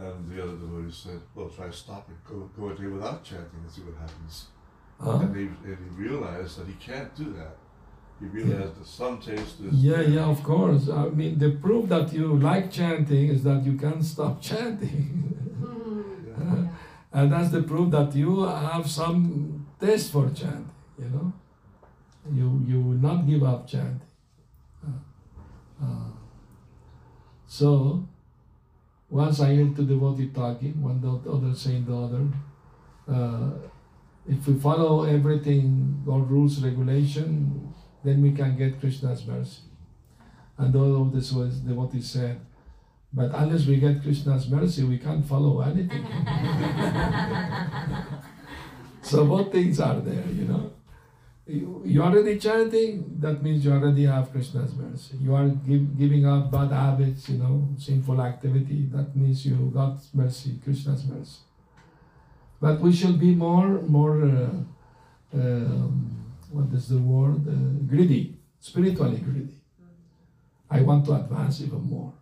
And 0.00 0.30
the 0.30 0.42
other 0.42 0.52
devotee 0.52 0.90
said, 0.90 1.20
Well, 1.34 1.48
try 1.48 1.70
stopping, 1.70 2.16
go, 2.26 2.50
go 2.56 2.70
a 2.70 2.74
day 2.74 2.86
without 2.86 3.22
chanting 3.22 3.60
and 3.62 3.70
see 3.70 3.82
what 3.82 3.96
happens. 4.00 4.46
Huh? 4.98 5.18
And, 5.20 5.36
he, 5.36 5.42
and 5.42 5.78
he 5.84 6.02
realized 6.04 6.58
that 6.58 6.66
he 6.66 6.74
can't 6.74 7.14
do 7.14 7.32
that. 7.34 7.56
He 8.18 8.26
realized 8.26 8.78
that 8.80 8.86
some 8.86 9.18
taste 9.18 9.60
is. 9.60 9.74
Yeah, 9.74 10.00
yeah, 10.00 10.24
of 10.24 10.42
course. 10.42 10.88
I 10.88 11.08
mean, 11.08 11.38
the 11.38 11.50
proof 11.50 11.88
that 11.88 12.12
you 12.12 12.36
like 12.36 12.70
chanting 12.70 13.28
is 13.28 13.42
that 13.44 13.64
you 13.64 13.76
can't 13.76 14.04
stop 14.04 14.40
chanting. 14.50 15.36
Yeah. 16.26 16.68
and 17.12 17.32
that's 17.32 17.50
the 17.50 17.62
proof 17.62 17.90
that 17.90 18.14
you 18.14 18.44
have 18.44 18.88
some 18.88 19.66
taste 19.78 20.12
for 20.12 20.30
chanting, 20.30 20.70
you 20.98 21.08
know. 21.08 21.32
You, 22.32 22.62
you 22.66 22.80
will 22.80 22.98
not 23.08 23.26
give 23.26 23.42
up 23.42 23.66
chanting. 23.66 24.00
Uh, 24.86 25.84
uh, 25.84 26.10
so, 27.46 28.06
once 29.10 29.40
I 29.40 29.54
heard 29.56 29.74
two 29.74 29.84
devotee 29.84 30.28
talking, 30.28 30.80
one 30.80 31.00
the 31.00 31.30
other 31.30 31.54
saying 31.54 31.84
the 31.84 31.96
other, 31.96 32.28
uh, 33.08 33.50
if 34.28 34.46
we 34.46 34.54
follow 34.54 35.04
everything, 35.04 36.04
all 36.06 36.20
rules, 36.20 36.62
regulation, 36.62 37.74
then 38.04 38.22
we 38.22 38.32
can 38.32 38.56
get 38.56 38.78
Krishna's 38.80 39.26
mercy. 39.26 39.62
And 40.58 40.74
all 40.76 41.02
of 41.02 41.12
this 41.12 41.32
was 41.32 41.58
devotee 41.60 42.02
said, 42.02 42.40
but 43.12 43.32
unless 43.34 43.66
we 43.66 43.76
get 43.76 44.02
Krishna's 44.02 44.48
mercy, 44.48 44.84
we 44.84 44.98
can't 44.98 45.26
follow 45.26 45.60
anything. 45.62 46.04
so 49.02 49.24
both 49.26 49.50
things 49.50 49.80
are 49.80 50.00
there, 50.00 50.24
you 50.28 50.44
know. 50.44 50.70
You, 51.50 52.02
already 52.02 52.38
chanting, 52.38 53.16
that 53.18 53.42
means 53.42 53.64
you 53.64 53.72
already 53.72 54.04
have 54.04 54.30
Krishna's 54.30 54.72
mercy. 54.74 55.16
You 55.20 55.34
are 55.34 55.48
give, 55.48 55.98
giving 55.98 56.24
up 56.24 56.50
bad 56.50 56.70
habits, 56.70 57.28
you 57.28 57.38
know, 57.38 57.68
sinful 57.76 58.22
activity, 58.22 58.88
that 58.92 59.16
means 59.16 59.44
you 59.44 59.70
got 59.74 59.98
mercy, 60.14 60.60
Krishna's 60.62 61.04
mercy. 61.06 61.40
But 62.60 62.80
we 62.80 62.92
should 62.92 63.18
be 63.18 63.34
more, 63.34 63.82
more, 63.82 64.22
uh, 64.22 65.34
um, 65.34 66.24
what 66.52 66.72
is 66.72 66.88
the 66.88 66.98
word? 66.98 67.48
Uh, 67.48 67.84
greedy, 67.86 68.36
spiritually 68.60 69.18
greedy. 69.18 69.60
I 70.70 70.82
want 70.82 71.04
to 71.06 71.14
advance 71.14 71.60
even 71.62 71.82
more. 71.82 72.12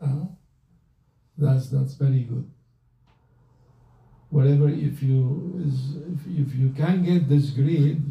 Uh, 0.00 0.26
that's 1.38 1.68
that's 1.70 1.94
very 1.94 2.24
good. 2.24 2.50
Whatever, 4.34 4.68
if 4.68 5.00
you 5.00 5.62
is 5.64 5.94
if, 6.12 6.26
if 6.26 6.54
you 6.56 6.70
can 6.70 7.04
get 7.04 7.28
this 7.28 7.50
greed, 7.50 8.02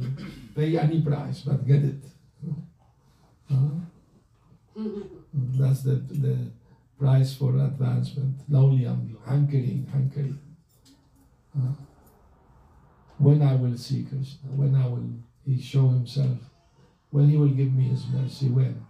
pay 0.55 0.77
any 0.77 1.01
price, 1.01 1.41
but 1.41 1.67
get 1.67 1.83
it. 1.83 2.01
Uh, 3.51 3.75
that's 5.59 5.83
the 5.83 5.95
the 6.25 6.37
price 6.97 7.35
for 7.35 7.57
advancement. 7.57 8.39
Laulyam, 8.49 9.01
hankering, 9.27 9.85
hankering. 9.91 10.39
Uh, 11.57 11.75
when 13.17 13.41
I 13.41 13.55
will 13.55 13.77
see 13.77 14.05
Krishna, 14.09 14.49
when 14.55 14.75
I 14.75 14.87
will 14.87 15.09
He 15.45 15.61
show 15.61 15.89
Himself, 15.89 16.39
when 17.11 17.27
He 17.27 17.35
will 17.35 17.55
give 17.59 17.73
me 17.73 17.89
His 17.89 18.07
mercy, 18.07 18.47
when. 18.47 18.85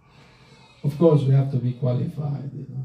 Of 0.84 0.96
course, 0.98 1.22
we 1.22 1.34
have 1.34 1.50
to 1.50 1.56
be 1.56 1.72
qualified, 1.72 2.50
you 2.54 2.66
know. 2.70 2.84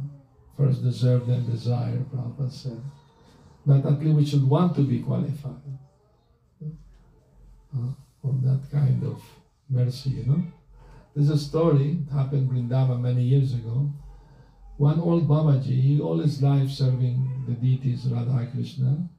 First 0.57 0.81
deserve, 0.81 1.27
then 1.27 1.45
desire, 1.45 1.99
Prabhupada 2.11 2.51
said. 2.51 2.81
But 3.65 3.85
at 3.85 3.99
least 3.99 4.15
we 4.15 4.25
should 4.25 4.47
want 4.47 4.75
to 4.75 4.81
be 4.81 4.99
qualified 4.99 5.77
uh, 6.63 7.91
for 8.21 8.33
that 8.43 8.61
kind 8.71 9.03
of 9.03 9.21
mercy, 9.69 10.11
you 10.11 10.25
know. 10.25 10.43
There's 11.15 11.29
a 11.29 11.37
story, 11.37 11.99
happened 12.11 12.49
in 12.49 12.69
Vrindavan 12.69 13.01
many 13.01 13.23
years 13.23 13.53
ago. 13.53 13.91
One 14.77 14.99
old 14.99 15.27
Babaji, 15.27 15.81
he 15.81 15.99
all 15.99 16.19
his 16.19 16.41
life 16.41 16.69
serving 16.69 17.45
the 17.47 17.53
deities 17.53 18.05
Radha 18.05 18.47
Krishna, 18.53 19.09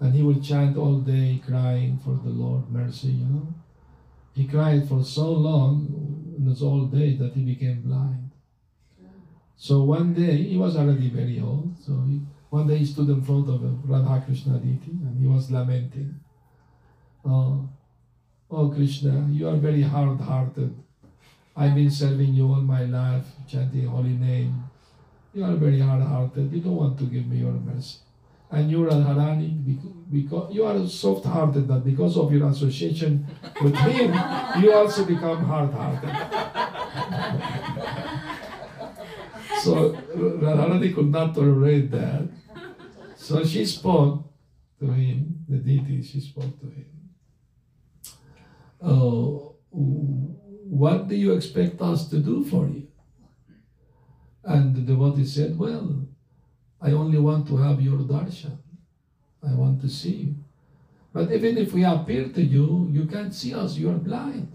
and 0.00 0.14
he 0.14 0.22
will 0.22 0.40
chant 0.40 0.76
all 0.76 1.00
day 1.00 1.40
crying 1.46 1.98
for 1.98 2.18
the 2.24 2.30
Lord 2.30 2.68
mercy, 2.70 3.08
you 3.08 3.26
know. 3.26 3.54
He 4.34 4.46
cried 4.46 4.88
for 4.88 5.04
so 5.04 5.30
long 5.32 6.34
in 6.36 6.46
his 6.46 6.62
old 6.62 6.94
age 6.94 7.18
that 7.18 7.34
he 7.34 7.44
became 7.44 7.82
blind. 7.82 8.30
So 9.56 9.84
one 9.84 10.14
day, 10.14 10.36
he 10.38 10.56
was 10.56 10.76
already 10.76 11.10
very 11.10 11.38
old, 11.40 11.76
so 11.78 11.92
he, 12.08 12.22
one 12.50 12.66
day 12.66 12.78
he 12.78 12.84
stood 12.84 13.08
in 13.08 13.22
front 13.22 13.48
of 13.48 13.62
a 13.62 13.68
Radha 13.84 14.24
Krishna 14.26 14.58
deity 14.58 14.90
and 14.90 15.16
he 15.20 15.26
was 15.26 15.52
lamenting. 15.52 16.16
Oh, 17.24 17.68
oh 18.50 18.68
Krishna, 18.68 19.28
you 19.30 19.48
are 19.48 19.56
very 19.56 19.82
hard-hearted. 19.82 20.74
I've 21.56 21.76
been 21.76 21.90
serving 21.90 22.34
you 22.34 22.48
all 22.48 22.60
my 22.60 22.84
life, 22.84 23.26
chanting 23.48 23.86
holy 23.86 24.14
name. 24.14 24.64
You 25.32 25.44
are 25.44 25.54
very 25.54 25.78
hard-hearted. 25.78 26.52
You 26.52 26.60
don't 26.60 26.74
want 26.74 26.98
to 26.98 27.04
give 27.04 27.26
me 27.26 27.38
your 27.38 27.52
mercy. 27.52 27.98
And 28.50 28.68
you, 28.68 28.78
Radharani, 28.78 29.78
because 30.10 30.52
you 30.52 30.64
are 30.64 30.84
soft-hearted, 30.88 31.68
that 31.68 31.84
because 31.84 32.16
of 32.16 32.32
your 32.32 32.48
association 32.48 33.24
with 33.62 33.76
him, 33.76 34.12
you 34.60 34.72
also 34.72 35.04
become 35.04 35.44
hard-hearted. 35.44 36.10
so 39.62 39.92
Radharani 40.16 40.92
could 40.92 41.12
not 41.12 41.32
tolerate 41.32 41.92
that. 41.92 42.28
So 43.20 43.44
she 43.44 43.66
spoke 43.66 44.32
to 44.78 44.86
him, 44.86 45.44
the 45.46 45.58
deity, 45.58 46.02
she 46.02 46.20
spoke 46.20 46.58
to 46.58 46.66
him. 46.66 46.86
Oh, 48.82 49.56
what 49.70 51.06
do 51.06 51.14
you 51.14 51.34
expect 51.34 51.82
us 51.82 52.08
to 52.08 52.18
do 52.18 52.42
for 52.42 52.66
you? 52.66 52.88
And 54.42 54.74
the 54.74 54.80
devotee 54.80 55.26
said, 55.26 55.58
Well, 55.58 56.06
I 56.80 56.92
only 56.92 57.18
want 57.18 57.46
to 57.48 57.58
have 57.58 57.82
your 57.82 57.98
darshan. 57.98 58.56
I 59.46 59.52
want 59.52 59.82
to 59.82 59.88
see 59.90 60.16
you. 60.24 60.34
But 61.12 61.30
even 61.30 61.58
if 61.58 61.74
we 61.74 61.84
appear 61.84 62.30
to 62.30 62.42
you, 62.42 62.88
you 62.90 63.04
can't 63.04 63.34
see 63.34 63.52
us, 63.52 63.76
you 63.76 63.90
are 63.90 64.00
blind. 64.00 64.50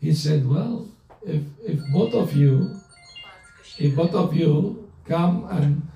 He 0.00 0.12
said, 0.12 0.44
Well, 0.48 0.88
if, 1.24 1.42
if 1.64 1.78
both 1.92 2.12
of 2.14 2.34
you, 2.34 2.74
if 3.78 3.94
both 3.94 4.14
of 4.14 4.34
you 4.34 4.90
come 5.06 5.46
and 5.48 5.86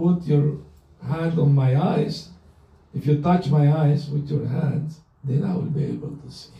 put 0.00 0.26
your 0.26 0.58
hand 1.06 1.38
on 1.38 1.54
my 1.54 1.76
eyes, 1.76 2.30
if 2.94 3.06
you 3.06 3.20
touch 3.20 3.48
my 3.48 3.66
eyes 3.82 4.08
with 4.08 4.30
your 4.30 4.46
hands, 4.46 5.00
then 5.22 5.44
I 5.44 5.54
will 5.54 5.72
be 5.80 5.84
able 5.84 6.16
to 6.16 6.30
see. 6.30 6.50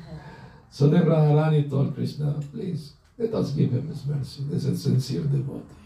so 0.70 0.88
then 0.88 1.04
Radharani 1.04 1.68
told 1.68 1.94
Krishna, 1.94 2.40
please, 2.52 2.94
let 3.18 3.34
us 3.34 3.50
give 3.52 3.70
him 3.72 3.88
his 3.88 4.06
mercy. 4.06 4.42
This 4.50 4.64
is 4.64 4.82
sincere 4.82 5.22
devotee. 5.22 5.76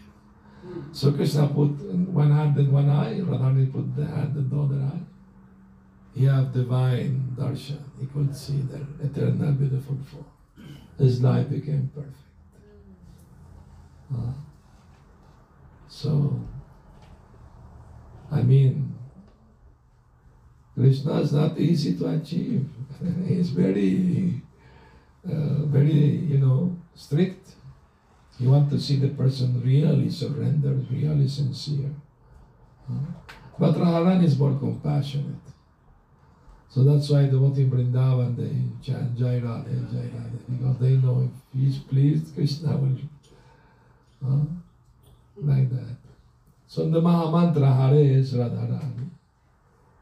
So 0.93 1.13
Krishna 1.13 1.49
put 1.49 1.73
one 2.23 2.31
hand 2.31 2.57
in 2.57 2.71
one 2.73 2.89
eye, 2.89 3.21
Radharani 3.21 3.73
put 3.73 3.97
the 3.97 4.07
hand 4.07 4.37
in 4.37 4.49
the 4.49 4.61
other 4.63 4.83
eye. 4.93 5.03
He 6.15 6.25
have 6.27 6.53
divine 6.53 7.35
darshan. 7.37 7.83
He 8.01 8.07
could 8.07 8.35
see 8.37 8.61
their 8.63 8.87
eternal 9.03 9.53
beautiful 9.53 9.99
form. 10.11 10.27
His 10.97 11.21
life 11.21 11.51
became 11.51 11.91
perfect. 11.93 12.17
Uh, 14.15 14.33
so, 15.89 16.41
I 18.35 18.43
mean, 18.43 18.95
Krishna 20.75 21.21
is 21.21 21.33
not 21.33 21.59
easy 21.59 21.97
to 21.99 22.09
achieve. 22.09 22.67
He's 23.29 23.51
very, 23.51 24.43
uh, 25.25 25.67
very, 25.67 25.93
you 26.33 26.39
know, 26.39 26.77
strict. 26.95 27.55
You 28.41 28.51
want 28.51 28.71
to 28.71 28.81
see 28.81 28.97
the 28.97 29.11
person 29.11 29.63
really 29.65 30.11
surrendered, 30.11 30.91
really 30.91 31.29
sincere. 31.29 31.95
But 33.57 33.75
Radharani 33.77 34.25
is 34.25 34.37
more 34.37 34.59
compassionate. 34.59 35.47
So 36.69 36.83
that's 36.83 37.09
why 37.09 37.23
the 37.23 37.39
devotee 37.39 37.63
in 37.63 37.71
Vrindavan, 37.71 38.37
they 38.37 38.51
chant 38.85 39.17
Jai 39.17 39.39
Radhe, 39.39 39.93
Jai 39.93 40.11
Radhe, 40.11 40.41
because 40.49 40.79
they 40.81 40.97
know 40.97 41.31
if 41.31 41.61
he's 41.61 41.79
pleased, 41.79 42.35
Krishna 42.35 42.77
will, 42.77 42.99
uh, 44.27 44.45
like 45.37 45.71
that. 45.71 46.04
So 46.75 46.91
the 46.91 47.01
Maha 47.01 47.31
Mantra 47.31 47.73
Hare 47.73 48.03
is 48.03 48.35
Radharani. 48.35 49.09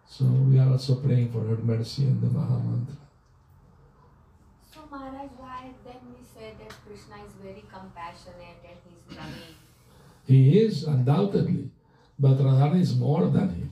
So 0.09 0.25
we 0.25 0.59
are 0.59 0.71
also 0.71 0.95
praying 0.95 1.31
for 1.31 1.41
her 1.41 1.57
mercy 1.57 2.05
in 2.05 2.19
the 2.19 2.29
Maha 2.29 2.59
Mantra. 2.61 2.97
So 4.73 4.81
Maharaj, 4.91 5.29
why 5.37 5.69
then 5.85 6.01
we 6.09 6.25
say 6.25 6.55
that 6.59 6.71
Krishna 6.87 7.17
is 7.27 7.35
very 7.45 7.63
compassionate 7.71 8.65
and 8.65 8.79
he's 8.89 9.19
loving? 9.19 9.55
He 10.25 10.61
is 10.61 10.85
undoubtedly, 10.85 11.69
but 12.19 12.39
Radharani 12.39 12.81
is 12.81 12.97
more 12.97 13.27
than 13.27 13.51
him. 13.51 13.71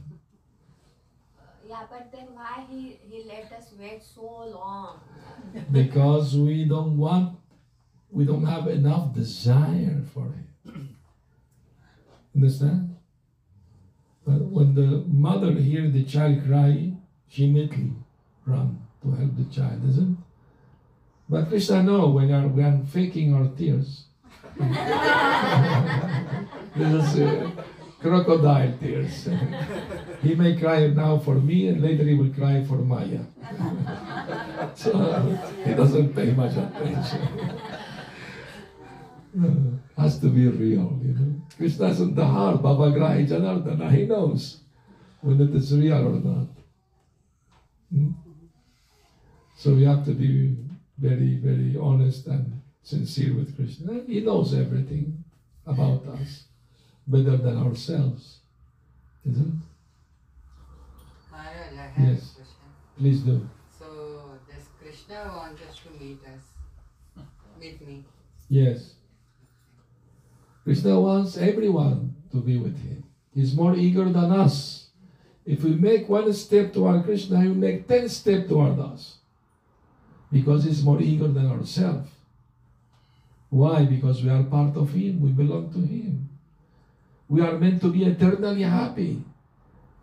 Yeah, 1.67 1.85
but 1.91 2.13
then 2.13 2.27
why 2.35 2.67
he, 2.69 2.99
he 3.09 3.25
let 3.25 3.51
us 3.51 3.73
wait 3.79 4.03
so 4.03 4.45
long? 4.45 5.01
because 5.73 6.37
we 6.37 6.67
don't 6.67 6.99
want, 6.99 7.39
we 8.11 8.27
don't 8.27 8.45
have 8.45 8.69
enough 8.69 9.15
desire 9.15 10.03
for 10.13 10.25
him. 10.25 10.50
Understand? 12.41 12.97
But 14.27 14.41
when 14.41 14.75
the 14.75 15.05
mother 15.07 15.53
hears 15.53 15.93
the 15.93 16.05
child 16.05 16.43
cry, 16.47 16.95
she 17.29 17.45
immediately 17.45 17.93
run 18.47 18.81
to 19.03 19.11
help 19.11 19.37
the 19.37 19.45
child, 19.55 19.87
isn't 19.87 20.17
it? 20.17 20.25
But 21.29 21.49
Krishna 21.49 21.83
know 21.83 22.09
when 22.09 22.33
are, 22.33 22.49
we 22.49 22.63
are 22.63 22.81
faking 22.91 23.35
our 23.35 23.49
tears. 23.59 24.05
this 26.77 27.15
is 27.15 27.21
uh, 27.21 27.51
crocodile 28.01 28.73
tears. 28.81 29.29
he 30.23 30.35
may 30.35 30.57
cry 30.57 30.87
now 30.87 31.19
for 31.19 31.35
me 31.35 31.69
and 31.69 31.83
later 31.83 32.05
he 32.05 32.15
will 32.15 32.33
cry 32.33 32.65
for 32.65 32.77
Maya. 32.77 33.21
so 34.75 34.91
he 35.63 35.75
doesn't 35.75 36.15
pay 36.15 36.31
much 36.33 36.57
attention. 36.57 37.21
Uh, 39.39 40.01
has 40.01 40.19
to 40.21 40.29
be 40.29 40.47
real, 40.49 40.99
you 41.05 41.13
know. 41.13 41.40
Krishna 41.61 41.89
is 41.89 42.01
in 42.01 42.15
the 42.15 42.25
heart, 42.25 42.63
Bhava 42.63 42.91
Grahi 42.91 43.29
Janardana, 43.29 43.93
he 43.93 44.07
knows 44.07 44.61
when 45.21 45.39
it 45.43 45.55
is 45.55 45.77
real 45.77 46.09
or 46.09 46.19
not. 46.19 46.49
Hmm? 47.93 48.13
So 49.59 49.75
we 49.75 49.85
have 49.85 50.03
to 50.07 50.13
be 50.13 50.57
very, 50.97 51.35
very 51.37 51.77
honest 51.79 52.29
and 52.29 52.63
sincere 52.83 53.35
with 53.35 53.55
Krishna. 53.57 54.01
He 54.07 54.21
knows 54.21 54.55
everything 54.55 55.23
about 55.67 56.07
us 56.07 56.45
better 57.07 57.37
than 57.37 57.59
ourselves. 57.59 58.39
Isn't 59.27 59.61
it? 59.61 61.31
Maharaj, 61.31 61.73
I 61.77 61.87
have 61.95 62.09
Yes. 62.09 62.33
a 62.33 62.37
question. 62.37 62.69
Please 62.97 63.21
do. 63.21 63.51
So, 63.79 64.39
does 64.51 64.65
Krishna 64.81 65.31
want 65.37 65.61
us 65.69 65.77
to 65.81 65.91
meet 66.03 66.21
us? 66.25 67.25
Meet 67.61 67.87
me? 67.87 68.05
Yes. 68.49 68.95
Krishna 70.71 71.01
wants 71.01 71.37
everyone 71.37 72.15
to 72.31 72.37
be 72.37 72.57
with 72.57 72.79
him. 72.79 73.03
He's 73.35 73.57
more 73.57 73.75
eager 73.75 74.05
than 74.05 74.31
us. 74.31 74.87
If 75.45 75.65
we 75.65 75.71
make 75.75 76.09
one 76.09 76.33
step 76.33 76.73
toward 76.73 77.03
Krishna, 77.03 77.43
he 77.43 77.49
will 77.49 77.57
make 77.57 77.89
ten 77.89 78.09
steps 78.09 78.49
toward 78.49 78.79
us. 78.79 79.17
Because 80.31 80.63
he's 80.63 80.85
more 80.85 81.03
eager 81.03 81.27
than 81.27 81.51
ourselves. 81.51 82.09
Why? 83.49 83.85
Because 83.85 84.23
we 84.23 84.31
are 84.31 84.45
part 84.45 84.77
of 84.77 84.93
him, 84.93 85.21
we 85.21 85.31
belong 85.31 85.73
to 85.73 85.81
him. 85.81 86.29
We 87.29 87.41
are 87.41 87.59
meant 87.59 87.81
to 87.83 87.91
be 87.91 88.05
eternally 88.05 88.63
happy. 88.63 89.25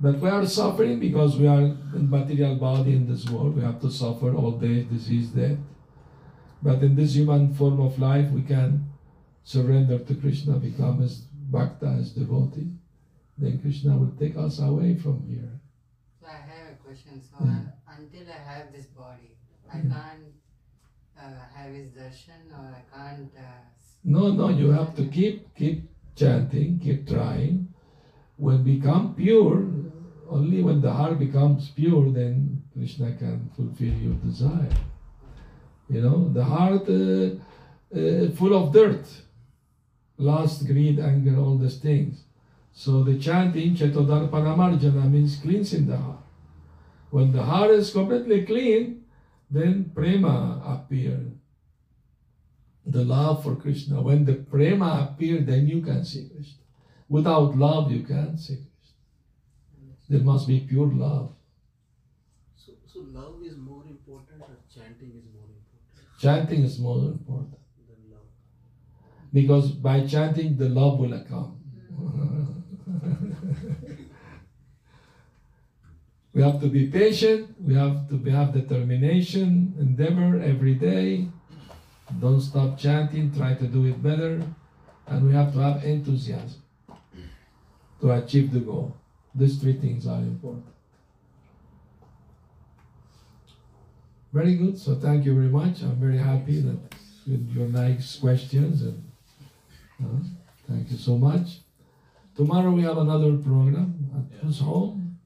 But 0.02 0.20
we 0.20 0.28
are 0.28 0.46
suffering 0.46 1.00
because 1.00 1.38
we 1.38 1.48
are 1.48 1.62
in 1.62 2.10
material 2.10 2.58
body 2.58 2.92
in 2.92 3.08
this 3.08 3.24
world. 3.30 3.56
We 3.56 3.62
have 3.62 3.80
to 3.80 3.90
suffer 3.90 4.36
all 4.36 4.52
day, 4.52 4.84
disease, 4.84 5.30
death. 5.30 5.60
But 6.62 6.84
in 6.84 6.98
this 6.98 7.16
human 7.16 7.54
form 7.54 7.80
of 7.80 7.98
life, 8.00 8.30
we 8.32 8.42
can 8.42 8.87
surrender 9.54 9.98
to 10.08 10.14
Krishna, 10.16 10.54
become 10.58 11.00
his 11.00 11.16
bhakta, 11.56 11.90
his 12.00 12.12
devotee. 12.12 12.72
Then 13.38 13.60
Krishna 13.62 13.96
will 13.98 14.14
take 14.20 14.36
us 14.36 14.60
away 14.60 14.96
from 15.04 15.18
here. 15.32 15.54
So, 16.20 16.28
I 16.28 16.40
have 16.52 16.66
a 16.74 16.78
question. 16.86 17.22
So, 17.30 17.38
Hmm. 17.38 17.50
uh, 17.50 17.96
until 17.98 18.26
I 18.38 18.42
have 18.52 18.66
this 18.76 18.88
body, 19.04 19.32
I 19.72 19.80
can't 19.94 20.28
uh, 21.18 21.44
have 21.56 21.72
his 21.80 21.90
darshan 21.98 22.44
or 22.58 22.68
I 22.82 22.84
can't. 22.94 23.32
Uh, 23.38 23.64
No, 24.04 24.24
no, 24.40 24.46
you 24.62 24.68
have 24.80 24.92
to 25.00 25.04
keep 25.18 25.36
keep 25.60 25.78
chanting, 26.22 26.70
keep 26.86 27.08
trying. 27.16 27.56
When 28.46 28.60
become 28.64 29.04
pure, 29.16 29.58
only 30.38 30.60
when 30.68 30.80
the 30.82 30.94
heart 31.00 31.18
becomes 31.28 31.62
pure, 31.80 32.06
then 32.20 32.36
Krishna 32.74 33.10
can 33.22 33.38
fulfill 33.56 33.96
your 34.06 34.18
desire. 34.30 34.76
You 35.94 36.02
know, 36.06 36.18
the 36.40 36.46
heart 36.56 36.86
uh, 36.90 37.30
uh, 38.00 38.30
full 38.40 38.54
of 38.60 38.66
dirt, 38.78 39.06
lust, 40.18 40.66
greed, 40.66 41.00
anger, 41.00 41.38
all 41.38 41.58
these 41.58 41.78
things. 41.78 42.24
So 42.74 43.04
the 43.04 43.18
chanting 43.18 43.76
Chetodarpanamarjana 43.76 45.10
means 45.10 45.38
cleansing 45.38 45.88
the 45.88 45.98
heart. 45.98 46.24
When 47.10 47.32
the 47.32 47.44
heart 47.44 47.72
is 47.72 47.92
completely 47.92 48.46
clean, 48.46 49.06
then 49.50 49.92
prema 49.96 50.62
appears. 50.66 51.32
The 52.86 53.04
love 53.04 53.44
for 53.44 53.56
Krishna. 53.56 54.02
When 54.02 54.26
the 54.26 54.34
prema 54.36 55.10
appears, 55.10 55.46
then 55.46 55.68
you 55.68 55.82
can 55.82 56.06
see 56.06 56.30
Krishna. 56.34 56.64
Without 57.10 57.58
love, 57.58 57.92
you 57.92 58.04
can't 58.04 58.40
see 58.40 58.56
Krishna. 58.56 59.98
There 60.10 60.22
must 60.22 60.48
be 60.48 60.60
pure 60.60 60.88
love. 60.88 61.34
So, 62.56 62.74
so 62.86 63.00
love 63.12 63.42
is 63.44 63.58
more 63.58 63.84
important 63.90 64.42
or 64.42 64.56
chanting 64.74 65.10
is 65.10 65.24
more 65.34 65.44
important 65.44 66.20
Chanting 66.20 66.64
is 66.64 66.80
more 66.80 66.98
important? 66.98 67.57
Because 69.38 69.70
by 69.70 70.02
chanting, 70.08 70.58
the 70.58 70.68
love 70.68 70.98
will 70.98 71.12
come. 71.30 71.62
we 76.34 76.42
have 76.42 76.60
to 76.60 76.68
be 76.68 76.88
patient. 76.88 77.54
We 77.62 77.76
have 77.76 78.10
to 78.10 78.18
have 78.32 78.54
determination, 78.54 79.76
endeavor 79.80 80.42
every 80.42 80.74
day. 80.74 81.28
Don't 82.20 82.42
stop 82.42 82.80
chanting. 82.80 83.32
Try 83.32 83.54
to 83.54 83.68
do 83.68 83.86
it 83.86 84.02
better, 84.02 84.42
and 85.06 85.28
we 85.28 85.34
have 85.34 85.54
to 85.54 85.60
have 85.60 85.84
enthusiasm 85.84 86.64
to 88.02 88.12
achieve 88.14 88.52
the 88.52 88.62
goal. 88.62 88.98
These 89.36 89.60
three 89.60 89.74
things 89.74 90.08
are 90.08 90.18
important. 90.18 90.66
Very 94.34 94.56
good. 94.56 94.80
So 94.80 94.96
thank 94.96 95.26
you 95.26 95.36
very 95.36 95.50
much. 95.50 95.84
I'm 95.84 95.98
very 95.98 96.18
happy 96.18 96.60
that 96.62 96.80
with 97.28 97.54
your 97.54 97.68
nice 97.68 98.16
questions 98.16 98.82
and 98.82 99.07
uh, 100.04 100.20
thank 100.68 100.92
you 100.92 100.98
so 100.98 101.18
much. 101.18 101.62
Tomorrow 102.36 102.72
we 102.72 102.84
have 102.84 102.98
another 102.98 103.36
program 103.38 103.96
at 104.16 104.40
whose 104.40 104.60
home? 104.60 105.18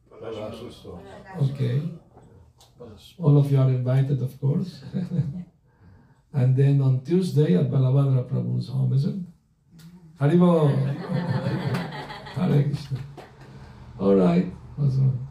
Okay. 1.41 1.82
All 3.17 3.38
of 3.38 3.51
you 3.51 3.59
are 3.59 3.69
invited, 3.69 4.22
of 4.22 4.39
course. 4.39 4.82
and 6.34 6.55
then 6.55 6.82
on 6.82 7.01
Tuesday 7.03 7.55
at 7.55 7.69
Balabhadra 7.69 8.30
Prabhu's 8.30 8.69
home, 8.69 8.93
isn't 8.93 9.26
it? 9.26 9.32
Haribol. 10.22 10.69
Hare 12.36 12.63
Krishna. 12.63 12.99
All 13.99 14.15
right. 14.15 14.45
Awesome. 14.80 15.28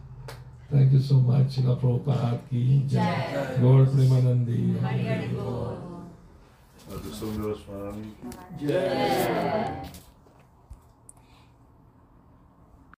Thank 0.70 0.92
you 0.92 1.00
so 1.00 1.14
much. 1.14 1.56
Srila 1.56 1.80
Prabhupada 1.80 2.40
ki 2.48 2.84
jai. 2.86 3.56
Lord 3.60 3.88
Premanandi. 3.88 4.78
Hari 4.80 5.88
Bol. 6.90 6.98
Uh, 6.98 7.02
the 7.02 7.10
Sundar 7.10 7.56
Swami. 7.64 8.14
Yeah. 8.58 9.88